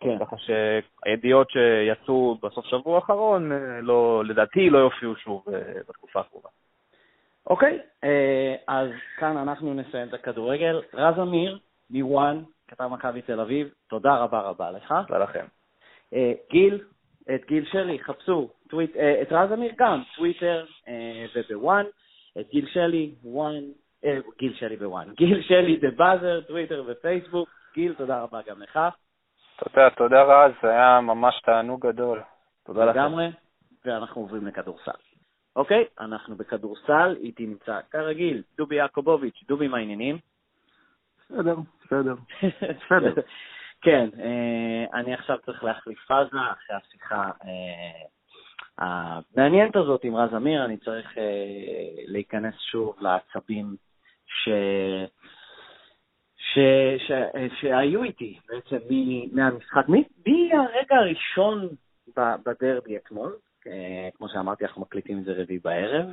כן. 0.00 0.18
ככה 0.20 0.36
שהידיעות 0.38 1.50
שיצאו 1.50 2.38
בסוף 2.42 2.66
שבוע 2.66 2.96
האחרון, 2.96 3.52
אה, 3.52 3.80
לא, 3.80 4.22
לדעתי 4.24 4.70
לא 4.70 4.78
יופיעו 4.78 5.16
שוב 5.16 5.44
אה, 5.52 5.60
בתקופה 5.88 6.20
הקרובה. 6.20 6.48
אוקיי, 7.46 7.78
אז 8.66 8.88
כאן 9.16 9.36
אנחנו 9.36 9.74
נסיים 9.74 10.08
את 10.08 10.14
הכדורגל. 10.14 10.82
רז 10.94 11.18
אמיר, 11.18 11.58
מ 11.90 12.00
ONE, 12.00 12.42
כתב 12.68 12.86
מכבי 12.86 13.22
תל 13.22 13.40
אביב, 13.40 13.68
תודה 13.88 14.16
רבה 14.16 14.40
רבה 14.40 14.70
לך. 14.70 14.94
תודה 15.06 15.18
לכם. 15.18 15.44
גיל, 16.50 16.80
את 17.34 17.44
גיל 17.46 17.64
שלי, 17.64 17.98
חפשו, 17.98 18.50
טוויט, 18.68 18.96
אה, 18.96 19.22
את 19.22 19.32
רז 19.32 19.52
אמיר 19.52 19.72
גם, 19.78 20.02
טוויטר 20.16 20.64
אה, 20.88 21.26
וב 21.34 21.51
ONE, 21.51 21.84
את 22.40 22.48
גיל 22.50 22.66
שלי, 22.66 23.14
וואן, 23.24 23.62
גיל 24.38 24.54
שלי 24.54 24.76
בוואן, 24.76 25.08
גיל 25.18 25.42
שלי 25.42 25.76
The 25.76 25.90
Buzzer, 25.90 26.40
טוויטר 26.40 26.84
ופייסבוק, 26.86 27.48
גיל, 27.74 27.94
תודה 27.94 28.22
רבה 28.22 28.40
גם 28.46 28.62
לך. 28.62 28.78
תודה, 29.64 29.90
תודה 29.90 30.22
רז, 30.22 30.52
זה 30.62 30.70
היה 30.70 31.00
ממש 31.00 31.40
תענוג 31.44 31.86
גדול. 31.86 32.22
תודה 32.66 32.84
לכם. 32.84 32.98
לגמרי, 32.98 33.26
ואנחנו 33.84 34.22
עוברים 34.22 34.46
לכדורסל. 34.46 34.90
אוקיי, 35.56 35.84
אנחנו 36.00 36.36
בכדורסל, 36.36 37.16
איתי 37.20 37.46
נמצא 37.46 37.80
כרגיל 37.90 38.42
דובי 38.56 38.74
יעקובוביץ', 38.74 39.44
דובי, 39.48 39.68
מה 39.68 39.76
העניינים? 39.76 40.18
בסדר, 41.30 41.56
בסדר. 41.84 42.14
בסדר. 42.80 43.22
כן, 43.80 44.08
אה, 44.18 44.98
אני 45.00 45.14
עכשיו 45.14 45.38
צריך 45.46 45.64
להחליף 45.64 45.98
פאזה 46.06 46.36
אחרי 46.52 46.76
השיחה 46.76 47.30
אה, 47.44 48.06
המעניינת 48.78 49.76
הזאת 49.76 50.04
עם 50.04 50.16
רז 50.16 50.34
אמיר, 50.34 50.64
אני 50.64 50.76
צריך 50.76 51.18
אה, 51.18 51.24
להיכנס 52.06 52.54
שוב 52.70 52.96
לעצבים 53.00 53.76
ש... 54.26 54.48
ש... 56.36 56.58
ש... 56.98 57.12
שהיו 57.60 58.02
איתי 58.02 58.38
בעצם 58.48 58.76
מהמשחק, 59.32 59.86
מהרגע 59.88 60.96
הראשון 60.96 61.68
בדרבי 62.16 62.96
אתמול, 62.96 63.36
כמו 64.14 64.28
שאמרתי, 64.28 64.64
אנחנו 64.64 64.82
מקליטים 64.82 65.18
את 65.18 65.24
זה 65.24 65.32
רביעי 65.36 65.58
בערב. 65.58 66.06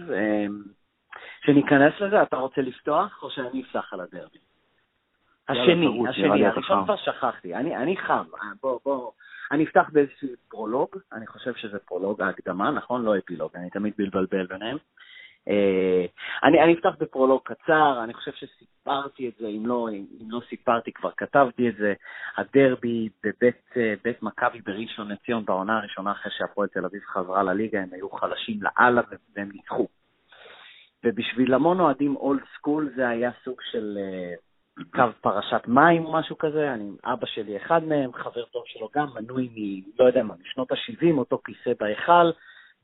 שניכנס 1.46 1.94
לזה, 2.00 2.22
אתה 2.22 2.38
רוצה 2.38 2.62
לפתוח 2.62 3.24
או 3.24 3.30
שאני 3.30 3.62
אפתח 3.62 3.94
על 3.94 4.00
הדרבי? 4.00 4.38
השני, 5.50 6.04
השני, 6.10 6.46
הראשון 6.46 6.84
כבר 6.84 6.96
שכחתי, 6.96 7.56
אני, 7.56 7.76
אני 7.76 7.98
חם, 7.98 8.26
אה, 8.42 8.48
בוא, 8.62 8.80
בוא, 8.86 9.12
אני 9.52 9.64
אפתח 9.64 9.90
באיזשהו 9.94 10.28
פרולוג, 10.50 10.90
אני 11.14 11.28
חושב 11.28 11.56
שזה 11.56 11.80
פרולוג 11.80 12.22
ההקדמה, 12.22 12.72
נכון? 12.72 13.04
לא 13.04 13.18
אפילוג, 13.18 13.52
אני 13.56 13.70
תמיד 13.70 13.94
מתבלבל 14.00 14.46
ביניהם. 14.46 14.78
אה, 15.50 16.06
אני, 16.44 16.64
אני 16.64 16.74
אפתח 16.74 16.96
בפרולוג 17.00 17.42
קצר, 17.44 18.04
אני 18.04 18.14
חושב 18.14 18.32
שסיפרתי 18.32 19.30
את 19.30 19.34
זה, 19.40 19.48
אם 19.48 19.66
לא, 19.66 19.90
אם 20.22 20.32
לא 20.32 20.42
סיפרתי 20.50 20.92
כבר 20.92 21.12
כתבתי 21.18 21.70
את 21.70 21.76
זה, 21.76 21.94
הדרבי 22.38 23.10
בבית 23.24 23.78
אה, 23.78 23.94
מכבי 24.22 24.62
בראשון 24.62 25.12
לציון 25.12 25.46
בעונה 25.46 25.78
הראשונה 25.78 26.12
אחרי 26.12 26.32
שהפועל 26.38 26.68
תל 26.68 26.86
אביב 26.86 27.02
חזרה 27.06 27.44
לליגה, 27.44 27.82
הם 27.82 27.90
היו 27.92 28.10
חלשים 28.10 28.60
לאללה 28.62 29.02
והם 29.36 29.50
ניצחו. 29.54 29.88
ובשביל 31.04 31.54
המון 31.54 31.80
אוהדים 31.80 32.16
אולד 32.16 32.44
סקול 32.58 32.92
זה 32.96 33.08
היה 33.10 33.32
סוג 33.44 33.62
של 33.72 33.98
קו 34.94 35.04
פרשת 35.22 35.62
מים 35.68 36.06
או 36.06 36.14
משהו 36.14 36.38
כזה, 36.38 36.74
אני, 36.74 36.90
אבא 37.04 37.26
שלי 37.26 37.58
אחד 37.58 37.84
מהם, 37.84 38.14
חבר 38.14 38.46
טוב 38.46 38.64
שלו 38.66 38.90
גם, 38.96 39.08
מנוי 39.16 39.50
מ... 39.56 39.82
לא 40.00 40.06
יודע 40.06 40.24
מה, 40.24 40.34
משנות 40.42 40.72
ה-70, 40.72 41.18
אותו 41.18 41.42
כיסא 41.46 41.72
בהיכל, 41.80 42.32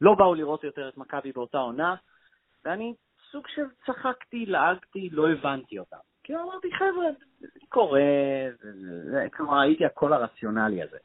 לא 0.02 0.14
באו 0.14 0.36
לראות 0.36 0.64
יותר 0.64 0.90
את 0.90 0.98
מכבי 0.98 1.32
באותה 1.32 1.58
עונה, 1.58 1.96
ואני 2.66 2.94
סוג 3.32 3.48
של 3.48 3.66
צחקתי, 3.86 4.46
לעגתי, 4.46 5.10
לא 5.12 5.32
הבנתי 5.32 5.80
אותם. 5.80 5.98
כי 6.24 6.36
אמרתי, 6.36 6.68
חבר'ה, 6.74 7.08
קורה, 7.70 8.02
כלומר, 9.34 9.60
הייתי 9.60 9.86
הקול 9.86 10.14
הרציונלי 10.14 10.84
הזה. 10.84 10.98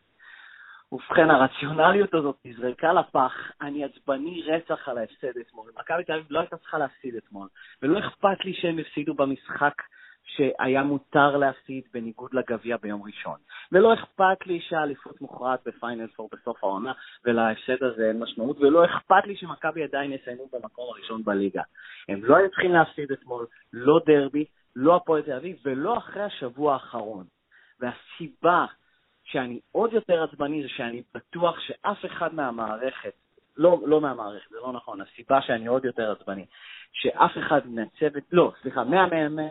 ובכן, 0.93 1.31
הרציונליות 1.31 2.15
הזאת 2.15 2.37
נזרקה 2.45 2.93
לפח, 2.93 3.33
אני 3.61 3.85
עצבני 3.85 4.43
רצח 4.43 4.89
על 4.89 4.99
ההפסד 4.99 5.39
אתמול. 5.41 5.71
מכבי 5.79 6.05
תל 6.05 6.13
אביב 6.13 6.27
לא 6.31 6.41
הייתה 6.41 6.57
צריכה 6.57 6.79
להפסיד 6.79 7.15
אתמול, 7.15 7.49
ולא 7.83 7.99
אכפת 7.99 8.45
לי 8.45 8.55
שהם 8.55 8.79
הפסידו 8.79 9.15
במשחק 9.15 9.83
שהיה 10.27 10.83
מותר 10.83 11.37
להפסיד 11.37 11.85
בניגוד 11.95 12.35
לגביע 12.35 12.77
ביום 12.77 13.03
ראשון. 13.03 13.39
ולא 13.73 13.95
אכפת 13.95 14.47
לי 14.47 14.61
שהאליפות 14.61 15.21
מוכרעת 15.21 15.61
בפיינל 15.67 16.07
פור 16.07 16.29
בסוף 16.33 16.65
העונה, 16.65 16.93
ולהפסד 17.25 17.83
הזה 17.83 18.09
אין 18.09 18.19
משמעות, 18.19 18.59
ולא 18.59 18.85
אכפת 18.85 19.27
לי 19.27 19.37
שמכבי 19.37 19.85
עדיין 19.85 20.13
יסיימו 20.13 20.49
במקום 20.53 20.85
הראשון 20.95 21.23
בליגה. 21.25 21.63
הם 22.09 22.25
לא 22.25 22.37
היו 22.37 22.49
צריכים 22.49 22.73
להפסיד 22.73 23.13
אתמול, 23.13 23.47
לא 23.73 24.01
דרבי, 24.07 24.45
לא 24.77 24.97
הפועל 24.97 25.23
תל 25.23 25.33
אביב 25.33 25.57
ולא 25.65 25.99
אחרי 25.99 26.23
השבוע 26.23 26.73
האחרון. 26.73 27.25
והסיבה 27.81 28.67
שאני 29.25 29.61
עוד 29.73 29.93
יותר 29.93 30.23
עצבני 30.23 30.63
זה 30.63 30.69
שאני 30.69 31.03
בטוח 31.15 31.61
שאף 31.61 32.05
אחד 32.07 32.35
מהמערכת, 32.35 33.13
לא, 33.57 33.79
לא 33.87 34.01
מהמערכת, 34.01 34.51
זה 34.51 34.57
לא 34.57 34.73
נכון, 34.73 35.01
הסיבה 35.01 35.43
שאני 35.43 35.67
עוד 35.67 35.85
יותר 35.85 36.13
עצבני, 36.13 36.47
שאף 36.93 37.39
אחד 37.39 37.61
מהצוות, 37.67 38.25
לא, 38.33 38.53
סליחה, 38.63 38.85
מהמאמן, 38.85 39.49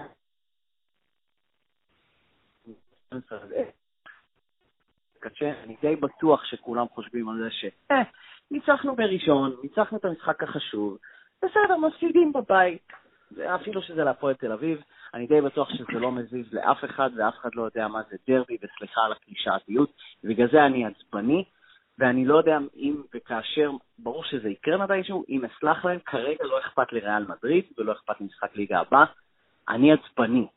קשה, 5.20 5.52
אני 5.64 5.76
די 5.82 5.96
בטוח 5.96 6.46
שכולם 6.46 6.86
חושבים 6.94 7.30
על 7.30 7.38
זה 7.44 7.52
ש... 7.52 7.66
אה, 7.92 8.02
ניצחנו 8.52 8.96
בראשון, 8.96 9.56
ניצחנו 9.64 9.98
את 9.98 10.06
המשחק 10.06 10.44
החשוב, 10.44 10.98
בסדר, 11.38 11.78
מפסידים 11.78 12.34
בבית, 12.34 12.92
אפילו 13.56 13.82
שזה 13.82 14.04
להפועל 14.04 14.36
תל 14.36 14.52
אביב, 14.52 14.82
אני 15.14 15.28
די 15.28 15.42
בטוח 15.42 15.70
שזה 15.70 16.00
לא 16.00 16.12
מזיז 16.12 16.54
לאף 16.54 16.86
אחד, 16.86 17.10
ואף 17.18 17.34
אחד 17.42 17.56
לא 17.56 17.64
יודע 17.64 17.88
מה 17.88 18.02
זה 18.10 18.16
דרבי, 18.28 18.58
וסליחה 18.64 19.02
על 19.02 19.12
הקלישאתיות, 19.12 19.94
ובגלל 20.24 20.48
זה 20.52 20.66
אני 20.66 20.86
עצבני, 20.86 21.44
ואני 22.00 22.26
לא 22.26 22.38
יודע 22.38 22.58
אם 22.76 23.02
וכאשר, 23.16 23.72
ברור 24.00 24.24
שזה 24.24 24.50
יקרה 24.50 24.78
מתישהו, 24.78 25.26
אם 25.30 25.46
אסלח 25.46 25.86
להם, 25.86 26.00
כרגע 26.06 26.44
לא 26.44 26.60
אכפת 26.60 26.94
לריאל 26.94 27.26
מדריד, 27.28 27.64
ולא 27.78 27.92
אכפת 27.92 28.22
למשחק 28.22 28.56
ליגה 28.56 28.80
הבא, 28.80 29.06
אני 29.70 29.94
עצבני. 29.94 30.48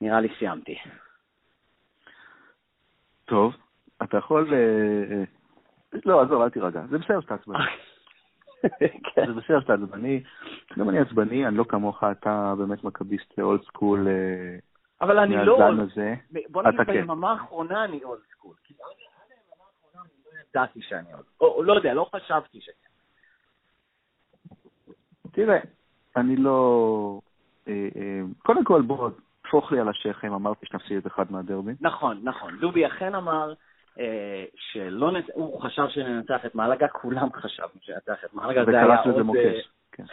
נראה 0.00 0.20
לי 0.20 0.28
סיימתי. 0.38 0.78
טוב, 3.26 3.56
אתה 4.02 4.16
יכול... 4.16 4.54
אה, 4.54 5.24
לא, 6.04 6.22
עזוב, 6.22 6.42
אל 6.42 6.50
תירגע. 6.50 6.82
זה 6.90 6.98
בסדר 6.98 7.20
שאתה 7.20 7.34
עצבני. 7.34 7.58
כן. 9.14 9.26
זה 9.26 9.32
בסדר 9.32 9.60
שאתה 9.60 9.74
עצבני. 9.74 10.22
גם 10.78 10.88
אני 10.88 10.98
עצבני, 10.98 11.46
אני 11.46 11.56
לא 11.56 11.64
כמוך, 11.64 12.04
אתה 12.04 12.54
באמת 12.58 12.84
מכביסט 12.84 13.38
old 13.40 13.62
school 13.62 14.08
אבל 15.00 15.18
אני 15.18 15.36
לא... 15.46 15.58
בוא 16.50 16.62
נגיד, 16.62 16.80
כן. 16.80 16.92
ביממה 16.92 17.32
האחרונה 17.32 17.84
אני 17.84 18.04
old 18.04 18.20
school. 18.30 18.54
לא 18.78 20.40
ידעתי 20.50 20.82
שאני 20.82 21.08
school. 21.08 21.48
או 21.48 21.62
לא 21.62 21.72
יודע, 21.72 21.94
לא 21.94 22.10
חשבתי 22.14 22.60
ש... 22.60 22.70
תראה, 25.32 25.58
אני 26.16 26.36
לא... 26.36 27.20
אה, 27.68 27.88
אה, 27.96 28.20
קודם 28.38 28.64
כל, 28.64 28.82
בוא, 28.82 29.10
תפוך 29.46 29.72
לי 29.72 29.80
על 29.80 29.88
השכם, 29.88 30.32
אמרתי 30.32 30.66
שנפסיד 30.66 30.96
את 30.96 31.06
אחד 31.06 31.32
מהדרבי. 31.32 31.72
נכון, 31.80 32.20
נכון. 32.22 32.58
דובי 32.60 32.86
אכן 32.86 33.14
אמר 33.14 33.52
אה, 33.98 34.44
שלא 34.56 35.12
נצ... 35.12 35.24
הוא 35.34 35.62
חשב 35.62 35.88
שננצח 35.88 36.46
את 36.46 36.54
מעלגה, 36.54 36.88
כולם 36.88 37.28
חשבנו 37.32 37.80
שננצח 37.80 38.24
את 38.24 38.30
היה 38.34 38.62
וקראת 38.62 39.06
לזה. 39.06 39.22
מוקש. 39.22 39.40
אה, 39.40 39.60
כן. 39.92 40.04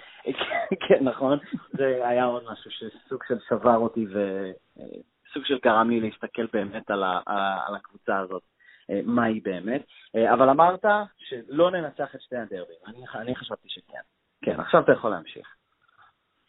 כן, 0.87 1.03
נכון. 1.03 1.39
זה 1.71 2.07
היה 2.07 2.25
עוד 2.25 2.43
משהו 2.51 2.71
שסוג 2.71 3.23
של 3.27 3.37
שבר 3.49 3.77
אותי 3.77 4.05
וסוג 4.07 5.45
של 5.45 5.59
גרם 5.63 5.89
לי 5.89 5.99
להסתכל 5.99 6.45
באמת 6.53 6.91
על, 6.91 7.03
ה, 7.03 7.19
על 7.67 7.75
הקבוצה 7.75 8.19
הזאת, 8.19 8.43
אה, 8.89 8.99
מה 9.05 9.23
היא 9.23 9.41
באמת. 9.43 9.83
אה, 10.15 10.33
אבל 10.33 10.49
אמרת 10.49 10.85
שלא 11.17 11.71
ננצח 11.71 12.15
את 12.15 12.21
שתי 12.21 12.35
הדרבים. 12.35 12.77
אני, 12.87 12.97
אני 13.15 13.35
חשבתי 13.35 13.69
שכן. 13.69 14.01
כן, 14.41 14.59
עכשיו 14.59 14.81
אתה 14.83 14.91
יכול 14.91 15.11
להמשיך. 15.11 15.55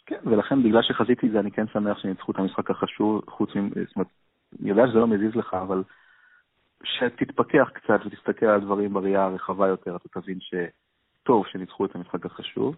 כן, 0.06 0.18
ולכן 0.24 0.62
בגלל 0.62 0.82
שחזיתי 0.82 1.26
את 1.26 1.32
זה, 1.32 1.40
אני 1.40 1.50
כן 1.50 1.66
שמח 1.72 1.98
שניצחו 1.98 2.32
את 2.32 2.38
המשחק 2.38 2.70
החשוב, 2.70 3.22
חוץ 3.28 3.50
מ... 3.56 3.68
זאת 3.68 3.96
אומרת, 3.96 4.08
אני 4.60 4.70
יודע 4.70 4.86
שזה 4.86 4.98
לא 4.98 5.06
מזיז 5.06 5.34
לך, 5.34 5.54
אבל 5.54 5.82
שתתפכח 6.84 7.70
קצת 7.74 8.00
ותסתכל 8.06 8.46
על 8.46 8.54
הדברים 8.54 8.92
בראייה 8.92 9.24
הרחבה 9.24 9.68
יותר, 9.68 9.96
אתה 9.96 10.20
תבין 10.20 10.38
שטוב 10.40 11.46
שניצחו 11.46 11.84
את 11.84 11.94
המשחק 11.94 12.26
החשוב. 12.26 12.76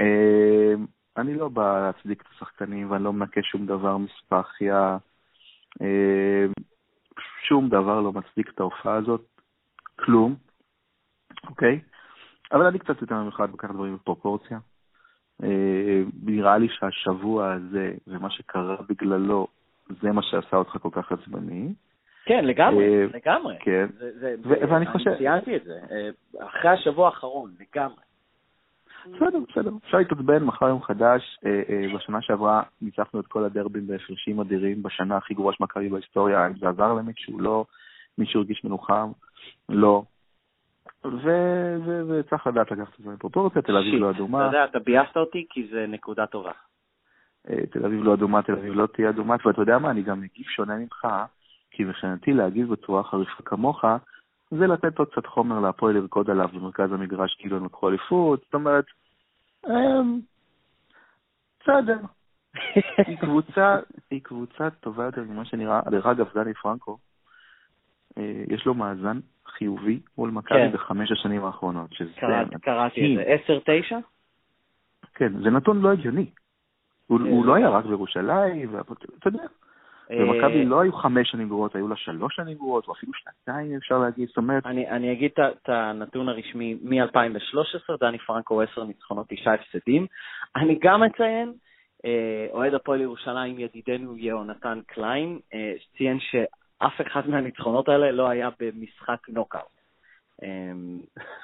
אה, 0.00 0.74
אני 1.16 1.34
לא 1.34 1.48
בא 1.48 1.80
להצדיק 1.86 2.22
את 2.22 2.26
השחקנים 2.34 2.90
ואני 2.90 3.04
לא 3.04 3.12
מנקה 3.12 3.42
שום 3.42 3.66
דבר 3.66 3.96
מספחיה. 3.96 4.98
אה, 5.82 6.46
שום 7.48 7.68
דבר 7.68 8.00
לא 8.00 8.12
מצדיק 8.12 8.48
את 8.48 8.60
ההופעה 8.60 8.94
הזאת, 8.94 9.26
כלום, 9.96 10.34
אוקיי? 11.48 11.80
אבל 12.52 12.66
אני 12.66 12.78
קצת 12.78 13.00
יותר 13.00 13.14
ממך 13.14 13.42
לקחת 13.54 13.74
דברים 13.74 13.94
בפרופורציה. 13.94 14.58
אה, 15.42 16.02
נראה 16.22 16.58
לי 16.58 16.68
שהשבוע 16.70 17.52
הזה 17.52 17.92
ומה 18.06 18.30
שקרה 18.30 18.76
בגללו, 18.88 19.46
זה 20.02 20.12
מה 20.12 20.22
שעשה 20.22 20.56
אותך 20.56 20.76
כל 20.82 20.88
כך 20.92 21.12
עצבני. 21.12 21.72
כן, 22.24 22.44
לגמרי, 22.44 22.84
אה, 22.84 23.06
לגמרי. 23.14 23.56
כן. 23.60 23.86
זה, 23.98 24.10
זה, 24.20 24.34
ו- 24.44 24.70
ואני 24.72 24.86
חושב- 24.86 25.10
אני 25.10 25.18
ציינתי 25.18 25.56
את 25.56 25.64
זה. 25.64 25.78
אה, 25.90 26.08
אחרי 26.46 26.70
השבוע 26.70 27.06
האחרון, 27.06 27.50
לגמרי. 27.60 28.02
בסדר, 29.06 29.38
בסדר. 29.50 29.70
אפשר 29.84 29.98
להתעצבן, 29.98 30.44
מחר 30.44 30.68
יום 30.68 30.82
חדש. 30.82 31.38
אה, 31.46 31.62
אה, 31.68 31.94
בשנה 31.96 32.22
שעברה 32.22 32.62
ניצחנו 32.82 33.20
את 33.20 33.26
כל 33.26 33.44
הדרבים 33.44 33.86
בהפרשים 33.86 34.40
אדירים, 34.40 34.82
בשנה 34.82 35.16
הכי 35.16 35.34
גרועה 35.34 35.54
של 35.54 35.64
מכבי 35.64 35.88
בהיסטוריה, 35.88 36.44
האם 36.44 36.58
זה 36.58 36.68
עזר 36.68 36.92
למישהו? 36.92 37.40
לא. 37.40 37.64
מישהו 38.18 38.40
הרגיש 38.40 38.64
מנוחם? 38.64 39.10
לא. 39.68 40.02
וצריך 42.08 42.46
לדעת 42.46 42.70
לקחת 42.70 43.00
את 43.00 43.04
זה 43.04 43.10
בפרופורציה, 43.10 43.62
תל 43.62 43.76
אביב 43.76 43.94
לא 43.94 44.10
אתה 44.10 44.18
אדומה, 44.18 44.44
יודע, 44.44 44.64
אתה 44.64 44.78
ביאסת 44.78 45.16
אותי 45.16 45.46
כי 45.50 45.68
זה 45.72 45.86
נקודה 45.88 46.26
טובה. 46.26 46.52
אה, 47.50 47.66
תל 47.70 47.86
אביב 47.86 48.04
לא 48.04 48.14
אדומה, 48.14 48.42
תל 48.42 48.52
אביב 48.52 48.74
לא 48.74 48.86
תהיה 48.86 49.10
אדומה, 49.10 49.36
ואתה 49.44 49.62
יודע 49.62 49.78
מה, 49.78 49.90
אני 49.90 50.02
גם 50.02 50.20
מגיב 50.20 50.46
שונה 50.46 50.76
ממך, 50.76 51.06
כי 51.70 51.84
מבחינתי 51.84 52.32
להגיב 52.32 52.72
בצורה 52.72 53.02
חריפה 53.02 53.42
כמוך, 53.42 53.84
זה 54.50 54.66
לתת 54.66 54.98
עוד 54.98 55.08
קצת 55.08 55.26
חומר 55.26 55.60
להפועל 55.60 55.94
לרקוד 55.94 56.30
עליו 56.30 56.48
במרכז 56.48 56.92
המגרש 56.92 57.36
כאילו 57.38 57.56
הם 57.56 57.64
לקחו 57.64 57.88
אליפות, 57.88 58.40
זאת 58.44 58.54
אומרת, 58.54 58.84
בסדר. 61.60 61.98
היא 63.06 63.18
קבוצה, 63.22 63.76
היא 64.10 64.20
קבוצה 64.22 64.70
טובה 64.70 65.04
יותר 65.04 65.22
ממה 65.22 65.44
שנראה. 65.44 65.80
דרך 65.90 66.06
אגב, 66.06 66.26
דני 66.34 66.54
פרנקו, 66.54 66.98
אה, 68.18 68.44
יש 68.48 68.66
לו 68.66 68.74
מאזן 68.74 69.20
חיובי 69.48 70.00
מול 70.18 70.30
מכבי 70.30 70.58
כן. 70.58 70.72
בחמש 70.72 71.12
השנים 71.12 71.44
האחרונות, 71.44 71.92
שזה 71.92 72.10
קראתי- 72.20 72.54
קראתי. 72.62 73.12
את 73.12 73.16
זה. 73.16 73.22
עשר, 73.32 73.58
תשע? 73.64 73.98
כן, 75.14 75.42
זה 75.42 75.50
נתון 75.50 75.80
לא 75.80 75.92
הגיוני. 75.92 76.26
הוא. 77.06 77.20
הוא 77.20 77.44
לא 77.46 77.54
היה 77.54 77.68
רק 77.68 77.84
בירושלים, 77.84 78.70
אתה 79.18 79.28
יודע, 79.28 79.42
במכבי 80.10 80.58
אה, 80.58 80.64
לא 80.64 80.80
היו 80.80 80.92
חמש 80.92 81.30
שנים 81.30 81.48
גרועות, 81.48 81.74
היו 81.76 81.88
לה 81.88 81.96
שלוש 81.96 82.36
שנים 82.36 82.56
גרועות, 82.56 82.88
או 82.88 82.92
אפילו 82.92 83.12
שנתיים 83.14 83.76
אפשר 83.76 83.98
להגיד, 83.98 84.28
זאת 84.28 84.36
אומרת, 84.36 84.66
אני, 84.66 84.88
אני 84.90 85.12
אגיד 85.12 85.30
את 85.40 85.68
הנתון 85.68 86.28
הרשמי 86.28 86.74
מ-2013, 86.82 87.96
דני 88.00 88.18
פרנקו 88.18 88.62
10 88.62 88.84
ניצחונות, 88.84 89.26
9 89.28 89.52
הפסדים. 89.52 90.06
אני 90.56 90.78
גם 90.82 91.02
אציין, 91.02 91.52
אה, 92.04 92.46
אוהד 92.52 92.74
הפועל 92.74 93.00
ירושלים, 93.00 93.58
ידידנו 93.58 94.16
יהונתן 94.16 94.80
קליין, 94.86 95.38
אה, 95.54 95.72
ציין 95.96 96.18
שאף 96.82 97.00
אחד 97.06 97.28
מהניצחונות 97.28 97.88
האלה 97.88 98.10
לא 98.12 98.28
היה 98.28 98.48
במשחק 98.60 99.28
נוקאוט. 99.28 99.62
אה, 100.42 100.48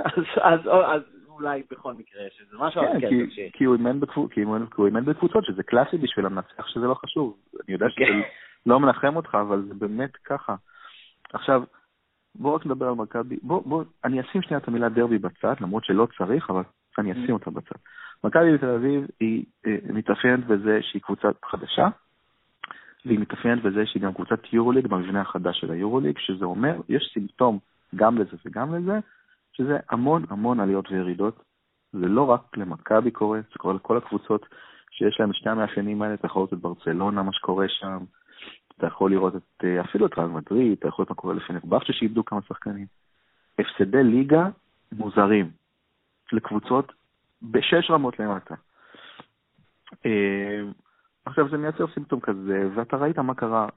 אז, 0.05 0.13
אז, 0.43 0.61
אז 0.87 1.03
אולי 1.29 1.63
בכל 1.71 1.93
מקרה 1.95 2.23
יש 2.27 2.41
איזה 2.41 2.57
משהו, 2.59 2.83
כן, 2.83 3.01
כן, 3.01 3.09
כי- 3.09 3.25
תמשיך. 3.25 3.55
כי 3.57 3.65
הוא 3.65 3.75
אימן 4.87 5.05
בקבוצות, 5.05 5.45
שזה 5.45 5.63
קלאסי 5.63 5.97
בשביל 5.97 6.27
לנצח, 6.27 6.67
שזה 6.67 6.87
לא 6.87 6.95
חשוב. 6.95 7.37
אני 7.55 7.73
יודע 7.73 7.87
שזה 7.91 8.05
כן. 8.07 8.21
לא 8.67 8.81
מנחם 8.81 9.17
אותך, 9.17 9.35
אבל 9.41 9.63
זה 9.69 9.75
באמת 9.75 10.17
ככה. 10.17 10.55
עכשיו, 11.33 11.63
בואו 12.35 12.55
רק 12.55 12.67
נדבר 12.67 12.87
על 12.89 12.95
מכבי. 12.95 13.37
בוא, 13.43 13.63
בוא, 13.67 13.85
אני 14.05 14.21
אשים 14.21 14.43
שנייה 14.43 14.59
את 14.59 14.69
המילה 14.69 14.89
דרבי 14.89 15.19
בצד, 15.19 15.55
למרות 15.61 15.85
שלא 15.85 16.07
צריך, 16.19 16.51
אבל 16.51 16.63
אני 16.99 17.13
Mm. 17.13 17.15
אשים 17.15 17.35
אותה 17.35 17.51
בצד. 17.51 17.77
מכבי 18.25 18.55
בתל 18.55 18.69
אביב 18.69 19.07
היא 19.21 19.45
אה, 19.67 19.77
מתאפיינת 19.93 20.47
בזה 20.47 20.79
שהיא 20.83 21.03
קבוצה 21.03 21.29
חדשה, 21.45 21.89
והיא 23.05 23.19
מתאפיינת 23.19 23.63
בזה 23.63 23.87
שהיא 23.87 24.03
גם 24.03 24.15
קבוצת 24.15 24.53
יורוליג 24.53 24.87
במבנה 24.87 25.21
החדש 25.21 25.61
של 25.61 25.71
היורוליג, 25.71 26.19
שזה 26.19 26.45
אומר, 26.45 26.81
יש 26.89 27.11
סימפטום 27.13 27.59
גם 27.95 28.19
לזה 28.19 28.37
וגם 28.45 28.75
לזה, 28.75 28.99
שזה 29.53 29.79
המון 29.91 30.25
המון 30.31 30.61
עליות 30.61 30.91
וירידות. 30.91 31.43
זה 31.93 32.09
לא 32.09 32.31
רק 32.31 32.57
למכבי 32.57 33.11
קורה, 33.11 33.41
זה 33.41 33.59
קורה 33.59 33.75
לכל 33.75 33.97
הקבוצות 33.97 34.47
שיש 34.91 35.21
להם 35.21 35.33
שני 35.33 35.51
המאפיינים 35.51 36.03
האלה, 36.03 36.15
אתה 36.15 36.27
יכול 36.27 36.41
לראות 36.41 36.53
את 36.53 36.59
ברצלונה, 36.59 37.23
מה 37.23 37.33
שקורה 37.33 37.67
שם, 37.69 38.05
אתה 38.79 38.87
יכול 38.87 39.11
לראות 39.11 39.37
את, 39.37 39.65
אה, 39.65 39.81
אפילו 39.81 40.07
את 40.07 40.19
ריאל 40.19 40.29
מדריד, 40.29 40.79
אתה 40.79 40.89
יכול 40.89 41.03
לראות 41.03 41.11
מה 41.11 41.17
קורה 41.17 41.35
לפנרבכצ'ה 41.35 41.93
שאיבדו 41.93 42.25
כמה 42.25 42.43
שחקנים. 42.43 42.87
הפסדי 43.59 44.05
ליגה 44.05 44.49
מוזרים 44.93 45.51
לקבוצות 46.33 46.93
בשש 47.43 47.91
רמות 47.91 48.19
למטה. 48.19 48.55
עכשיו 51.25 51.49
זה 51.49 51.57
מייצר 51.57 51.87
סימפטום 51.95 52.21
כזה, 52.21 52.69
ואתה 52.75 52.97
ראית 52.97 53.19
מה 53.19 53.35
קרה 53.35 53.69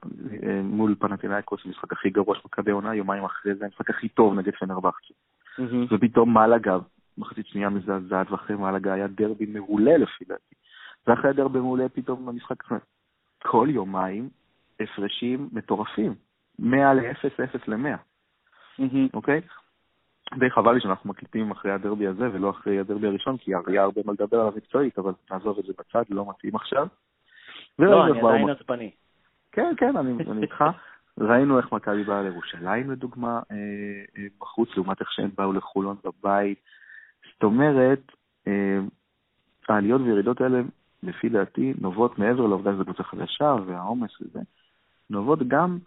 אה, 0.42 0.60
מול 0.62 0.94
פנטינאיקוס, 0.98 1.60
המשחק 1.64 1.92
הכי 1.92 2.10
גרוע 2.10 2.34
של 2.34 2.40
מכבי 2.44 2.70
עונה, 2.70 2.94
יומיים 2.94 3.24
אחרי 3.24 3.54
זה, 3.54 3.64
המשחק 3.64 3.90
הכי 3.90 4.08
טוב 4.08 4.34
נגד 4.34 4.54
פנרבכצ'ה. 4.54 5.14
מהמם. 5.58 5.86
ופתאום 5.90 6.34
מלאגה, 6.38 6.78
מחצית 7.18 7.46
שנייה 7.46 7.68
מזעזעת, 7.68 8.30
ואחרי 8.30 8.56
מלאגה 8.56 8.92
היה 8.92 9.06
דרבי 9.06 9.46
מעולה 9.46 9.96
לפי 9.96 10.24
דעתי. 10.24 10.54
ואחרי 11.06 11.30
הדרבי 11.30 11.58
מעולה 11.58 11.88
פתאום 11.88 12.28
המשחק, 12.28 12.62
כל 13.42 13.68
יומיים 13.70 14.28
הפרשים 14.80 15.48
מטורפים. 15.52 16.14
100 16.58 16.94
ל-0, 16.94 17.44
0 17.44 17.68
ל-100, 17.68 17.76
מהמם. 18.78 19.08
אוקיי? 19.14 19.40
די 20.38 20.50
חבל 20.50 20.74
לי 20.74 20.80
שאנחנו 20.80 21.10
מקליטים 21.10 21.50
אחרי 21.50 21.72
הדרבי 21.72 22.06
הזה 22.06 22.30
ולא 22.32 22.50
אחרי 22.50 22.78
הדרבי 22.78 23.06
הראשון, 23.06 23.36
כי 23.36 23.52
היה 23.66 23.82
הרבה 23.82 24.00
מה 24.04 24.12
לדבר 24.12 24.40
עליו 24.40 24.52
מקצועית, 24.56 24.98
אבל 24.98 25.12
נעזוב 25.30 25.58
את 25.58 25.64
זה 25.64 25.72
בצד, 25.78 26.02
לא 26.10 26.28
מתאים 26.28 26.56
עכשיו. 26.56 26.86
לא, 27.78 28.06
אני 28.06 28.18
עדיין 28.20 28.48
עצבני. 28.48 28.90
כן, 29.52 29.72
כן, 29.76 29.96
אני 29.96 30.42
איתך. 30.42 30.64
ראינו 31.20 31.58
איך 31.58 31.72
מכבי 31.72 32.04
באה 32.04 32.22
לירושלים, 32.22 32.90
לדוגמה, 32.90 33.40
אה, 33.50 33.56
אה, 34.18 34.26
בחוץ, 34.40 34.68
לעומת 34.76 35.00
איך 35.00 35.12
שהם 35.12 35.30
באו 35.36 35.52
לחולון 35.52 35.96
בבית. 36.04 36.58
זאת 37.32 37.42
אומרת, 37.42 38.12
אה, 38.46 38.78
העליות 39.68 40.00
וירידות 40.00 40.40
האלה, 40.40 40.60
לפי 41.02 41.28
דעתי, 41.28 41.74
נובעות 41.80 42.18
מעבר 42.18 42.46
לעובדה 42.46 42.72
שזו 42.72 42.84
קבוצה 42.84 43.02
חדשה 43.02 43.54
והעומס 43.66 44.20
וזה, 44.20 44.40
נובעות 45.10 45.48
גם 45.48 45.78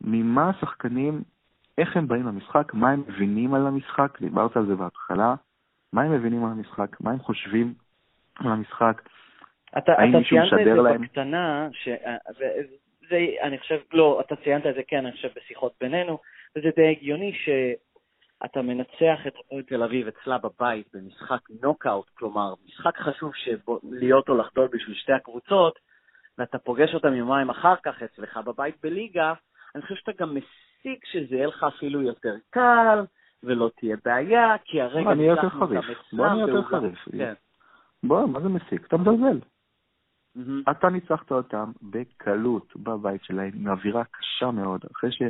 ממה 0.00 0.50
השחקנים, 0.50 1.22
איך 1.78 1.96
הם 1.96 2.08
באים 2.08 2.26
למשחק, 2.26 2.74
מה 2.74 2.90
הם 2.90 3.02
מבינים 3.08 3.54
על 3.54 3.66
המשחק, 3.66 4.20
דיברת 4.20 4.56
על 4.56 4.66
זה 4.66 4.74
בהתחלה, 4.74 5.34
מה 5.92 6.02
הם 6.02 6.12
מבינים 6.12 6.44
על 6.44 6.50
המשחק, 6.50 7.00
מה 7.00 7.10
הם 7.10 7.18
חושבים 7.18 7.74
על 8.34 8.52
המשחק, 8.52 9.02
אתה, 9.78 9.92
האם 9.92 10.10
אתה 10.10 10.18
להם? 10.18 10.24
ציינת 10.28 10.68
את 10.68 10.82
זה 10.82 10.98
בקטנה, 10.98 11.68
ש... 11.72 11.88
זה, 13.08 13.26
אני 13.42 13.58
חושב, 13.58 13.80
לא, 13.92 14.22
אתה 14.26 14.36
ציינת 14.36 14.66
את 14.66 14.74
זה, 14.74 14.80
כן, 14.88 15.06
אני 15.06 15.12
חושב, 15.12 15.28
בשיחות 15.36 15.72
בינינו, 15.80 16.18
וזה 16.56 16.68
די 16.76 16.90
הגיוני 16.90 17.32
שאתה 17.34 18.62
מנצח 18.62 19.26
את 19.26 19.32
הפועל 19.38 19.62
תל 19.62 19.82
אביב 19.82 20.06
אצלה 20.06 20.38
בבית 20.38 20.86
במשחק 20.94 21.40
נוקאוט, 21.62 22.10
כלומר, 22.14 22.54
משחק 22.66 22.96
חשוב 22.98 23.32
שבו, 23.34 23.80
להיות 23.90 24.28
או 24.28 24.36
לחדול 24.36 24.68
בשביל 24.72 24.96
שתי 24.96 25.12
הקבוצות, 25.12 25.78
ואתה 26.38 26.58
פוגש 26.58 26.94
אותם 26.94 27.14
יומיים 27.14 27.50
אחר 27.50 27.74
כך 27.82 28.02
אצלך 28.02 28.36
בבית 28.36 28.74
בליגה, 28.82 29.32
אני 29.74 29.82
חושב 29.82 29.94
שאתה 29.94 30.12
גם 30.18 30.34
מסיק 30.34 31.06
שזה 31.06 31.34
יהיה 31.34 31.46
לך 31.46 31.66
אפילו 31.76 32.02
יותר 32.02 32.34
קל, 32.50 33.04
ולא 33.42 33.70
תהיה 33.76 33.96
בעיה, 34.04 34.54
כי 34.64 34.80
הרגע 34.80 35.14
ניצחנו 35.14 35.62
אותם 35.62 35.78
אצלם. 35.78 36.18
בוא 36.18 36.26
נהיה 36.26 36.46
יותר 36.46 36.62
חריף. 36.62 37.08
כן. 37.18 37.34
בוא, 38.02 38.26
מה 38.26 38.40
זה 38.40 38.48
מסיק? 38.48 38.86
אתה 38.86 38.96
מזלזל. 38.96 39.38
Mm-hmm. 40.36 40.70
אתה 40.70 40.88
ניצחת 40.88 41.32
אותם 41.32 41.72
בקלות 41.82 42.76
בבית 42.76 43.24
שלהם, 43.24 43.50
עם 43.54 43.68
אווירה 43.68 44.04
קשה 44.04 44.50
מאוד, 44.50 44.80
אחרי, 44.92 45.12
ש... 45.12 45.22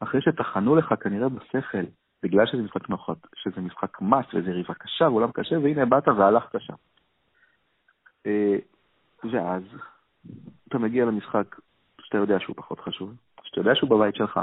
אחרי 0.00 0.20
שטחנו 0.22 0.76
לך 0.76 0.94
כנראה 1.00 1.28
בשכל, 1.28 1.84
בגלל 2.22 2.46
שזה 2.46 2.62
משחק 2.62 2.88
נוחות, 2.88 3.18
שזה 3.34 3.60
משחק 3.60 4.00
מס 4.00 4.26
וזה 4.34 4.50
יריבה 4.50 4.74
קשה 4.74 5.04
ועולם 5.04 5.32
קשה, 5.32 5.58
והנה 5.58 5.84
באת 5.86 6.08
והלכת 6.08 6.60
שם. 6.60 6.74
אה, 8.26 8.56
ואז 9.32 9.62
אתה 10.68 10.78
מגיע 10.78 11.04
למשחק 11.04 11.56
שאתה 12.00 12.18
יודע 12.18 12.40
שהוא 12.40 12.56
פחות 12.56 12.80
חשוב, 12.80 13.14
שאתה 13.42 13.60
יודע 13.60 13.74
שהוא 13.74 13.90
בבית 13.90 14.14
שלך, 14.14 14.40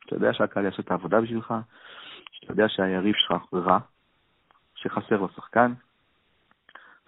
שאתה 0.00 0.16
יודע 0.16 0.32
שהקהל 0.32 0.64
יעשה 0.64 0.82
את 0.82 0.90
העבודה 0.90 1.20
בשבילך, 1.20 1.54
שאתה 2.32 2.52
יודע 2.52 2.68
שהיריב 2.68 3.14
שלך 3.14 3.54
רע, 3.54 3.78
שחסר 4.74 5.16
לו 5.16 5.28
שחקן, 5.28 5.72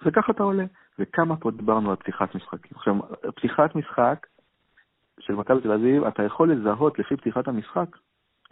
וככה 0.06 0.32
אתה 0.32 0.42
עולה. 0.42 0.64
וכמה 1.00 1.36
פה 1.36 1.50
דיברנו 1.50 1.90
על 1.90 1.96
פתיחת 1.96 2.34
משחקים. 2.34 2.70
עכשיו, 2.74 2.94
פתיחת 3.34 3.74
משחק 3.74 4.26
של 5.20 5.32
מכבי 5.32 5.60
תל 5.60 5.72
אביב, 5.72 6.04
אתה 6.04 6.22
יכול 6.22 6.52
לזהות 6.52 6.98
לפי 6.98 7.16
פתיחת 7.16 7.48
המשחק 7.48 7.96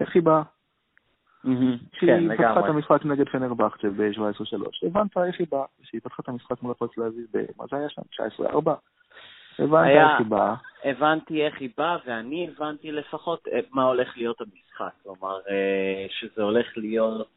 איך 0.01 0.15
היא 0.15 0.23
באה. 0.23 0.43
כן, 1.93 2.25
לגמרי. 2.25 2.37
פתחה 2.37 2.61
את 2.61 2.65
המשחק 2.65 3.05
נגד 3.05 3.29
פנרבכצ'ה 3.29 3.89
ב-17-3, 3.97 4.87
הבנת 4.87 5.17
איך 5.17 5.39
היא 5.39 5.47
באה, 5.51 5.65
כשהיא 5.83 6.01
פתחה 6.01 6.23
את 6.23 6.29
המשחק 6.29 6.63
מול 6.63 6.73
הפועל 6.73 6.91
תל 6.95 7.03
אביב, 7.03 7.27
מה 7.59 7.65
זה 7.71 7.77
היה 7.77 7.89
שם? 7.89 8.03
19-4? 8.43 8.71
הבנת 9.59 9.87
איך 9.87 10.19
היא 10.19 10.27
באה. 10.27 10.55
הבנתי 10.85 11.47
איך 11.47 11.61
היא 11.61 11.71
באה, 11.77 11.97
ואני 12.07 12.51
הבנתי 12.51 12.93
לפחות 12.93 13.49
אה, 13.53 13.61
מה 13.71 13.85
הולך 13.85 14.17
להיות 14.17 14.41
המשחק. 14.41 14.93
כלומר, 15.03 15.39
אה, 15.51 16.07
שזה 16.09 16.43
הולך 16.43 16.67
להיות 16.77 17.29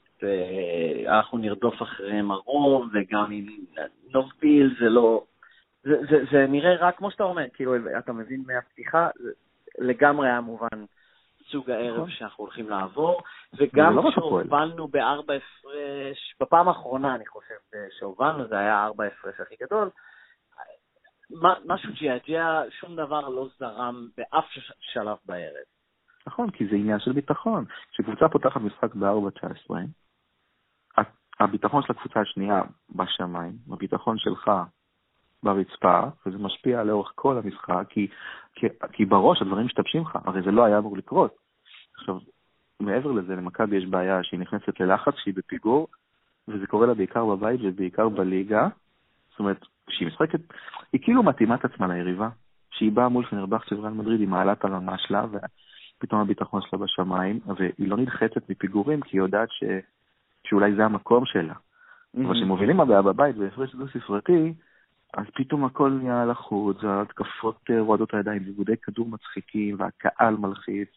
אנחנו 1.07 1.38
נרדוף 1.38 1.82
אחריהם 1.82 2.32
הרוב, 2.32 2.89
וגם 2.93 3.32
אם 3.32 3.47
נוביל 4.13 4.76
זה 4.80 4.89
לא... 4.89 5.24
זה, 5.84 5.95
זה, 6.09 6.17
זה 6.32 6.47
נראה 6.47 6.76
רק 6.76 6.97
כמו 6.97 7.11
שאתה 7.11 7.24
אומר, 7.24 7.45
כאילו, 7.53 7.76
אתה 7.99 8.13
מבין 8.13 8.43
מהפתיחה, 8.47 9.09
לגמרי 9.80 10.28
היה 10.28 10.41
מובן 10.41 10.86
סוג 11.51 11.72
הערב 11.72 11.97
נכון. 11.97 12.09
שאנחנו 12.09 12.43
הולכים 12.43 12.69
לעבור, 12.69 13.22
וגם 13.57 13.95
לא 13.95 14.11
כשהובלנו 14.11 14.88
בארבע 14.88 15.34
הפרש, 15.34 16.36
בפעם 16.39 16.67
האחרונה 16.67 17.15
אני 17.15 17.26
חושב 17.26 17.55
שהובלנו, 17.99 18.47
זה 18.47 18.57
היה 18.57 18.86
ארבע 18.86 19.05
הפרש 19.05 19.39
הכי 19.39 19.55
גדול, 19.61 19.89
משהו 21.65 21.93
ג'יאג'יה, 21.93 22.63
שום 22.80 22.95
דבר 22.95 23.30
לא 23.30 23.47
זרם 23.59 24.07
באף 24.17 24.45
שלב 24.80 25.17
בערב. 25.26 25.65
נכון, 26.28 26.49
כי 26.49 26.67
זה 26.67 26.76
עניין 26.76 26.99
של 26.99 27.11
ביטחון. 27.11 27.65
כשקבוצה 27.91 28.30
פותחת 28.30 28.61
משחק 28.61 28.95
ב-4-19, 28.95 29.74
הביטחון 31.39 31.84
של 31.84 31.93
הקבוצה 31.93 32.19
השנייה 32.19 32.61
בשמיים, 32.95 33.53
הביטחון 33.71 34.17
שלך 34.17 34.51
ברצפה, 35.43 35.99
וזה 36.25 36.38
משפיע 36.38 36.84
לאורך 36.84 37.11
כל 37.15 37.38
המשחק, 37.38 37.86
כי, 37.89 38.07
כי, 38.55 38.67
כי 38.91 39.05
בראש 39.05 39.41
הדברים 39.41 39.65
משתבשים 39.65 40.01
לך, 40.01 40.17
הרי 40.25 40.41
זה 40.41 40.51
לא 40.51 40.65
היה 40.65 40.77
אמור 40.77 40.97
לקרות. 40.97 41.36
עכשיו, 41.97 42.19
מעבר 42.79 43.11
לזה, 43.11 43.36
למכבי 43.36 43.77
יש 43.77 43.86
בעיה 43.86 44.23
שהיא 44.23 44.39
נכנסת 44.39 44.79
ללחץ, 44.79 45.13
שהיא 45.17 45.34
בפיגור, 45.38 45.88
וזה 46.47 46.67
קורה 46.67 46.88
לה 46.88 46.93
בעיקר 46.93 47.25
בבית 47.25 47.59
ובעיקר 47.63 48.09
בליגה. 48.09 48.67
זאת 49.32 49.39
אומרת, 49.39 49.65
כשהיא 49.88 50.07
משחקת, 50.07 50.39
היא 50.93 51.01
כאילו 51.03 51.23
מתאימה 51.23 51.55
את 51.55 51.65
עצמה 51.65 51.88
ליריבה. 51.88 52.29
כשהיא 52.71 52.91
באה 52.91 53.09
מול 53.09 53.25
פנרבכט 53.25 53.67
של 53.67 53.75
ריאל 53.75 53.93
מדריד, 53.93 54.19
היא 54.19 54.27
מעלה 54.27 54.51
את 54.51 54.65
הרמה 54.65 54.97
שלה, 54.97 55.25
ופתאום 55.25 56.21
הביטחון 56.21 56.61
שלה 56.61 56.79
בשמיים, 56.79 57.39
והיא 57.57 57.89
לא 57.89 57.97
נדחצת 57.97 58.49
מפיגורים, 58.49 59.01
כי 59.01 59.17
היא 59.17 59.21
יודעת 59.21 59.49
ש... 59.51 59.63
שאולי 60.51 60.75
זה 60.75 60.85
המקום 60.85 61.25
שלה. 61.25 61.53
Mm-hmm. 61.53 62.25
אבל 62.25 62.33
כשמובילים 62.33 62.79
הבעיה 62.79 63.01
בבית 63.01 63.35
בהפרש 63.35 63.75
דו-ספרתי, 63.75 64.53
אז 65.13 65.25
פתאום 65.35 65.65
הכל 65.65 65.89
נהיה 65.89 66.25
לחוץ, 66.25 66.83
ההתקפות 66.83 67.59
אה, 67.69 67.81
רועדות 67.81 68.13
הידיים, 68.13 68.43
ניגודי 68.45 68.77
כדור 68.83 69.09
מצחיקים, 69.09 69.75
והקהל 69.79 70.35
מלחיץ. 70.35 70.89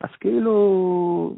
אז 0.00 0.10
כאילו, 0.20 1.36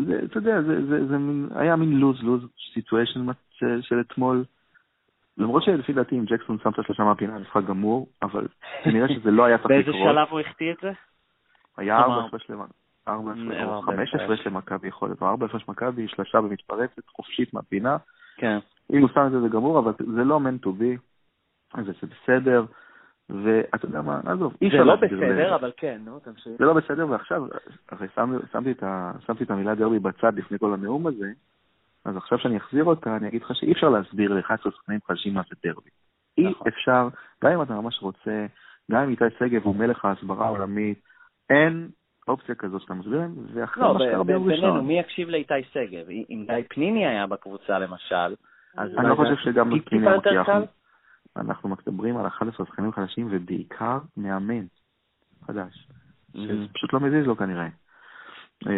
זה, 0.00 0.20
אתה 0.24 0.38
יודע, 0.38 0.62
זה, 0.62 0.86
זה, 0.86 1.06
זה 1.06 1.18
מין, 1.18 1.48
היה 1.54 1.76
מין 1.76 1.92
lose-lose 1.92 2.42
situation 2.74 3.26
של, 3.50 3.82
של 3.82 4.00
אתמול. 4.00 4.44
למרות 5.38 5.62
שלפי 5.62 5.92
דעתי 5.92 6.18
אם 6.18 6.24
ג'קסון 6.24 6.58
שם 6.62 6.70
את 6.70 6.78
השלושה 6.78 7.04
מהפינה 7.04 7.36
המשחק 7.36 7.64
גמור, 7.68 8.06
אבל 8.22 8.46
כנראה 8.84 9.08
שזה 9.08 9.30
לא 9.30 9.44
היה 9.44 9.58
צריך 9.58 9.70
לקרות. 9.70 9.94
באיזה 9.94 10.12
שלב 10.12 10.28
הוא 10.30 10.40
החטיא 10.40 10.72
את 10.72 10.76
זה? 10.82 10.92
היה 11.76 11.98
ארבע 11.98 12.38
שלמה. 12.38 12.64
ארבע 13.08 13.32
הפרש, 13.32 13.84
חמש 13.84 14.14
עשרה 14.14 14.36
של 14.36 14.50
מכבי 14.50 14.88
יכול 14.88 15.08
להיות, 15.08 15.22
או 15.22 15.28
4 15.28 15.46
הפרש 15.46 15.68
מכבי, 15.68 16.08
שלושה 16.08 16.40
במתפרצת, 16.40 17.08
חופשית 17.08 17.54
מהפינה. 17.54 17.96
כן. 18.36 18.58
אם 18.92 19.00
הוא 19.00 19.08
שם 19.14 19.26
את 19.26 19.30
זה 19.32 19.40
זה 19.40 19.48
גמור, 19.48 19.78
אבל 19.78 19.92
זה 19.98 20.24
לא 20.24 20.40
meant 20.40 20.58
to 20.58 20.72
be, 20.72 20.96
זה 21.76 21.92
בסדר, 22.06 22.64
ואתה 23.30 23.86
יודע 23.86 24.02
מה, 24.02 24.20
עזוב, 24.26 24.56
אי 24.62 24.66
אפשר... 24.66 24.78
זה 24.78 24.84
לא 24.84 24.96
בסדר, 24.96 25.54
אבל 25.54 25.72
כן, 25.76 26.00
נו, 26.04 26.18
תמשיך. 26.18 26.52
זה 26.58 26.64
לא 26.64 26.74
בסדר, 26.74 27.10
ועכשיו, 27.10 27.42
הרי 27.88 28.08
שמתי 29.26 29.42
את 29.42 29.50
המילה 29.50 29.74
דרבי 29.74 29.98
בצד 29.98 30.34
לפני 30.34 30.58
כל 30.58 30.74
הנאום 30.74 31.06
הזה, 31.06 31.32
אז 32.04 32.16
עכשיו 32.16 32.38
שאני 32.38 32.56
אחזיר 32.56 32.84
אותה, 32.84 33.16
אני 33.16 33.28
אגיד 33.28 33.42
לך 33.42 33.54
שאי 33.54 33.72
אפשר 33.72 33.88
להסביר 33.88 34.34
ל-11 34.34 34.70
שחקנים 34.70 34.98
חדשים 35.06 35.34
מה 35.34 35.42
זה 35.48 35.56
דרבי. 35.64 35.90
אי 36.38 36.50
נכון. 36.50 36.66
אפשר, 36.68 37.08
גם 37.44 37.52
אם 37.52 37.62
אתה 37.62 37.74
ממש 37.74 37.98
רוצה, 38.02 38.46
גם 38.90 39.02
אם 39.02 39.08
איתי 39.08 39.24
שגב 39.38 39.62
הוא 39.62 39.76
מלך 39.76 40.04
ההסברה 40.04 40.46
העולמית, 40.46 41.02
אין 41.50 41.88
אופציה 42.28 42.54
כזאת 42.54 42.80
שאתה 42.80 42.94
מסביר 42.94 43.18
להם, 43.18 43.34
ואחרי 43.54 43.82
לא, 43.82 43.94
מה 43.94 44.00
שקרה 44.00 44.24
ביום 44.24 44.50
ראשון. 44.50 44.60
בינינו, 44.60 44.82
מי 44.82 44.98
יקשיב 44.98 45.28
לאיתי 45.28 45.54
שגב? 45.72 46.10
אם 46.10 46.44
גיא 46.46 46.64
פניני 46.68 47.06
היה 47.06 47.26
בקבוצה 47.26 47.78
למשל, 47.78 48.34
אז... 48.76 48.90
אני 48.98 49.08
לא 49.08 49.14
חושב 49.14 49.36
שגם 49.36 49.80
פניני 49.80 50.06
היה 50.24 50.42
אנחנו 51.36 51.68
מדברים 51.68 52.16
על 52.16 52.26
11 52.26 52.66
שחקנים 52.66 52.92
חדשים, 52.92 53.28
ובעיקר 53.30 53.98
מאמן 54.16 54.66
חדש, 55.46 55.88
mm-hmm. 56.34 56.38
שפשוט 56.68 56.92
לא 56.92 57.00
מזיז 57.00 57.26
לו 57.26 57.36
כנראה. 57.36 57.68
אה, 58.66 58.72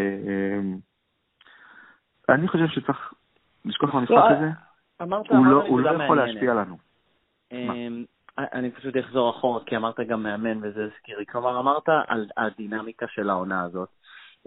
אה, 2.29 2.35
אני 2.35 2.49
חושב 2.49 2.67
שצריך 2.69 3.13
לשכוח 3.65 3.95
מהמשחק 3.95 4.15
לא, 4.15 4.31
הזה, 4.31 4.51
הוא 5.29 5.47
לא, 5.47 5.83
לא 5.83 6.05
יכול 6.05 6.17
להשפיע 6.17 6.53
עלינו. 6.53 6.77
אני 8.39 8.71
פשוט 8.71 8.95
אחזור 8.97 9.31
אחורה, 9.31 9.65
כי 9.65 9.77
אמרת 9.77 10.01
גם 10.01 10.23
מאמן 10.23 10.59
וזה 10.63 10.85
הזכיר 10.85 11.19
לי. 11.19 11.27
כלומר, 11.27 11.61
אמרת 11.61 11.89
על 12.07 12.27
הדינמיקה 12.37 13.07
של 13.09 13.31
העונה 13.31 13.63
הזאת. 13.63 13.89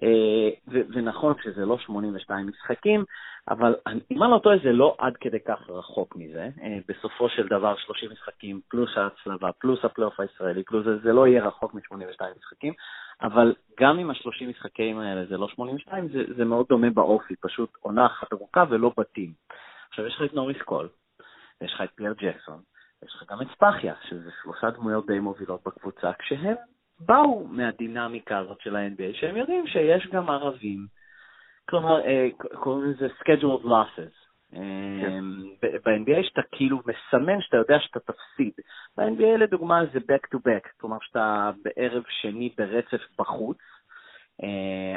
אה, 0.03 0.49
ונכון 0.67 1.33
שזה 1.43 1.65
לא 1.65 1.77
82 1.77 2.47
משחקים, 2.47 3.03
אבל 3.49 3.75
אם 4.11 4.23
אני 4.23 4.31
לא 4.31 4.39
טועה 4.43 4.57
זה 4.63 4.71
לא 4.71 4.95
עד 4.99 5.17
כדי 5.17 5.39
כך 5.39 5.69
רחוק 5.69 6.15
מזה. 6.15 6.49
אה, 6.61 6.77
בסופו 6.87 7.29
של 7.29 7.47
דבר 7.47 7.75
30 7.77 8.11
משחקים 8.11 8.61
פלוס 8.67 8.89
ההצלבה, 8.97 9.51
פלוס 9.51 9.85
הפלייאוף 9.85 10.19
הישראלי, 10.19 10.63
פלוס 10.63 10.85
זה, 10.85 10.97
זה 10.97 11.13
לא 11.13 11.27
יהיה 11.27 11.47
רחוק 11.47 11.73
מ-82 11.73 12.23
משחקים, 12.37 12.73
אבל 13.21 13.53
גם 13.79 13.99
אם 13.99 14.09
ה-30 14.09 14.45
משחקים 14.49 14.99
האלה 14.99 15.25
זה 15.25 15.37
לא 15.37 15.47
82, 15.47 16.07
זה, 16.07 16.23
זה 16.37 16.45
מאוד 16.45 16.65
דומה 16.69 16.89
באופי, 16.89 17.35
פשוט 17.35 17.69
עונה 17.81 18.05
אחת 18.05 18.33
ארוכה 18.33 18.63
ולא 18.69 18.91
בתים. 18.97 19.33
עכשיו 19.89 20.05
יש 20.05 20.15
לך 20.15 20.21
את 20.29 20.33
נוריס 20.33 20.61
קול, 20.61 20.89
ויש 21.61 21.73
לך 21.73 21.81
את 21.81 21.89
פייר 21.95 22.13
ג'קסון, 22.13 22.59
יש 23.05 23.15
לך 23.15 23.31
גם 23.31 23.41
את 23.41 23.47
ספחיה, 23.55 23.93
שזה 24.09 24.29
שלושה 24.43 24.69
דמויות 24.69 25.07
די 25.07 25.19
מובילות 25.19 25.61
בקבוצה, 25.65 26.11
כשהם 26.19 26.55
באו 26.99 27.47
מהדינמיקה 27.47 28.37
הזאת 28.37 28.61
של 28.61 28.75
ה-NBA, 28.75 29.19
שהם 29.19 29.37
יודעים 29.37 29.67
שיש 29.67 30.07
גם 30.07 30.29
ערבים. 30.29 30.87
כלומר, 31.69 32.01
אה, 32.05 32.27
קוראים 32.59 32.91
לזה 32.91 33.07
schedule 33.07 33.61
of 33.61 33.65
losses. 33.65 34.23
כן. 35.01 35.23
ב-NBA 35.61 36.23
שאתה 36.23 36.41
כאילו 36.51 36.77
מסמן 36.77 37.41
שאתה 37.41 37.57
יודע 37.57 37.79
שאתה 37.79 37.99
תפסיד. 37.99 38.53
ב-NBA 38.97 39.37
לדוגמה 39.37 39.81
זה 39.93 39.99
back 39.99 40.35
to 40.35 40.37
back, 40.37 40.69
כלומר 40.77 40.97
שאתה 41.01 41.51
בערב 41.63 42.03
שני 42.21 42.53
ברצף 42.57 43.01
בחוץ, 43.19 43.57
אה, 43.57 43.82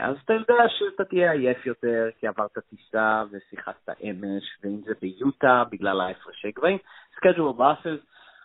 אז 0.03 0.16
אתה 0.24 0.32
יודע 0.32 0.55
שאתה 0.68 1.05
תהיה 1.05 1.32
עייף 1.32 1.66
יותר 1.66 2.09
כי 2.18 2.26
עברת 2.26 2.59
טיסה 2.59 3.22
ושיחקת 3.30 3.89
אמש, 3.89 4.45
ואם 4.62 4.80
זה 4.84 4.93
ביוטה 5.01 5.64
בגלל 5.70 6.01
ההפרשי 6.01 6.51
גבהים. 6.51 6.78
schedule 7.16 7.53
loss, 7.53 7.99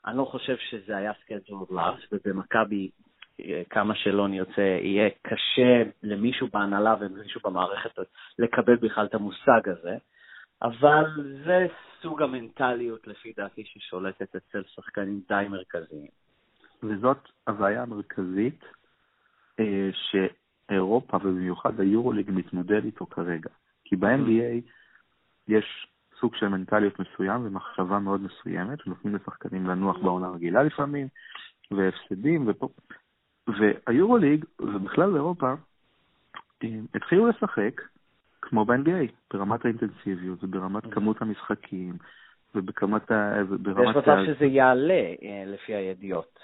אני 0.05 0.17
לא 0.17 0.25
חושב 0.25 0.57
שזה 0.57 0.97
היה 0.97 1.11
schedule 1.23 1.65
loss, 1.69 1.99
ובמכבי 2.11 2.89
אה, 3.39 3.61
כמה 3.69 3.95
שלא 3.95 4.27
נרצה, 4.27 4.61
יהיה 4.61 5.09
קשה 5.21 5.91
למישהו 6.03 6.47
בהנהלה 6.53 6.95
ולמישהו 6.99 7.41
במערכת 7.43 7.91
לקבל 8.39 8.75
בכלל 8.75 9.05
את 9.05 9.13
המושג 9.13 9.69
הזה. 9.69 9.97
אבל 10.61 11.05
זה 11.45 11.67
סוג 12.01 12.21
המנטליות, 12.21 13.07
לפי 13.07 13.33
דעתי, 13.37 13.63
ששולטת 13.65 14.35
אצל 14.35 14.63
שחקנים 14.67 15.21
די 15.27 15.45
מרכזיים. 15.49 16.11
וזאת 16.83 17.17
הבעיה 17.47 17.81
המרכזית 17.81 18.63
אה, 19.59 19.89
שאירופה, 20.72 21.17
ובמיוחד 21.17 21.80
היורוליג, 21.80 22.32
מתמודד 22.32 22.86
איתו 22.86 23.05
כרגע. 23.05 23.49
כי 23.86 23.95
ב-NBA 23.95 24.72
יש 25.47 25.88
סוג 26.19 26.36
של 26.36 26.47
מנטליות 26.47 26.99
מסוים 26.99 27.45
ומחשבה 27.45 27.99
מאוד 27.99 28.22
מסוימת, 28.22 28.88
ונותנים 28.88 29.15
לשחקנים 29.15 29.67
לנוח 29.67 29.97
בעונה 29.97 30.30
רגילה 30.30 30.63
לפעמים, 30.63 31.07
והפסדים, 31.72 32.43
ופה... 32.47 32.69
והיורוליג, 33.47 34.45
ובכלל 34.59 35.15
אירופה, 35.15 35.53
אה, 36.63 36.69
התחילו 36.95 37.28
לשחק 37.28 37.82
כמו 38.41 38.65
ב-NBA, 38.65 39.11
ברמת 39.34 39.65
האינטנסיביות 39.65 40.43
וברמת 40.43 40.86
mm-hmm. 40.86 40.91
כמות 40.91 41.22
המשחקים 41.22 41.97
ובכמת 42.55 43.11
ה... 43.11 43.34
יש 43.84 43.95
מצב 43.95 44.17
שזה 44.26 44.45
יעלה 44.45 45.13
אה, 45.24 45.43
לפי 45.45 45.76
הידיעות 45.76 46.39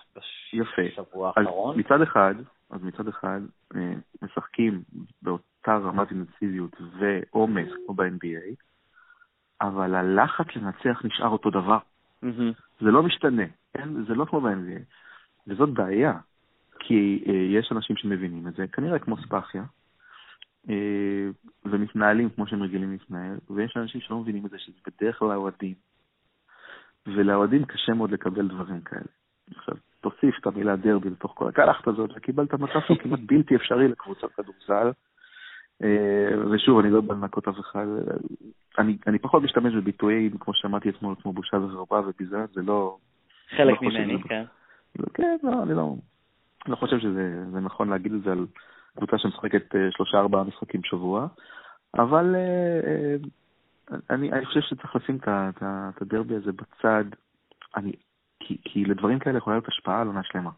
בשבוע 0.78 1.28
האחרון. 1.28 1.80
אז 1.80 1.86
מצד 1.86 2.01
אחד, 2.01 2.36
אז 2.70 2.84
מצד 2.84 3.07
אחד 3.07 3.41
אה, 3.76 3.93
משחקים 4.22 4.82
באותה 5.22 5.76
רמת 5.76 6.11
אינטנסיביות 6.11 6.76
ועומס 6.99 7.70
כמו 7.86 7.95
ב-NBA, 7.95 8.55
אבל 9.61 9.95
הלחץ 9.95 10.45
לנצח 10.55 11.01
נשאר 11.05 11.28
אותו 11.30 11.49
דבר. 11.49 11.78
Mm-hmm. 12.24 12.53
זה 12.82 12.91
לא 12.91 13.03
משתנה, 13.03 13.43
כן? 13.74 14.03
זה 14.03 14.15
לא 14.15 14.26
כמו 14.26 14.41
ב-NBA. 14.41 14.82
וזאת 15.47 15.70
בעיה, 15.70 16.13
כי 16.80 17.24
אה, 17.28 17.34
יש 17.34 17.72
אנשים 17.72 17.95
שמבינים 17.95 18.47
את 18.47 18.53
זה, 18.53 18.68
כנראה 18.68 18.99
כמו 18.99 19.18
ספאחיה, 19.18 19.63
אה, 20.70 21.28
ומתנהלים 21.65 22.30
כמו 22.30 22.47
שהם 22.47 22.63
רגילים 22.63 22.91
להתנהל, 22.91 23.38
ויש 23.49 23.78
אנשים 23.78 24.01
שלא 24.01 24.20
מבינים 24.20 24.45
את 24.45 24.51
זה, 24.51 24.59
שזה 24.59 24.78
בדרך 24.88 25.20
כלל 25.20 25.32
האוהדים, 25.32 25.74
ולאוהדים 27.07 27.65
קשה 27.65 27.93
מאוד 27.93 28.11
לקבל 28.11 28.47
דברים 28.47 28.82
כאלה. 28.82 29.11
עכשיו, 29.55 29.76
תוסיף 30.01 30.39
את 30.41 30.47
המילה 30.47 30.75
דרבי 30.75 31.09
לתוך 31.09 31.33
כל 31.35 31.47
הקלחת 31.47 31.87
הזאת, 31.87 32.09
וקיבלת 32.15 32.53
מצב 32.53 32.79
שהוא 32.87 32.97
כמעט 32.97 33.19
בלתי 33.29 33.55
אפשרי 33.55 33.87
לקבוצת 33.87 34.31
כדורסל. 34.31 34.91
אה, 35.83 36.49
ושוב, 36.51 36.79
אני 36.79 36.89
לא 36.89 37.01
בא 37.01 37.13
לנקות 37.13 37.47
אף 37.47 37.59
אחד, 37.59 37.85
אני, 38.77 38.97
אני 39.07 39.19
פחות 39.19 39.43
משתמש 39.43 39.73
בביטויים, 39.73 40.37
כמו 40.37 40.53
שאמרתי 40.53 40.89
אתמול, 40.89 41.15
כמו 41.21 41.33
בושה 41.33 41.57
וחרפה 41.57 41.99
וביזיון, 42.07 42.45
זה 42.53 42.61
לא... 42.61 42.97
חלק 43.49 43.81
לא 43.81 43.89
ממני, 43.89 44.23
כן. 44.23 44.43
כן, 45.13 45.37
לא, 45.43 45.63
אני 45.63 45.73
לא, 45.73 45.95
לא 46.67 46.75
חושב 46.75 46.99
שזה 46.99 47.59
נכון 47.61 47.89
להגיד 47.89 48.13
את 48.13 48.21
זה 48.23 48.31
על 48.31 48.45
קבוצה 48.97 49.17
שמשחקת 49.17 49.75
אה, 49.75 49.91
שלושה-ארבעה 49.91 50.43
משחקים 50.43 50.81
בשבוע, 50.81 51.27
אבל 51.93 52.35
אה, 52.35 53.15
אני, 54.09 54.31
אני 54.31 54.45
חושב 54.45 54.61
שצריך 54.61 54.95
לשים 54.95 55.17
את 55.25 56.01
הדרבי 56.01 56.35
הזה 56.35 56.51
בצד, 56.51 57.05
אני, 57.75 57.91
כי, 58.47 58.57
כי 58.63 58.85
לדברים 58.85 59.19
כאלה 59.19 59.37
יכולה 59.37 59.55
להיות 59.55 59.67
השפעה 59.67 60.01
על 60.01 60.07
עונה 60.07 60.23
שלמה. 60.23 60.49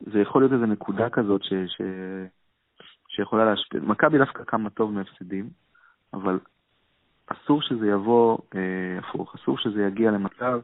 זה 0.00 0.20
יכול 0.20 0.42
להיות 0.42 0.52
איזו 0.52 0.66
נקודה 0.66 1.10
כזאת 1.10 1.44
ש, 1.44 1.52
ש, 1.52 1.80
שיכולה 3.08 3.44
להשפיע. 3.44 3.80
מכבי 3.80 4.18
דווקא 4.18 4.44
קמה 4.44 4.70
טוב 4.70 4.92
מהפסדים, 4.92 5.50
אבל 6.14 6.38
אסור 7.26 7.62
שזה 7.62 7.86
יבוא 7.86 8.38
אה, 8.54 8.98
הפוך, 8.98 9.34
אסור 9.34 9.58
שזה 9.58 9.82
יגיע 9.82 10.10
למצב 10.10 10.60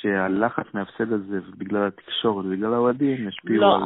שהלחץ 0.00 0.66
מההפסד 0.74 1.12
הזה, 1.12 1.40
בגלל 1.58 1.86
התקשורת 1.86 2.44
ובגלל 2.44 2.74
האוהדים, 2.74 3.28
ישפיעו 3.28 3.62
לא, 3.62 3.76
על... 3.76 3.82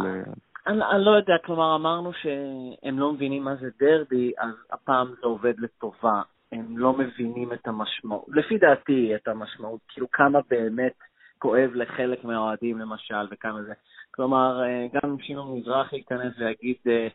אני, 0.67 0.85
אני 0.91 1.05
לא 1.05 1.11
יודע, 1.11 1.35
כלומר 1.45 1.77
אמרנו 1.77 2.13
שהם 2.13 2.99
לא 2.99 3.13
מבינים 3.13 3.45
מה 3.45 3.57
זה 3.57 3.69
דרבי, 3.81 4.33
אז 4.39 4.55
הפעם 4.73 5.09
זה 5.09 5.27
עובד 5.27 5.55
לטובה. 5.59 6.23
הם 6.53 6.79
לא 6.79 6.93
מבינים 6.93 7.53
את 7.53 7.67
המשמעות, 7.67 8.25
לפי 8.29 8.59
דעתי, 8.59 9.15
את 9.15 9.29
המשמעות, 9.29 9.81
כאילו 9.89 10.11
כמה 10.11 10.41
באמת 10.51 10.95
כואב 11.39 11.71
לחלק 11.75 12.25
מהאוהדים 12.25 12.79
למשל, 12.79 13.27
וכמה 13.31 13.63
זה. 13.63 13.73
כלומר, 14.11 14.63
אה, 14.65 14.87
גם 14.93 15.11
אם 15.11 15.17
שמעון 15.21 15.59
מזרחי 15.59 15.97
ייכנס 15.97 16.33
ויגיד, 16.39 16.77
אה, 16.87 17.09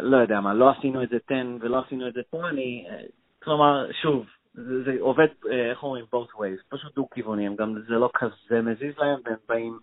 לא 0.00 0.16
יודע 0.16 0.40
מה, 0.40 0.54
לא 0.54 0.70
עשינו 0.70 1.02
את 1.02 1.08
זה 1.08 1.18
תן 1.18 1.56
ולא 1.60 1.78
עשינו 1.86 2.08
את 2.08 2.12
זה 2.12 2.20
פה, 2.30 2.48
אני, 2.48 2.86
אה, 2.90 3.02
כלומר, 3.42 3.92
שוב, 4.02 4.26
זה, 4.54 4.82
זה 4.84 4.96
עובד, 5.00 5.26
איך 5.50 5.82
אומרים, 5.82 6.04
both 6.04 6.34
ways, 6.34 6.62
פשוט 6.68 6.94
דו-כיוונים, 6.94 7.56
גם 7.56 7.74
זה 7.88 7.94
לא 7.94 8.10
כזה 8.14 8.62
מזיז 8.62 8.98
להם, 8.98 9.18
והם 9.24 9.36
באים, 9.48 9.78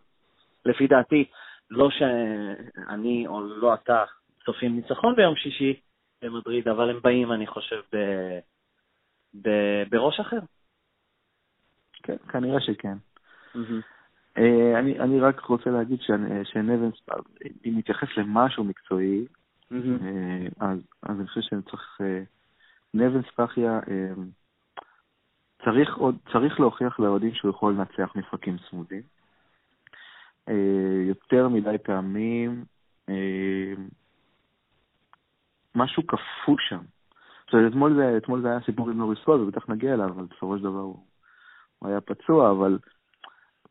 לפי 0.66 0.88
דעתי, 0.88 1.26
לא 1.70 1.90
שאני 1.90 3.28
או 3.28 3.42
לא 3.42 3.74
אתה 3.74 4.04
צופים 4.46 4.76
ניצחון 4.76 5.16
ביום 5.16 5.36
שישי 5.36 5.80
במדריד, 6.22 6.68
אבל 6.68 6.90
הם 6.90 7.00
באים, 7.04 7.32
אני 7.32 7.48
חושב, 7.48 7.82
ב, 7.94 7.98
ב, 9.42 9.50
בראש 9.90 10.20
אחר. 10.20 10.40
כן, 12.04 12.18
כנראה 12.30 12.62
שכן. 12.62 12.98
Mm-hmm. 13.56 14.40
אני, 14.80 15.00
אני 15.00 15.20
רק 15.20 15.40
רוצה 15.40 15.70
להגיד 15.70 16.00
שנבן, 16.44 16.90
אם 17.66 17.78
נתייחס 17.78 18.08
למשהו 18.18 18.64
מקצועי, 18.64 19.26
mm-hmm. 19.72 19.76
אז, 20.60 20.80
אז 21.04 21.20
אני 21.20 21.28
חושב 21.28 21.42
שצריך, 21.42 21.98
אה, 22.02 22.24
נבן 22.94 23.22
ספחיה 23.22 23.80
צריך, 25.66 25.98
עוד, 25.98 26.16
צריך 26.32 26.60
להוכיח 26.60 27.00
לאוהדים 27.00 27.34
שהוא 27.34 27.52
יכול 27.52 27.74
לנצח 27.74 28.16
מפרקים 28.16 28.58
צמודים. 28.70 29.02
אה, 30.50 31.04
יותר 31.08 31.48
מדי 31.48 31.78
פעמים 31.84 32.66
אה, 33.10 33.74
משהו 35.76 36.04
קפוא 36.04 36.56
שם. 36.60 36.82
עכשיו, 37.48 37.68
אתמול 37.68 37.96
זה, 37.96 38.18
אתמול 38.18 38.42
זה 38.42 38.48
היה 38.48 38.60
סיפור 38.66 38.90
עם 38.90 38.98
נוריס 38.98 39.20
קול, 39.24 39.42
ובטח 39.42 39.70
נגיע 39.70 39.94
אליו, 39.94 40.06
אבל 40.06 40.24
בסופו 40.24 40.58
של 40.58 40.64
דבר 40.64 40.80
הוא, 40.80 41.04
הוא 41.80 41.90
היה 41.90 42.02
פצוע, 42.02 42.52
אבל 42.52 42.80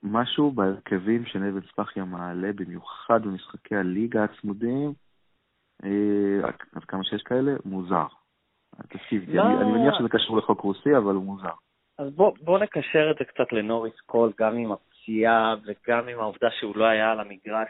משהו 0.02 0.50
בהרכבים 0.50 1.26
שנבן 1.26 1.60
ספחיה 1.60 2.04
מעלה, 2.04 2.52
במיוחד 2.52 3.22
במשחקי 3.22 3.76
הליגה 3.76 4.24
הצמודים, 4.24 4.92
אה, 5.84 6.48
עד 6.74 6.84
כמה 6.84 7.04
שיש 7.04 7.22
כאלה, 7.22 7.52
מוזר. 7.64 8.06
תקשיב, 8.88 9.30
לא... 9.30 9.42
אני, 9.42 9.54
אני 9.56 9.72
מניח 9.72 9.94
שזה 9.98 10.08
קשור 10.08 10.38
לחוק 10.38 10.60
רוסי, 10.60 10.96
אבל 10.96 11.14
הוא 11.14 11.24
מוזר. 11.24 11.54
אז 11.98 12.12
בוא, 12.14 12.32
בוא 12.40 12.58
נקשר 12.58 13.10
את 13.10 13.16
זה 13.18 13.24
קצת 13.24 13.52
לנוריס 13.52 14.00
קול, 14.06 14.32
גם 14.40 14.56
עם 14.56 14.72
הפציעה 14.72 15.54
וגם 15.66 16.08
עם 16.08 16.20
העובדה 16.20 16.48
שהוא 16.50 16.76
לא 16.76 16.84
היה 16.84 17.10
על 17.10 17.20
המגרש. 17.20 17.68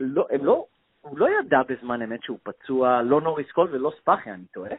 לא, 0.00 0.26
הם 0.30 0.44
לא, 0.44 0.66
הוא 1.00 1.18
לא 1.18 1.26
ידע 1.40 1.62
בזמן 1.68 2.02
אמת 2.02 2.22
שהוא 2.22 2.38
פצוע, 2.42 3.02
לא 3.02 3.20
נוריס 3.20 3.50
קול 3.50 3.68
ולא 3.72 3.92
ספאחי, 4.00 4.30
אני 4.30 4.44
טועה? 4.44 4.74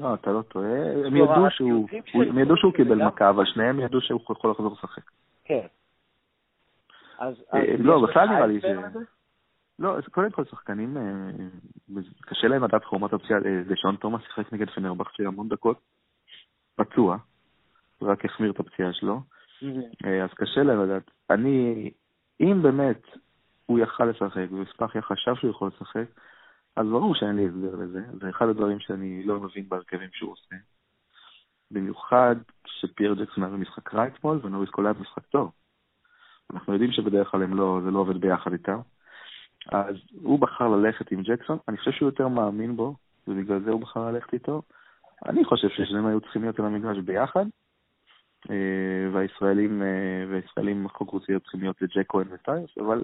לא, 0.00 0.14
אתה 0.14 0.32
לא 0.32 0.42
טועה. 0.42 1.06
הם 1.06 1.16
ידעו 1.16 1.50
שהוא, 1.50 1.88
הם 2.14 2.38
ידעו 2.38 2.56
שהוא 2.56 2.72
קיבל 2.72 3.06
מכה, 3.06 3.30
אבל 3.30 3.44
שניהם 3.44 3.80
ידעו 3.80 4.00
שהוא 4.00 4.20
יכול 4.22 4.50
לחזור 4.50 4.72
לשחק. 4.72 5.02
כן. 5.44 5.66
אז, 7.18 7.34
אה, 7.54 7.76
לא, 7.78 8.06
בכלל 8.08 8.28
נראה 8.28 8.46
לי 8.46 8.60
ש... 8.60 8.64
לא, 9.78 9.96
קודם 10.10 10.30
כל 10.30 10.44
שחקנים, 10.44 10.96
אה, 10.96 12.02
קשה 12.20 12.48
להם 12.48 12.64
לדעת 12.64 12.84
חורמת 12.84 13.12
הפציעה. 13.12 13.40
אה, 13.46 13.62
דשון 13.68 13.96
תומאס 13.96 14.22
שיחק 14.22 14.52
נגד 14.52 14.70
פנרבכצ'ה 14.70 15.22
המון 15.26 15.48
דקות, 15.48 15.80
פצוע, 16.76 17.16
רק 18.02 18.24
החמיר 18.24 18.50
את 18.50 18.60
הפציעה 18.60 18.92
שלו. 18.92 19.20
אה, 20.04 20.24
אז 20.24 20.30
קשה 20.34 20.62
להם 20.62 20.82
לדעת. 20.82 21.10
אני, 21.30 21.90
אם 22.40 22.62
באמת 22.62 23.02
הוא 23.66 23.78
יכל 23.78 24.04
לשחק 24.04 24.46
וספחיה 24.52 25.02
חשב 25.02 25.34
שהוא 25.34 25.50
יכול 25.50 25.68
לשחק, 25.74 26.04
אז 26.76 26.86
ברור 26.86 27.14
שאין 27.14 27.36
לי 27.36 27.46
הסבר 27.48 27.74
לזה. 27.74 28.00
זה 28.20 28.30
אחד 28.30 28.48
הדברים 28.48 28.80
שאני 28.80 29.22
לא 29.22 29.40
מבין 29.40 29.68
בהרכבים 29.68 30.08
שהוא 30.12 30.32
עושה. 30.32 30.56
במיוחד 31.70 32.36
כשפייר 32.64 33.14
ג'קסון 33.14 33.44
היה 33.44 33.52
במשחק 33.52 33.94
רע 33.94 34.06
אתמול 34.06 34.40
ונוריס 34.42 34.70
קול 34.70 34.86
היה 34.86 34.92
במשחק 34.92 35.26
טוב. 35.26 35.52
אנחנו 36.52 36.72
יודעים 36.72 36.92
שבדרך 36.92 37.28
כלל 37.28 37.40
לא, 37.40 37.80
זה 37.84 37.90
לא 37.90 37.98
עובד 37.98 38.16
ביחד 38.16 38.52
איתם. 38.52 38.80
אז 39.66 39.96
הוא 40.22 40.40
בחר 40.40 40.68
ללכת 40.68 41.12
עם 41.12 41.22
ג'קסון, 41.22 41.58
אני 41.68 41.76
חושב 41.76 41.90
שהוא 41.90 42.08
יותר 42.08 42.28
מאמין 42.28 42.76
בו, 42.76 42.94
ובגלל 43.28 43.60
זה 43.60 43.70
הוא 43.70 43.80
בחר 43.80 44.10
ללכת 44.10 44.32
איתו. 44.32 44.62
אני 45.26 45.44
חושב 45.44 45.68
ששניהם 45.68 46.06
היו 46.06 46.20
צריכים 46.20 46.42
להיות 46.42 46.58
על 46.58 46.64
המגרש 46.66 46.98
ביחד, 46.98 47.44
אה, 48.50 49.08
והישראלים, 49.12 49.82
אה, 49.82 50.24
והישראלים 50.30 50.88
חוק 50.88 51.10
רוסי 51.10 51.32
צריכים 51.40 51.60
להיות 51.60 51.82
לג'ק 51.82 52.06
כהן 52.08 52.26
וטייס, 52.30 52.78
אבל 52.80 53.02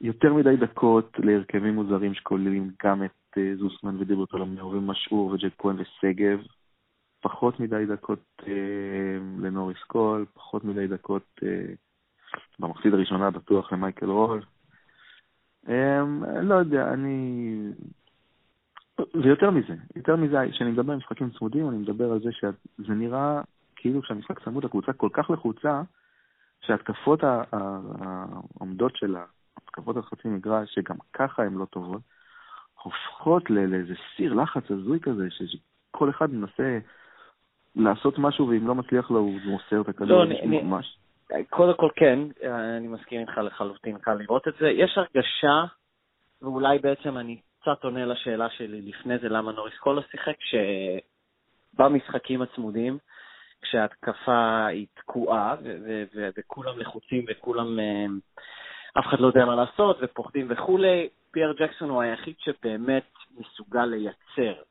יותר 0.00 0.34
מדי 0.34 0.56
דקות 0.56 1.12
להרכבים 1.18 1.74
מוזרים 1.74 2.14
שכוללים 2.14 2.70
גם 2.84 3.04
את 3.04 3.38
אה, 3.38 3.52
זוסמן 3.56 3.96
ודיברטולומיאו 4.00 4.66
ומשעור 4.66 5.26
וג'ק 5.30 5.52
כהן 5.58 5.76
ושגב, 5.78 6.40
פחות 7.20 7.60
מדי 7.60 7.86
דקות 7.86 8.42
אה, 8.46 9.18
לנוריס 9.38 9.78
קול, 9.86 10.26
פחות 10.34 10.64
מדי 10.64 10.86
דקות 10.86 11.40
אה, 11.42 11.74
במחצית 12.58 12.92
הראשונה 12.92 13.30
בטוח 13.30 13.72
למייקל 13.72 14.06
רול. 14.06 14.42
אה, 15.68 16.02
לא 16.42 16.54
יודע, 16.54 16.92
אני... 16.92 17.56
ויותר 19.14 19.50
מזה, 19.50 19.74
יותר 19.96 20.16
מזה, 20.16 20.36
כשאני 20.50 20.70
מדבר 20.70 20.92
על 20.92 20.98
משחקים 20.98 21.30
צמודים, 21.30 21.68
אני 21.68 21.76
מדבר 21.76 22.12
על 22.12 22.20
זה 22.20 22.32
שזה 22.32 22.94
נראה 22.94 23.40
כאילו 23.76 24.02
כשהמשחק 24.02 24.44
צמוד 24.44 24.64
הקבוצה 24.64 24.92
כל 24.92 25.08
כך 25.12 25.30
לחוצה, 25.30 25.82
שההתקפות 26.60 27.20
העומדות 27.22 28.96
שלה, 28.96 29.24
התקפות 29.70 29.96
על 29.96 30.02
חצי 30.02 30.28
מגרש, 30.28 30.74
שגם 30.74 30.96
ככה 31.12 31.42
הן 31.42 31.54
לא 31.54 31.64
טובות, 31.64 32.00
הופכות 32.82 33.50
לאיזה 33.50 33.94
סיר 34.16 34.34
לחץ 34.34 34.70
הזוי 34.70 35.00
כזה, 35.00 35.28
שכל 35.30 36.10
אחד 36.10 36.30
מנסה 36.30 36.78
לעשות 37.76 38.18
משהו, 38.18 38.48
ואם 38.48 38.66
לא 38.66 38.74
מצליח 38.74 39.10
לו, 39.10 39.18
הוא 39.18 39.40
מוסר 39.44 39.80
את 39.80 39.88
הכדור. 39.88 40.08
לא, 40.08 40.22
אני, 40.22 40.62
ממש. 40.62 40.96
קודם 41.50 41.74
כל 41.76 41.88
כן, 41.96 42.18
אני 42.78 42.88
מסכים 42.88 43.20
איתך 43.20 43.38
לחלוטין, 43.38 43.98
קל 43.98 44.14
לראות 44.14 44.48
את 44.48 44.54
זה. 44.60 44.70
יש 44.70 44.98
הרגשה, 44.98 45.64
ואולי 46.42 46.78
בעצם 46.78 47.18
אני 47.18 47.40
קצת 47.60 47.84
עונה 47.84 48.06
לשאלה 48.06 48.50
שלי 48.50 48.82
לפני 48.82 49.18
זה, 49.18 49.28
למה 49.28 49.52
נוריס 49.52 49.78
קולו 49.78 50.02
שיחק, 50.02 50.36
שבמשחקים 51.74 52.42
הצמודים, 52.42 52.98
כשההתקפה 53.62 54.66
היא 54.66 54.86
תקועה, 54.94 55.54
וכולם 56.38 56.78
לחוצים 56.78 57.24
וכולם, 57.28 57.80
אה, 57.80 58.06
אף 58.98 59.06
אחד 59.06 59.20
לא 59.20 59.26
יודע 59.26 59.44
מה 59.44 59.54
לעשות, 59.54 59.98
ופוחדים 60.02 60.46
וכולי, 60.50 61.08
פייר 61.30 61.54
ג'קסון 61.58 61.90
הוא 61.90 62.02
היחיד 62.02 62.34
שבאמת 62.38 63.10
מסוגל 63.38 63.84
לייצר. 63.84 64.62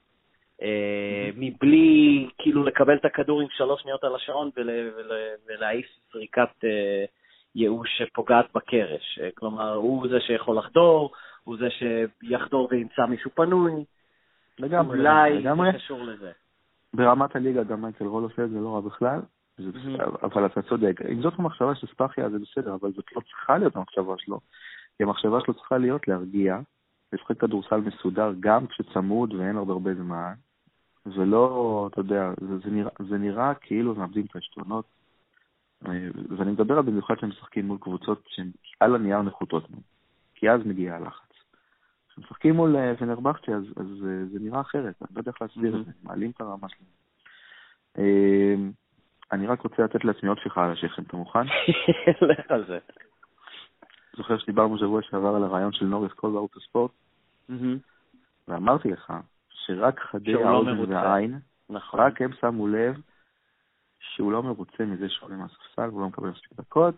אה, 0.61 1.29
מבלי 1.35 2.29
כאילו 2.37 2.63
לקבל 2.63 2.95
את 2.95 3.05
הכדור 3.05 3.41
עם 3.41 3.47
שלוש 3.51 3.81
שניות 3.81 4.03
על 4.03 4.15
השעון 4.15 4.49
ולהעיף 5.47 5.85
זריקת 6.13 6.49
אה, 6.63 7.05
ייאוש 7.55 7.89
שפוגעת 7.97 8.45
בקרש. 8.55 9.19
כלומר, 9.35 9.73
הוא 9.73 10.07
זה 10.07 10.19
שיכול 10.19 10.57
לחדור, 10.57 11.11
הוא 11.43 11.57
זה 11.57 11.67
שיחדור 11.69 12.67
וימצא 12.71 13.05
מישהו 13.05 13.31
פנוי. 13.35 13.85
לגמרי, 14.59 14.97
אולי. 14.97 15.41
זה 15.41 15.77
קשור 15.77 16.03
לזה. 16.03 16.31
ברמת 16.93 17.35
הליגה 17.35 17.63
גם 17.63 17.81
מייקל 17.81 18.05
רול 18.05 18.23
עושה 18.23 18.43
את 18.43 18.49
זה 18.49 18.59
לא 18.59 18.75
רע 18.75 18.81
בכלל, 18.81 19.19
אבל 20.23 20.45
אתה 20.45 20.61
צודק. 20.61 21.01
אם 21.11 21.21
זאת 21.21 21.33
המחשבה 21.39 21.75
של 21.75 21.87
ספאחיה 21.87 22.29
זה 22.29 22.37
בסדר, 22.39 22.73
אבל 22.73 22.91
זאת 22.91 23.05
לא 23.15 23.21
צריכה 23.21 23.57
להיות 23.57 23.75
המחשבה 23.75 24.13
שלו. 24.17 24.39
כי 24.97 25.03
המחשבה 25.03 25.39
שלו 25.41 25.53
צריכה 25.53 25.77
להיות 25.77 26.07
להרגיע, 26.07 26.59
לשחק 27.13 27.39
כדורסל 27.39 27.77
מסודר 27.77 28.33
גם 28.39 28.67
כשצמוד 28.67 29.33
ואין 29.33 29.55
עוד 29.55 29.69
הרבה 29.69 29.95
זמן, 29.95 30.33
ולא, 31.05 31.89
אתה 31.91 32.01
יודע, 32.01 32.31
זה, 32.41 32.57
זה, 32.57 32.69
נראה, 32.69 32.91
זה 33.09 33.17
נראה 33.17 33.53
כאילו 33.53 33.95
מאבדים 33.95 34.25
את 34.25 34.35
העשתונות. 34.35 34.85
אה, 35.87 36.07
ואני 36.37 36.51
מדבר 36.51 36.77
על 36.77 36.81
במיוחד 36.81 37.15
כשהם 37.15 37.29
משחקים 37.29 37.67
מול 37.67 37.77
קבוצות 37.81 38.23
שהן 38.27 38.51
על 38.79 38.95
הנייר 38.95 39.21
נחותות, 39.21 39.67
כי 40.35 40.49
אז 40.49 40.61
מגיע 40.65 40.95
הלחץ. 40.95 41.29
כשמשחקים 42.09 42.55
מול 42.55 42.75
אה, 42.75 42.93
ונרבכצ'ה, 43.01 43.51
אז, 43.51 43.63
אז 43.75 44.05
אה, 44.07 44.25
זה 44.31 44.39
נראה 44.39 44.61
אחרת, 44.61 44.95
אני 45.01 45.15
לא 45.15 45.19
יודע 45.19 45.31
איך 45.31 45.41
להסביר 45.41 45.79
את 45.79 45.85
זה, 45.85 45.91
מעלים 46.03 46.31
את 46.31 46.41
הרמה 46.41 46.67
שלהם. 46.69 46.89
אני 49.31 49.47
רק 49.47 49.61
רוצה 49.61 49.83
לתת 49.83 50.05
לעצמי 50.05 50.29
עוד 50.29 50.39
שיחה 50.39 50.65
על 50.65 50.71
השכם, 50.71 51.01
אתה 51.01 51.17
מוכן? 51.17 51.45
לך 52.29 52.51
על 52.51 52.65
זה. 52.67 52.79
זוכר 54.17 54.37
שדיברנו 54.37 54.77
שבוע 54.77 55.01
שעבר 55.01 55.35
על 55.35 55.43
הרעיון 55.43 55.71
של 55.73 55.85
נוריס 55.85 56.13
קול 56.13 56.31
בערוץ 56.31 56.57
הספורט? 56.57 56.91
ואמרתי 58.47 58.89
לך 58.89 59.13
שרק 59.49 59.99
חדי 59.99 60.33
לא 60.33 60.49
האוזן 60.49 60.93
והעין, 60.93 61.39
נכון. 61.69 61.99
רק 61.99 62.21
הם 62.21 62.31
שמו 62.41 62.67
לב 62.67 63.01
שהוא 63.99 64.31
לא 64.31 64.43
מרוצה 64.43 64.85
מזה 64.85 65.09
שהוא 65.09 65.27
עולה 65.27 65.37
מהספסל 65.37 65.89
והוא 65.89 66.01
לא 66.01 66.07
מקבל 66.07 66.29
מספיק 66.29 66.53
דקות. 66.53 66.95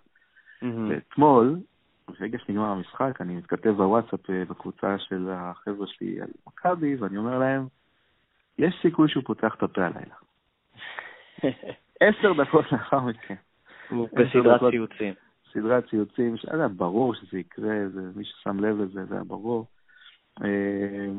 ואתמול, 0.90 1.60
ברגע 2.08 2.38
שנגמר 2.40 2.66
המשחק, 2.66 3.22
אני 3.22 3.36
מתכתב 3.36 3.70
בוואטסאפ 3.70 4.30
אה, 4.30 4.44
בקבוצה 4.46 4.98
של 5.00 5.30
החבר'ה 5.32 5.88
שלי 5.88 6.22
על 6.22 6.30
מכבי, 6.48 6.96
ואני 6.96 7.18
אומר 7.18 7.40
להם, 7.40 7.68
יש 8.58 8.76
סיכוי 8.82 9.10
שהוא 9.10 9.24
פותח 9.24 9.56
את 9.58 9.64
הפה 9.64 9.82
הלילה. 9.86 10.16
עשר 12.02 12.34
דקות 12.34 12.72
לאחר 12.72 13.00
מכן. 13.00 13.36
בסדרת 13.92 14.62
ציוצים. 14.72 15.14
סדרת 15.54 15.90
ציוצים, 15.90 16.38
שהיה 16.38 16.68
ברור 16.68 17.14
שזה 17.14 17.40
יקרה, 17.40 17.90
זה, 17.94 18.02
מי 18.16 18.26
ששם 18.26 18.60
לב 18.60 18.82
לזה, 18.82 19.06
זה 19.06 19.16
היה 19.16 19.24
ברור. 19.24 19.66
אה, 20.44 21.12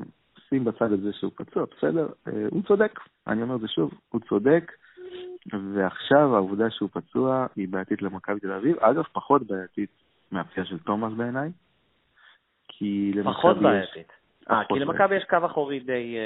שים 0.49 0.65
בצד 0.65 0.93
את 0.93 1.01
זה 1.01 1.13
שהוא 1.13 1.33
פצוע, 1.35 1.65
בסדר, 1.77 2.09
אה, 2.29 2.47
הוא 2.51 2.63
צודק, 2.63 3.01
אני 3.27 3.43
אומר 3.43 3.57
את 3.57 3.61
זה 3.61 3.69
שוב, 3.69 3.95
הוא 4.09 4.21
צודק, 4.29 4.73
ועכשיו 5.75 6.37
העובדה 6.37 6.71
שהוא 6.71 6.89
פצוע 6.93 7.47
היא 7.57 7.69
בעייתית 7.69 8.03
למכבי 8.03 8.41
תל 8.41 8.53
אביב, 8.53 8.77
אגב, 8.79 9.03
פחות 9.13 9.43
בעייתית 9.43 9.91
מהפציעה 10.31 10.67
של 10.67 10.79
תומאס 10.79 11.13
בעיניי, 11.13 11.51
כי 12.69 13.13
למכבי 13.15 13.33
פחות 13.35 13.59
בעייתית. 13.59 14.13
אה, 14.51 14.65
כי 14.69 14.79
למכבי 14.79 15.17
יש 15.17 15.25
קו 15.25 15.47
אחורי 15.47 15.81
די... 15.81 16.17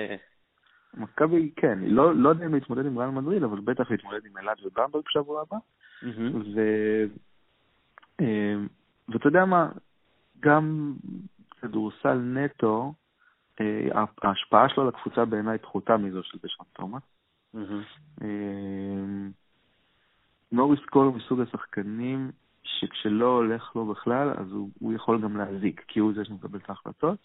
אה, 0.97 1.03
מכבי, 1.03 1.51
כן, 1.57 1.79
לא, 1.83 2.15
לא 2.15 2.29
יודע 2.29 2.47
אם 2.47 2.55
להתמודד 2.55 2.87
עם 2.87 2.99
ריאל 2.99 3.11
מדריד, 3.11 3.43
אבל 3.43 3.61
בטח 3.61 3.91
להתמודד 3.91 4.27
עם 4.27 4.39
אלעד 4.39 4.57
ובמברג 4.65 5.03
בשבוע 5.09 5.43
הבא. 5.43 5.57
ו... 6.55 6.61
אה, 8.21 8.55
ואתה 9.09 9.29
יודע 9.29 9.45
מה, 9.45 9.69
גם 10.41 10.95
כדורסל 11.61 12.15
נטו, 12.15 12.95
אה, 13.61 14.05
ההשפעה 14.23 14.69
שלו 14.69 14.89
לקבוצה 14.89 15.25
בעיניי 15.25 15.59
פחותה 15.59 15.97
מזו 15.97 16.23
של 16.23 16.39
דשון 16.43 16.67
תומאס. 16.73 17.03
נוריס 20.53 20.81
קול 20.91 21.07
הוא 21.07 21.15
מסוג 21.15 21.41
השחקנים 21.41 22.31
שכשלא 22.63 23.27
הולך 23.27 23.77
לו 23.77 23.87
בכלל, 23.87 24.31
אז 24.37 24.53
הוא, 24.53 24.71
הוא 24.79 24.93
יכול 24.93 25.23
גם 25.23 25.37
להזיק, 25.37 25.85
כי 25.89 26.01
הוא 26.01 26.13
זה 26.15 26.25
שמקבל 26.25 26.59
את 26.59 26.71
ההחלטות. 26.71 27.19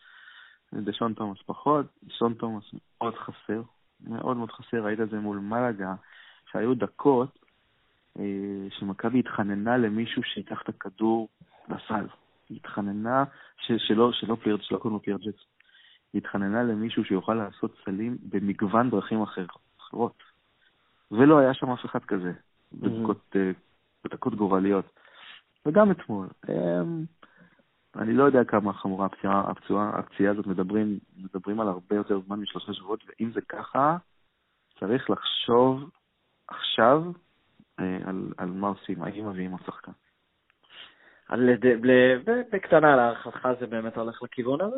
דשון 0.74 1.14
תומאס 1.14 1.38
פחות, 1.46 1.86
דשון 2.04 2.34
תומאס 2.34 2.64
מאוד 2.74 3.16
חסר, 3.16 3.62
מאוד 4.08 4.38
מאוד 4.38 4.52
חסר, 4.52 4.84
ראית 4.84 5.00
את 5.00 5.10
זה 5.10 5.20
מול 5.20 5.38
מלאגה, 5.38 5.94
שהיו 6.52 6.76
דקות 6.76 7.40
אה, 8.20 8.68
שמכבי 8.80 9.20
התחננה 9.20 9.78
למישהו 9.78 10.24
שיקח 10.24 10.62
את 10.62 10.70
הכדור 10.70 11.30
לסל. 11.70 12.06
היא 12.50 12.58
התחננה, 12.58 13.24
ש, 13.58 13.72
שלא, 13.78 14.12
שלא 14.14 14.38
פייר, 14.42 14.58
שלא 14.62 14.78
קוראים 14.78 14.94
לו 14.94 15.02
פייר 15.04 15.18
ג'קסון, 15.18 15.44
היא 16.14 16.22
התחננה 16.22 16.64
למישהו 16.64 17.06
שיוכל 17.06 17.34
לעשות 17.34 17.76
סלים 17.86 18.18
במגוון 18.30 18.90
דרכים 18.90 19.22
אחר, 19.22 19.46
אחרות. 19.80 20.24
ולא 21.12 21.40
היה 21.40 21.54
שם 21.54 21.70
אף 21.70 21.86
אחד 21.86 22.06
כזה, 22.06 22.32
בדקות, 22.74 23.36
אה, 23.36 23.52
בדקות 24.04 24.36
גורליות. 24.36 24.86
וגם 25.66 25.92
אתמול. 25.92 26.28
אמ, 26.50 27.06
אני 27.96 28.14
לא 28.14 28.24
יודע 28.24 28.44
כמה 28.44 28.74
חמורה 28.74 29.06
הפציעה, 29.06 29.52
הפציעה, 29.52 29.90
הפציעה 29.90 30.32
הזאת, 30.32 30.48
מדברים, 30.48 31.00
מדברים 31.18 31.60
על 31.60 31.68
הרבה 31.68 31.96
יותר 31.96 32.20
זמן 32.20 32.40
משלושה 32.40 32.74
שבועות, 32.74 33.04
ואם 33.08 33.32
זה 33.32 33.42
ככה, 33.42 33.98
צריך 34.80 35.10
לחשוב 35.10 35.90
עכשיו 36.48 37.04
אה, 37.80 37.98
על, 38.06 38.34
על 38.38 38.50
מה 38.50 38.68
עושים, 38.68 39.04
האם 39.04 39.30
מביאים 39.30 39.52
עוד 39.52 39.62
שחקן. 39.66 39.92
בקטנה 42.52 42.96
להערכתך 42.96 43.48
זה 43.60 43.68
באמת 43.68 43.98
הולך 43.98 44.24
לכיוון 44.24 44.62
הזה? 44.62 44.78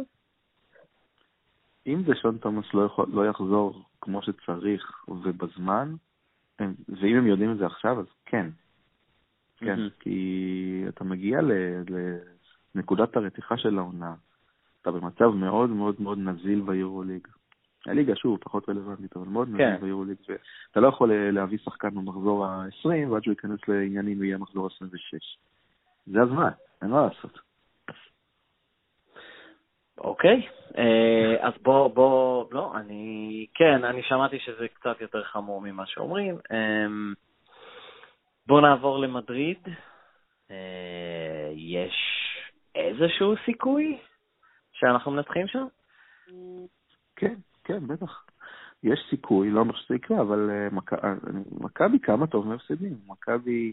אם 1.87 2.01
דשון 2.05 2.37
תומאס 2.37 2.65
לא, 2.73 2.85
יכול, 2.85 3.05
לא 3.13 3.29
יחזור 3.29 3.83
כמו 4.01 4.21
שצריך 4.21 5.07
ובזמן, 5.07 5.95
ואם 6.89 7.15
הם 7.15 7.27
יודעים 7.27 7.51
את 7.51 7.57
זה 7.57 7.65
עכשיו, 7.65 7.99
אז 7.99 8.05
כן, 8.25 8.49
כן, 9.57 9.75
mm-hmm. 9.75 9.99
כי 10.03 10.85
אתה 10.87 11.03
מגיע 11.03 11.39
לנקודת 12.75 13.15
הרתיחה 13.17 13.57
של 13.57 13.77
העונה, 13.77 14.13
אתה 14.81 14.91
במצב 14.91 15.27
מאוד 15.27 15.69
מאוד 15.69 16.01
מאוד 16.01 16.17
נזיל 16.17 16.61
ביורוליג. 16.61 17.27
הליגה, 17.85 18.15
שוב, 18.15 18.37
פחות 18.41 18.69
רלוונטית, 18.69 19.17
אבל 19.17 19.27
מאוד 19.27 19.49
נזיל 19.49 19.77
כן. 19.77 19.81
ביורוליג, 19.81 20.17
ואתה 20.29 20.79
לא 20.79 20.87
יכול 20.87 21.13
להביא 21.13 21.57
שחקן 21.57 21.89
במחזור 21.89 22.45
ה-20, 22.45 23.09
ועד 23.09 23.23
שהוא 23.23 23.31
ייכנס 23.31 23.59
לעניינים 23.67 24.23
יהיה 24.23 24.37
מחזור 24.37 24.69
26. 24.75 25.37
זה 26.05 26.21
הזמן, 26.21 26.49
אין 26.81 26.89
מה 26.89 27.07
לעשות. 27.07 27.39
אוקיי, 29.97 30.47
אה, 30.77 31.47
אז 31.47 31.53
בוא, 31.61 31.87
בוא, 31.87 32.45
לא, 32.51 32.71
אני, 32.75 33.45
כן, 33.53 33.83
אני 33.83 34.03
שמעתי 34.03 34.39
שזה 34.39 34.67
קצת 34.67 35.01
יותר 35.01 35.23
חמור 35.23 35.61
ממה 35.61 35.85
שאומרים. 35.85 36.37
אמ, 36.51 37.13
בואו 38.47 38.61
נעבור 38.61 38.99
למדריד. 38.99 39.57
אה, 40.51 41.51
יש 41.55 42.12
איזשהו 42.75 43.33
סיכוי 43.45 43.97
שאנחנו 44.73 45.11
מנצחים 45.11 45.47
שם? 45.47 45.65
כן, 47.15 47.35
כן, 47.63 47.87
בטח. 47.87 48.25
יש 48.83 48.99
סיכוי, 49.09 49.49
לא 49.49 49.59
אומר 49.59 49.75
שזה 49.75 49.95
יקרה, 49.95 50.21
אבל 50.21 50.49
אה, 50.49 50.67
מכבי 51.59 51.99
כמה 51.99 52.27
טוב 52.27 52.47
מהפסדים. 52.47 52.97
מכבי 53.07 53.71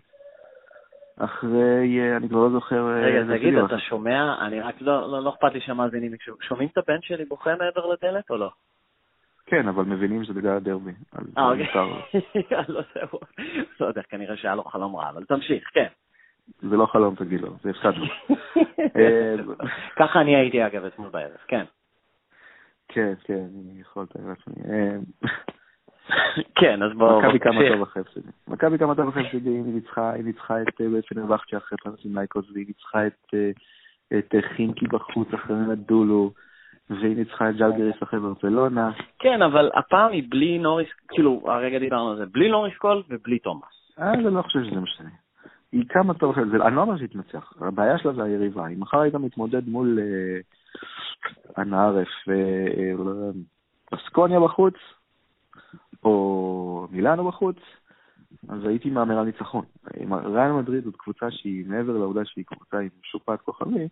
אחרי, 1.17 2.17
אני 2.17 2.29
כבר 2.29 2.39
לא 2.39 2.51
זוכר... 2.51 2.87
רגע, 2.87 3.37
תגיד, 3.37 3.55
אתה 3.55 3.79
שומע? 3.79 4.47
אני 4.47 4.61
רק 4.61 4.75
לא, 4.81 5.11
לא, 5.11 5.25
לא 5.25 5.31
אכפת 5.31 5.53
לי 5.53 5.61
שהמאזינים 5.61 6.15
יקשו. 6.15 6.37
שומעים 6.41 6.69
את 6.73 6.79
הבן 6.79 7.03
שלי 7.03 7.25
בוכה 7.25 7.51
מעבר 7.51 7.87
לדלת 7.87 8.31
או 8.31 8.37
לא? 8.37 8.51
כן, 9.47 9.69
אבל 9.69 9.85
מבינים 9.85 10.25
שזה 10.25 10.35
בגלל 10.35 10.57
הדרבי. 10.57 10.93
אה, 11.39 11.51
אוקיי. 11.51 11.67
לא. 12.69 12.83
לא 13.81 13.87
יודע, 13.87 14.03
כנראה 14.03 14.37
שהיה 14.37 14.55
לו 14.55 14.65
חלום 14.65 14.97
רע, 14.97 15.11
אבל 15.11 15.25
תמשיך, 15.25 15.71
כן. 15.73 15.87
זה 16.59 16.77
לא 16.77 16.87
חלום, 16.87 17.15
תגיד 17.15 17.41
לו, 17.41 17.51
זה 17.63 17.71
הפסדנו. 17.71 18.05
אה, 18.97 19.35
ככה 19.97 20.21
אני 20.21 20.37
הייתי, 20.37 20.67
אגב, 20.67 20.85
אתמול 20.85 21.09
בערב, 21.09 21.37
כן. 21.49 21.65
כן, 22.89 23.13
כן, 23.25 23.35
אני 23.35 23.81
יכול 23.81 24.03
לתאר 24.03 24.23
לעצמי. 24.29 24.55
אה, 24.69 24.97
כן, 26.55 26.83
אז 26.83 26.93
בואו... 26.93 27.21
מכבי 27.23 27.39
כמה. 27.39 27.61
טוב 27.73 27.83
אחרי 27.83 28.03
הפסדים. 28.03 28.33
מכבי 28.49 28.79
כמה 28.79 28.95
טוב 28.95 29.09
אחרי 29.09 29.27
הפסדים, 29.27 29.65
היא 29.65 29.75
ניצחה, 29.75 30.13
היא 30.13 30.25
ניצחה 30.25 30.63
את 30.63 30.81
אה, 30.81 31.03
פנרבכצ'ה 31.09 31.57
אחרי 31.57 31.79
פנאתינייקוס, 31.85 32.51
והיא 32.53 32.67
ניצחה 32.67 33.07
את, 33.07 33.35
אה, 33.35 33.51
אה, 34.13 34.43
חימקי 34.57 34.87
בחוץ 34.87 35.29
אחרי 35.35 35.57
אנאדולו, 35.57 36.33
והיא 36.91 37.17
ניצחה 37.17 37.51
את 37.51 37.57
ז'לגיריס 37.57 38.03
אחרי 38.03 38.21
ברצלונה. 38.21 38.91
כן, 39.19 39.43
אבל 39.43 39.71
הפעם 39.75 40.13
היא 40.13 40.25
בלי 40.29 40.59
נוריס, 40.59 40.89
כאילו, 41.09 41.43
הרגע 41.45 41.79
דיברנו 41.79 42.11
על 42.11 42.17
זה, 42.17 42.27
בלי 42.27 42.49
נוריס 42.49 42.77
קול 42.77 43.03
ובלי 43.09 43.39
תומאס. 43.39 43.93
אה, 43.99 44.13
אני 44.13 44.25
לא 44.25 44.43
חושב 44.43 44.65
שזה 44.65 44.81
משנה. 44.81 45.11
היא 45.73 45.85
כמה 45.89 46.15
טוב 46.15 46.35
זה, 46.35 46.57
אני 46.67 46.77
לא 46.77 46.81
אומר 46.81 46.97
שהיא 46.97 47.09
תנצח, 47.09 47.53
הבעיה 47.61 47.99
שלה 47.99 48.13
זה 48.13 48.23
היריבה. 48.23 48.67
אם 48.69 48.81
מחר 48.81 49.01
היית 49.01 49.15
מתמודד 49.15 49.69
מול 49.69 49.99
אה, 49.99 50.41
אנה 51.63 51.85
ערף 51.85 52.09
ובסקוניה 53.93 54.41
בחוץ, 54.41 54.75
או 56.05 56.87
מילאנו 56.91 57.25
בחוץ, 57.25 57.57
אז 58.49 58.65
הייתי 58.65 58.91
מהמר 58.91 59.19
על 59.19 59.25
ניצחון. 59.25 59.65
ריאל 60.25 60.53
מדריד 60.53 60.85
זאת 60.85 60.97
קבוצה 60.97 61.31
שהיא, 61.31 61.67
מעבר 61.67 61.93
לעובדה 61.93 62.25
שהיא 62.25 62.45
קבוצה 62.45 62.79
עם 62.79 62.89
שופעת 63.03 63.41
כוכבי, 63.41 63.89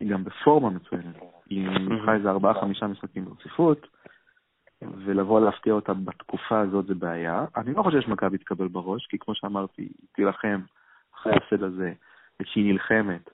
היא 0.00 0.10
גם 0.10 0.24
בפורמה 0.24 0.70
מצוינת. 0.70 1.16
היא 1.50 1.68
ניצחה 1.68 2.14
איזה 2.14 2.30
ארבעה-חמישה 2.30 2.86
משחקים 2.86 3.24
ברציפות, 3.24 3.86
ולבוא 4.82 5.40
להפתיע 5.40 5.72
אותה 5.72 5.94
בתקופה 5.94 6.60
הזאת 6.60 6.86
זה 6.86 6.94
בעיה. 6.94 7.44
אני 7.56 7.74
לא 7.74 7.82
חושב 7.82 8.00
שמכבי 8.00 8.38
תקבל 8.38 8.68
בראש, 8.68 9.06
כי 9.06 9.18
כמו 9.18 9.34
שאמרתי, 9.34 9.82
היא 9.82 10.08
תילחם 10.12 10.60
אחרי 11.24 11.32
ההפסד 11.32 11.62
הזה, 11.62 11.92
וכשהיא 12.40 12.72
נלחמת, 12.72 13.30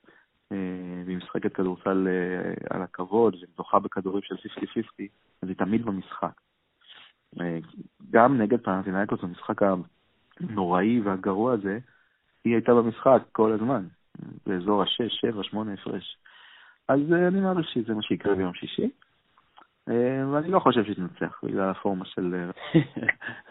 אה, 0.53 0.57
והיא 1.07 1.16
משחקת 1.16 1.53
כדורסל 1.55 2.09
אה, 2.09 2.76
על 2.76 2.82
הכבוד, 2.82 3.36
וזוכה 3.36 3.78
בכדורים 3.78 4.22
של 4.22 4.34
50-50, 4.34 5.03
אז 5.43 5.49
היא 5.49 5.57
תמיד 5.57 5.86
במשחק. 5.86 6.41
אה, 7.41 7.59
גם 8.11 8.41
נגד 8.41 8.61
פנטינאיקוס, 8.61 9.20
במשחק 9.20 9.61
הנוראי 10.41 11.01
והגרוע 11.01 11.53
הזה, 11.53 11.78
היא 12.45 12.55
הייתה 12.55 12.74
במשחק 12.74 13.22
כל 13.32 13.53
הזמן, 13.53 13.86
באזור 14.47 14.82
ה-6, 14.82 15.09
7, 15.09 15.43
8 15.45 15.72
הפרש. 15.72 16.16
אז 16.88 17.01
אני 17.12 17.41
מעריך 17.41 17.68
שזה 17.68 17.95
מה 17.95 18.03
שיקרה 18.03 18.34
ביום 18.34 18.55
שישי. 18.55 18.91
ואני 20.32 20.51
לא 20.51 20.61
חושב 20.61 20.84
שהיא 20.84 20.97
תנצח, 20.97 21.41
בגלל 21.45 21.70
הפורמה 21.70 22.05
של... 22.05 22.34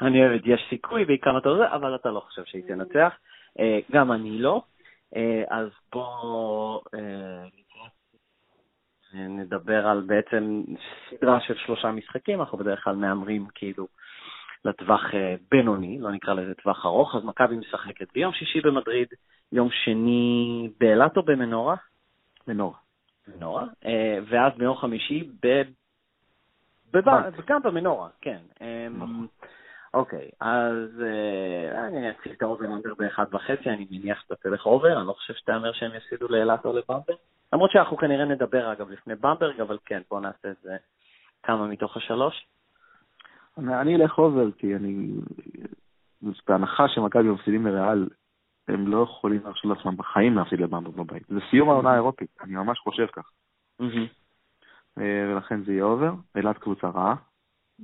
אני 0.00 0.26
אוהבת, 0.26 0.42
יש 0.44 0.66
סיכוי 0.70 1.04
בעיקר 1.04 1.38
אתה 1.38 1.48
זה, 1.56 1.72
אבל 1.74 1.94
אתה 1.94 2.10
לא 2.10 2.20
חושב 2.20 2.44
שהיא 2.44 2.62
תנצח. 2.62 3.14
אה, 3.60 3.78
גם 3.92 4.12
אני 4.12 4.38
לא. 4.38 4.62
אה, 5.16 5.44
אז 5.48 5.68
בואו 5.92 6.82
אה, 6.94 7.44
נדבר 9.14 9.86
על 9.86 10.00
בעצם 10.00 10.62
סדרה 11.10 11.40
של 11.40 11.54
שלושה 11.54 11.90
משחקים, 11.90 12.40
אנחנו 12.40 12.58
בדרך 12.58 12.84
כלל 12.84 12.96
מהמרים 12.96 13.46
כאילו 13.54 13.86
לטווח 14.64 15.02
בינוני, 15.50 15.98
לא 15.98 16.12
נקרא 16.12 16.34
לזה 16.34 16.54
טווח 16.54 16.86
ארוך, 16.86 17.14
אז 17.14 17.24
מכבי 17.24 17.56
משחקת 17.56 18.12
ביום 18.12 18.32
שישי 18.32 18.60
במדריד, 18.60 19.08
יום 19.52 19.68
שני 19.70 20.70
באילת 20.80 21.16
או 21.16 21.22
במנורה? 21.22 21.76
מנורה. 22.48 22.78
מנורה, 23.28 23.64
ואז 24.28 24.52
ביום 24.56 24.76
חמישי 24.76 25.30
ב... 25.42 25.62
בב- 26.92 27.40
גם 27.46 27.62
במנורה, 27.62 28.08
כן. 28.20 28.38
אה, 28.60 28.88
נכון. 28.90 29.26
אוקיי, 29.96 30.30
אז 30.40 31.02
אה, 31.02 31.86
אני 31.86 32.10
אציג 32.10 32.32
את 32.32 32.42
ה 32.42 32.47
over 32.47 32.66
under 32.66 32.94
באחד 32.98 33.24
וחצי, 33.32 33.70
אני 33.70 33.86
מניח 33.90 34.20
שאתה 34.20 34.36
תלך 34.36 34.66
over, 34.66 34.98
אני 34.98 35.06
לא 35.06 35.12
חושב 35.12 35.34
שתהמר 35.34 35.72
שהם 35.72 35.94
יפסידו 35.94 36.28
לאילת 36.28 36.64
או 36.64 36.72
לבמברג. 36.72 37.16
למרות 37.52 37.70
שאנחנו 37.70 37.96
כנראה 37.96 38.24
נדבר 38.24 38.72
אגב 38.72 38.90
לפני 38.90 39.14
במברג, 39.14 39.60
אבל 39.60 39.78
כן, 39.84 40.02
בואו 40.10 40.20
נעשה 40.20 40.50
את 40.50 40.56
זה 40.62 40.76
כמה 41.42 41.66
מתוך 41.66 41.96
השלוש. 41.96 42.46
אני 43.58 43.80
אני 43.80 43.96
אלך 43.96 44.18
over, 44.18 44.50
כי 44.58 44.76
אני... 44.76 45.08
בהנחה 46.48 46.88
שמכבי 46.88 47.28
מפסידים 47.28 47.66
לריאל, 47.66 48.08
הם 48.68 48.88
לא 48.88 49.02
יכולים 49.02 49.40
להרשות 49.44 49.76
לעצמם 49.76 49.96
בחיים 49.96 50.36
להפסיד 50.36 50.60
לבמברג 50.60 50.96
בבית. 50.96 51.22
זה 51.28 51.40
סיום 51.50 51.70
העונה 51.70 51.90
האירופית, 51.90 52.30
אני 52.40 52.52
ממש 52.52 52.78
חושב 52.78 53.06
כך. 53.06 53.30
אה, 54.98 55.26
ולכן 55.28 55.64
זה 55.64 55.72
יהיה 55.72 55.84
אובר. 55.84 56.12
אילת 56.36 56.58
קבוצה 56.58 56.88
רעה, 56.88 57.14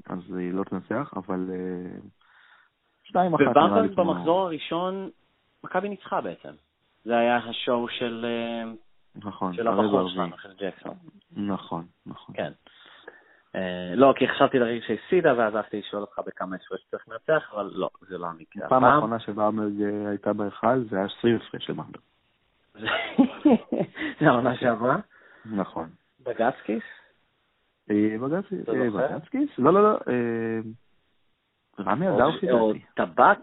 אז 0.07 0.35
היא 0.37 0.53
לא 0.53 0.65
תנצח, 0.65 1.13
אבל 1.17 1.51
אה, 1.53 1.99
שתיים 3.05 3.35
אחת 3.35 3.43
נראה 3.57 3.83
לי 3.83 3.95
כמו- 3.95 4.05
במחזור 4.15 4.41
הראשון, 4.41 5.11
מכבי 5.65 5.89
ניצחה 5.89 6.21
בעצם. 6.21 6.53
זה 7.05 7.17
היה 7.19 7.37
השואו 7.37 7.89
של, 7.89 8.27
אה, 8.29 8.73
נכון, 9.17 9.55
של 9.55 9.69
הבחור. 9.69 10.09
שלנו, 10.09 10.39
של 10.39 10.53
ג'קסון. 10.59 10.95
נכון, 11.37 11.87
נכון. 12.07 12.35
כן. 12.35 12.53
אה, 13.55 13.93
לא, 13.95 14.15
כי 14.17 14.29
חשבתי 14.29 14.59
לרגע 14.59 14.85
שהפסידה, 14.87 15.35
ואז 15.39 15.55
הלכתי 15.55 15.79
לשאול 15.79 16.03
אותך 16.03 16.19
בכמה 16.27 16.57
הפרש 16.57 16.81
צריך 16.91 17.09
לנצח, 17.09 17.51
אבל 17.55 17.71
לא, 17.75 17.91
זה 18.01 18.19
לא 18.19 18.27
המקרה. 18.27 18.67
הפעם 18.67 18.85
האחרונה 18.85 19.19
שבמברג 19.21 19.83
אה, 19.83 20.09
הייתה 20.09 20.33
בהיכל, 20.33 20.85
זה 20.91 20.97
היה 20.97 21.07
20 21.19 21.37
הפרש 21.37 21.71
לבמברג. 21.71 22.03
זה 22.75 22.87
זה 24.21 24.27
העונה 24.27 24.57
שעברה? 24.57 24.97
נכון. 25.45 25.89
בגצקיס? 26.21 26.83
אה, 26.83 26.83
בג"ץ, 26.83 26.83
אתה 26.83 26.83
אה, 26.83 26.83
זוכר? 26.83 27.72
בג"צקיס? 27.89 29.51
לא, 29.59 29.73
לא, 29.73 29.83
לא. 29.83 29.99
אה, 30.09 30.61
רמי 31.81 32.09
או- 32.09 32.17
אדר 32.17 32.29
לפי 32.29 32.51
או 32.51 32.73
דעתי. 32.73 32.85
טבק? 32.95 33.39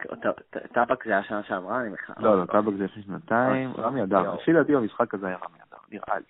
טבק 0.74 1.06
זה 1.06 1.12
היה 1.12 1.24
שנה 1.24 1.44
שעברה? 1.44 1.82
אני 1.82 1.90
בכלל... 1.90 2.16
לא, 2.20 2.40
לא, 2.40 2.46
טבק 2.46 2.74
זה 2.78 2.84
לפני 2.84 3.04
שנתיים. 3.04 3.74
רמי 3.78 4.04
אדר. 4.04 4.36
לפי 4.36 4.54
דעתי 4.54 4.76
במשחק 4.76 5.14
הזה 5.14 5.28
היה 5.28 5.38
רמי 5.38 5.58
אדר, 5.70 5.78
נראה 5.92 6.20
לי. 6.20 6.26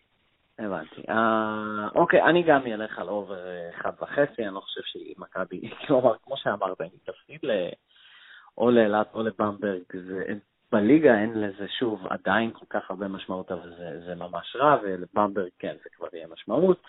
הבנתי. 0.66 1.02
אה, 1.10 1.88
אוקיי, 1.96 2.24
אני 2.24 2.44
גם 2.44 2.62
אלך 2.68 3.00
על 3.00 3.10
אובר 3.10 3.48
אה, 3.48 3.70
אחד 3.70 3.92
וחצי, 4.02 4.46
אני 4.46 4.54
לא 4.54 4.60
חושב 4.60 4.82
שהיא 4.84 5.16
מכבי, 5.18 5.70
כלומר, 5.88 6.16
כמו 6.24 6.38
שאמרת, 6.38 6.82
אם 6.82 6.88
תפסיד 7.04 7.40
או 8.58 8.72
לאילת 8.72 9.08
או 9.14 9.24
לבמברג, 9.24 9.82
בליגה 10.72 11.16
אין 11.20 11.42
לזה 11.42 11.68
שוב 11.80 12.08
עדיין 12.10 12.52
כל 12.54 12.66
כך 12.70 12.90
הרבה 12.92 13.08
משמעות, 13.08 13.52
אבל 13.52 13.74
זה 14.06 14.16
ממש 14.16 14.56
רע, 14.56 14.78
ולבמברג 14.84 15.50
כן, 15.60 15.76
זה 15.84 15.90
כבר 15.98 16.08
יהיה 16.14 16.28
משמעות. 16.34 16.82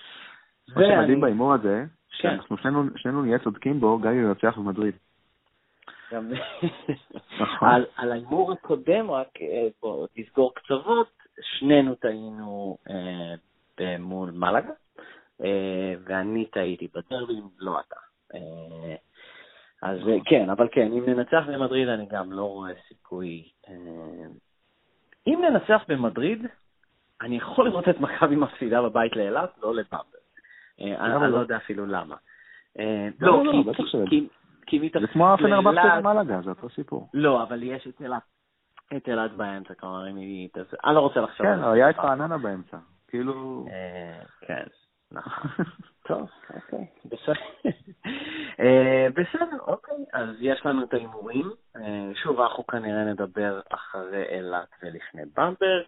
מה 0.76 0.82
שמדהים 0.82 1.20
בהימור 1.20 1.54
הזה, 1.54 1.84
כן. 2.18 2.36
שאנחנו 2.36 2.56
שנינו 2.96 3.22
נהיה 3.22 3.38
צודקים 3.38 3.80
בו, 3.80 3.98
גם 3.98 4.12
אם 4.12 4.28
ננצח 4.28 4.58
במדריד. 4.58 4.94
גם-. 6.12 6.32
על, 7.60 7.86
על 7.96 8.12
ההימור 8.12 8.52
הקודם, 8.52 9.10
רק 9.10 9.28
אה, 9.40 9.68
בוא 9.82 10.06
תסגור 10.14 10.54
קצוות, 10.54 11.08
שנינו 11.42 11.94
טעינו 11.94 12.76
אה, 12.90 13.96
מול 13.98 14.30
מלאגה, 14.30 14.72
אה, 15.44 15.94
ואני 16.04 16.44
טעיתי 16.46 16.88
בדרבים, 16.94 17.48
לא 17.58 17.80
אתה. 17.80 17.96
אה, 18.34 18.94
אז 19.82 19.98
אה, 20.08 20.16
כן, 20.24 20.50
אבל 20.50 20.68
כן, 20.72 20.92
אם 20.92 21.04
ננצח 21.06 21.44
במדריד 21.48 21.88
אני 21.88 22.06
גם 22.06 22.32
לא 22.32 22.44
רואה 22.44 22.72
סיכוי. 22.88 23.48
אה, 23.68 23.74
אם 25.26 25.42
ננצח 25.42 25.82
במדריד, 25.88 26.46
אני 27.22 27.36
יכול 27.36 27.68
לראות 27.68 27.88
את 27.88 28.00
מכבי 28.00 28.36
מפסידה 28.36 28.82
בבית 28.82 29.16
לאילת, 29.16 29.50
לא 29.62 29.74
לבמבר. 29.74 30.19
אה, 30.81 31.09
למה 31.09 31.24
אני 31.24 31.33
לא? 31.33 31.37
לא 31.39 31.43
יודע 31.43 31.57
אפילו 31.57 31.87
למה. 31.87 32.16
אה, 32.78 33.09
לא, 33.20 33.45
לא, 33.45 33.53
לא, 33.55 33.72
כי- 34.09 34.28
היא 34.76 34.91
זה 35.01 35.07
כמו 35.12 35.33
הפנרבכצ'ה 35.35 35.70
לאילת- 35.85 36.03
במלאגה, 36.05 36.41
זה 36.45 36.51
אותו 36.51 36.68
סיפור. 36.68 37.09
לא, 37.14 37.43
אבל 37.43 37.62
יש 37.62 37.87
את 37.87 38.01
אילת. 38.01 38.22
את 38.97 39.09
אילת 39.09 39.33
באמצע, 39.33 39.74
כלומר, 39.74 40.11
אם 40.11 40.16
היא... 40.16 40.49
אני 40.85 40.95
לא 40.95 41.01
רוצה 41.01 41.20
לחשוב 41.20 41.47
כן, 41.47 41.53
על 41.53 41.61
זה. 41.61 41.70
היה 41.72 41.91
את 41.91 41.99
רעננה 41.99 42.39
באמצע. 42.39 42.76
כאילו... 43.09 43.66
אה, 43.70 44.20
כן, 44.47 44.64
נכון. 45.12 45.51
טוב, 46.09 46.31
אוקיי, 46.55 46.87
בסדר. 47.05 47.70
בסדר, 49.14 49.59
אוקיי, 49.66 49.95
אז 50.12 50.28
יש 50.41 50.66
לנו 50.66 50.85
את 50.85 50.95
ההימורים. 50.95 51.51
שוב, 52.14 52.41
אנחנו 52.41 52.66
כנראה 52.66 53.05
נדבר 53.05 53.61
אחרי 53.70 54.24
אילת 54.31 54.68
ולפני 54.83 55.22
במברג. 55.37 55.85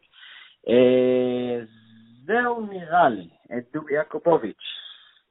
זהו 2.24 2.66
נראה 2.66 3.08
לי, 3.08 3.28
את 3.58 3.64
דובי 3.72 3.94
יעקובוביץ'. 3.94 4.81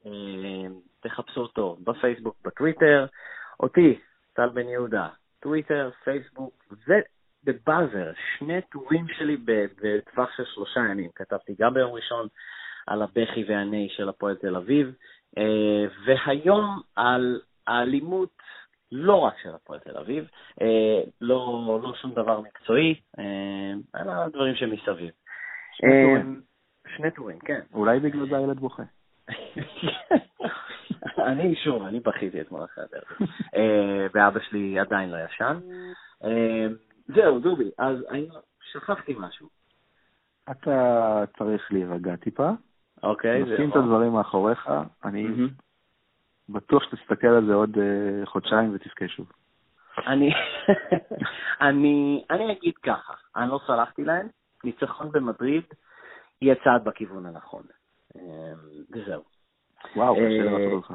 אה, 0.05 0.67
תחפשו 0.99 1.41
אותו 1.41 1.77
בפייסבוק, 1.83 2.35
בטוויטר. 2.45 3.05
אותי, 3.59 3.99
טל 4.33 4.49
בן 4.49 4.67
יהודה, 4.67 5.07
טוויטר, 5.39 5.89
פייסבוק 6.03 6.65
ובבאזר, 6.87 8.11
שני 8.37 8.61
טורים 8.61 9.07
שלי 9.07 9.37
בטווח 9.81 10.29
של 10.37 10.43
שלושה 10.45 10.79
ימים. 10.79 11.09
כתבתי 11.15 11.55
גם 11.59 11.73
ביום 11.73 11.91
ראשון 11.91 12.27
על 12.87 13.01
הבכי 13.01 13.43
והנהי 13.47 13.89
של 13.89 14.09
הפועל 14.09 14.35
תל 14.35 14.55
אביב, 14.55 14.93
אה, 15.37 15.85
והיום 16.05 16.81
על 16.95 17.41
האלימות 17.67 18.41
לא 18.91 19.15
רק 19.15 19.33
של 19.43 19.49
הפועל 19.49 19.79
תל 19.79 19.97
אביב, 19.97 20.27
אה, 20.61 21.01
לא, 21.21 21.79
לא 21.83 21.93
שום 22.01 22.11
דבר 22.11 22.41
מקצועי, 22.41 23.01
אלא 23.95 24.27
דברים 24.27 24.55
שמסביב. 24.55 25.11
שני 26.97 27.11
טורים, 27.11 27.39
כן. 27.39 27.59
אולי 27.73 27.99
בגלל 27.99 28.29
זה 28.29 28.37
הילד 28.37 28.59
בוכה. 28.59 28.83
אני 31.19 31.55
שוב, 31.55 31.83
אני 31.83 31.99
בכיתי 31.99 32.41
אתמול 32.41 32.63
אחרי 32.63 32.83
הדרבי. 32.83 33.31
אה, 33.55 34.07
ואבא 34.13 34.39
שלי 34.39 34.79
עדיין 34.79 35.09
לא 35.09 35.17
ישן. 35.25 35.59
אה, 36.23 36.67
זהו, 37.07 37.39
דובי, 37.39 37.69
אז 37.77 37.97
שכחתי 38.71 39.15
משהו. 39.19 39.47
אתה 40.51 41.23
צריך 41.37 41.71
להירגע 41.71 42.15
טיפה, 42.15 42.49
אוקיי, 43.03 43.43
נשים 43.43 43.69
את 43.69 43.75
הדברים 43.75 44.11
מאחוריך, 44.11 44.69
אני 45.03 45.27
בטוח 46.49 46.83
שתסתכל 46.83 47.27
על 47.27 47.45
זה 47.45 47.53
עוד 47.53 47.77
אה, 47.77 48.25
חודשיים 48.25 48.75
ותבכה 48.75 49.07
שוב. 49.07 49.31
אני, 50.07 50.31
אני, 51.67 52.23
אני 52.29 52.51
אגיד 52.51 52.77
ככה, 52.77 53.13
אני 53.35 53.49
לא 53.49 53.59
סלחתי 53.67 54.03
להם, 54.03 54.27
ניצחון 54.63 55.11
במדריד 55.11 55.63
יהיה 56.41 56.55
צעד 56.63 56.83
בכיוון 56.83 57.25
הנכון. 57.25 57.63
אה, 58.17 58.53
וזהו. 58.91 59.21
וואו, 59.95 60.15
קשה 60.15 60.23
אה, 60.23 60.29
לראות 60.29 60.73
אותך. 60.73 60.93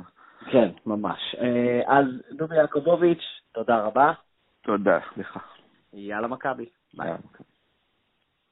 כן, 0.50 0.68
ממש. 0.86 1.34
אה, 1.40 1.98
אז 1.98 2.04
דובי 2.32 2.56
יעקובוביץ', 2.56 3.24
תודה 3.52 3.78
רבה. 3.78 4.12
תודה, 4.62 4.98
סליחה. 5.14 5.40
יאללה 5.92 6.28
מכבי. 6.28 6.66
ביי. 6.94 7.12